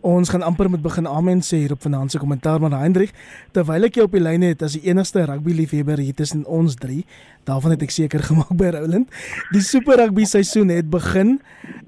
Ons 0.00 0.28
gaan 0.30 0.42
amper 0.42 0.70
met 0.70 0.82
begin 0.82 1.06
amen 1.06 1.40
sê 1.42 1.56
hier 1.56 1.72
op 1.72 1.82
vanaand 1.82 2.10
se 2.10 2.18
kommentaar 2.18 2.60
maar 2.60 2.70
Hendrik, 2.70 3.10
terwyl 3.52 3.84
ek 3.84 3.94
jou 3.94 4.04
op 4.06 4.12
die 4.12 4.22
lyn 4.22 4.42
het 4.42 4.62
as 4.62 4.76
die 4.78 4.90
enigste 4.90 5.24
rugby 5.24 5.52
liefhebber 5.52 5.98
hier 5.98 6.14
tussen 6.14 6.46
ons 6.46 6.74
drie, 6.74 7.04
daarvan 7.44 7.70
het 7.70 7.82
ek 7.82 7.90
seker 7.90 8.22
gemaak 8.30 8.54
by 8.56 8.70
Roland. 8.76 9.08
Die 9.50 9.60
Super 9.60 9.96
Rugby 9.96 10.24
seisoen 10.24 10.68
het 10.68 10.90
begin. 10.90 11.40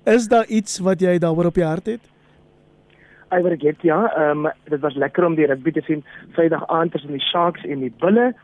Is 0.06 0.28
daar 0.28 0.46
iets 0.46 0.78
wat 0.78 1.00
jy 1.00 1.18
daaroor 1.18 1.46
op 1.46 1.56
jou 1.56 1.68
hart 1.68 1.86
het? 1.86 2.00
Iwer 3.30 3.54
get 3.58 3.78
ja, 3.82 4.10
ehm 4.16 4.46
um, 4.46 4.52
dit 4.64 4.80
was 4.80 4.94
lekker 4.94 5.24
om 5.24 5.34
die 5.34 5.46
rugby 5.46 5.70
te 5.70 5.82
sien 5.86 6.04
Vrydag 6.32 6.66
aand 6.66 6.92
tussen 6.92 7.12
die 7.12 7.22
Sharks 7.30 7.62
en 7.64 7.78
die 7.78 7.92
Bulle 7.98 8.34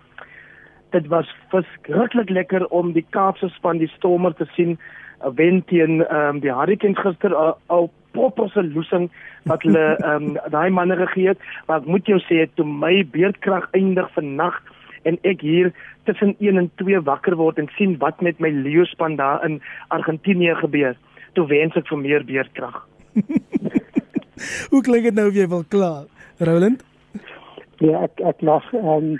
dit 0.91 1.07
was 1.07 1.30
verskriklik 1.51 2.30
lekker 2.30 2.66
om 2.66 2.93
die 2.93 3.07
Kaapse 3.11 3.49
span 3.55 3.78
die 3.82 3.91
Stormer 3.97 4.34
te 4.34 4.47
sien 4.55 4.76
uh, 4.76 5.30
wen 5.34 5.62
teen 5.70 6.03
ehm 6.07 6.37
um, 6.37 6.41
die 6.45 6.53
Hurricanes 6.53 7.01
gister 7.03 7.34
uh, 7.34 7.53
al 7.66 7.91
poppose 8.16 8.62
losing 8.62 9.11
wat 9.51 9.62
hulle 9.66 9.84
ehm 9.97 10.30
um, 10.30 10.39
daai 10.55 10.70
manne 10.70 10.97
gegee 11.03 11.34
het. 11.34 11.43
Maar 11.66 11.82
ek 11.82 11.91
moet 11.95 12.09
jou 12.12 12.20
sê 12.28 12.47
toe 12.55 12.66
my 12.66 12.95
beerdkrag 13.12 13.68
eindig 13.78 14.11
vannag 14.14 14.59
en 15.07 15.18
ek 15.22 15.45
hier 15.47 15.72
tussen 16.09 16.34
1 16.39 16.59
en 16.59 16.70
2 16.82 17.03
wakker 17.07 17.37
word 17.39 17.59
en 17.62 17.70
sien 17.78 17.97
wat 18.03 18.22
met 18.22 18.41
my 18.43 18.51
Leo 18.51 18.84
span 18.84 19.16
daar 19.20 19.45
in 19.47 19.61
Argentinië 19.95 20.55
gebeur 20.62 20.97
toe 21.34 21.47
wens 21.51 21.76
ek 21.76 21.89
vir 21.93 22.01
meer 22.01 22.24
beerdkrag. 22.24 22.82
Hoe 24.70 24.82
klink 24.84 25.09
dit 25.09 25.16
nou 25.16 25.28
of 25.30 25.37
jy 25.37 25.47
wil 25.49 25.64
kla 25.72 25.93
Roland? 26.49 26.84
Ja 27.84 28.07
ek 28.09 28.22
ek 28.32 28.45
lag 28.47 28.66
ehm 28.74 28.93
um, 28.97 29.16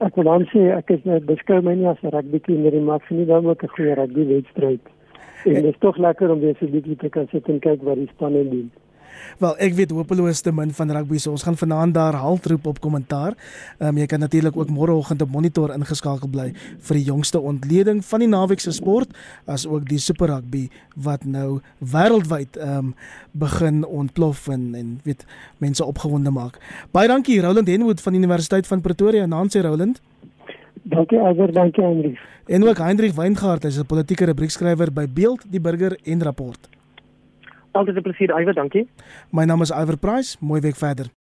ek 0.00 0.16
wil 0.16 0.24
dan 0.24 0.44
sê 0.52 0.70
ek 0.76 0.90
is 0.90 1.04
net 1.04 1.26
beskou 1.26 1.62
my 1.62 1.74
nie 1.74 1.88
as 1.88 2.02
'n 2.02 2.12
rugby 2.12 2.40
kenner 2.40 2.72
nie, 2.72 2.80
maar 2.80 2.96
ek 2.96 3.06
sien 3.08 3.18
nie 3.18 3.26
dan 3.26 3.46
ook 3.46 3.62
'n 3.62 3.74
goeie 3.74 3.94
rugby 3.94 4.26
wedstryd. 4.26 4.80
En 5.44 5.54
dit 5.54 5.72
is 5.72 5.78
tog 5.78 5.96
lekker 5.96 6.30
om 6.30 6.40
weer 6.40 6.56
so 6.58 6.66
'n 6.66 6.70
bietjie 6.70 6.96
te 6.96 7.08
kan 7.08 7.26
sit 7.30 7.48
en 7.48 7.58
kyk 7.58 7.82
wat 7.82 7.96
die 7.96 8.10
spanne 8.14 8.48
doen. 8.48 8.70
Wel, 9.38 9.54
ek 9.58 9.74
weet 9.74 9.90
hopeloos 9.90 10.40
te 10.40 10.52
min 10.52 10.72
van 10.72 10.90
rugby, 10.90 11.18
so 11.18 11.30
ons 11.30 11.42
gaan 11.42 11.56
vanaand 11.56 11.94
daar 11.94 12.14
haltroep 12.14 12.66
op 12.66 12.80
kommentaar. 12.80 13.36
Ehm 13.78 13.88
um, 13.88 13.98
jy 13.98 14.06
kan 14.06 14.20
natuurlik 14.20 14.56
ook 14.56 14.70
môreoggend 14.70 15.22
op 15.22 15.30
monitor 15.30 15.74
ingeskakel 15.74 16.28
bly 16.28 16.52
vir 16.88 16.96
die 16.96 17.04
jongste 17.04 17.40
ontleding 17.40 18.04
van 18.04 18.20
die 18.20 18.28
naweek 18.28 18.60
se 18.60 18.72
sport, 18.72 19.08
as 19.46 19.66
ook 19.66 19.88
die 19.88 19.98
Super 19.98 20.28
Rugby 20.28 20.68
wat 20.94 21.24
nou 21.24 21.60
wêreldwyd 21.78 22.56
ehm 22.56 22.78
um, 22.78 22.94
begin 23.32 23.84
ontplof 23.84 24.48
en 24.48 24.74
en 24.74 25.00
weet 25.04 25.26
mense 25.58 25.84
opgewonde 25.84 26.30
maak. 26.30 26.60
Baie 26.90 27.08
dankie 27.08 27.40
Roland 27.40 27.68
Henwood 27.68 28.00
van 28.00 28.12
die 28.12 28.20
Universiteit 28.22 28.66
van 28.66 28.80
Pretoria 28.80 29.22
en 29.22 29.28
Nancy 29.28 29.60
Roland. 29.60 30.00
Dankie 30.82 31.20
Aver, 31.20 31.52
dankie 31.52 31.84
Hendrik. 31.84 32.18
En 32.46 32.68
ook 32.68 32.78
Hendrik 32.78 33.12
Weingart, 33.12 33.62
hy's 33.62 33.78
'n 33.78 33.86
politieke 33.86 34.24
rubriekskrywer 34.24 34.92
by 34.92 35.06
Beeld 35.08 35.42
die 35.50 35.60
Burger 35.60 35.98
en 36.04 36.22
Rapport. 36.22 36.75
Altyd 37.76 37.96
'n 37.96 38.02
plesier, 38.02 38.32
Iwer, 38.40 38.54
dankie. 38.54 38.88
My 39.30 39.44
naam 39.44 39.60
is 39.62 39.70
Iwer 39.70 39.98
Price. 40.00 40.36
Mooi 40.40 40.60
week 40.60 40.76
verder. 40.76 41.15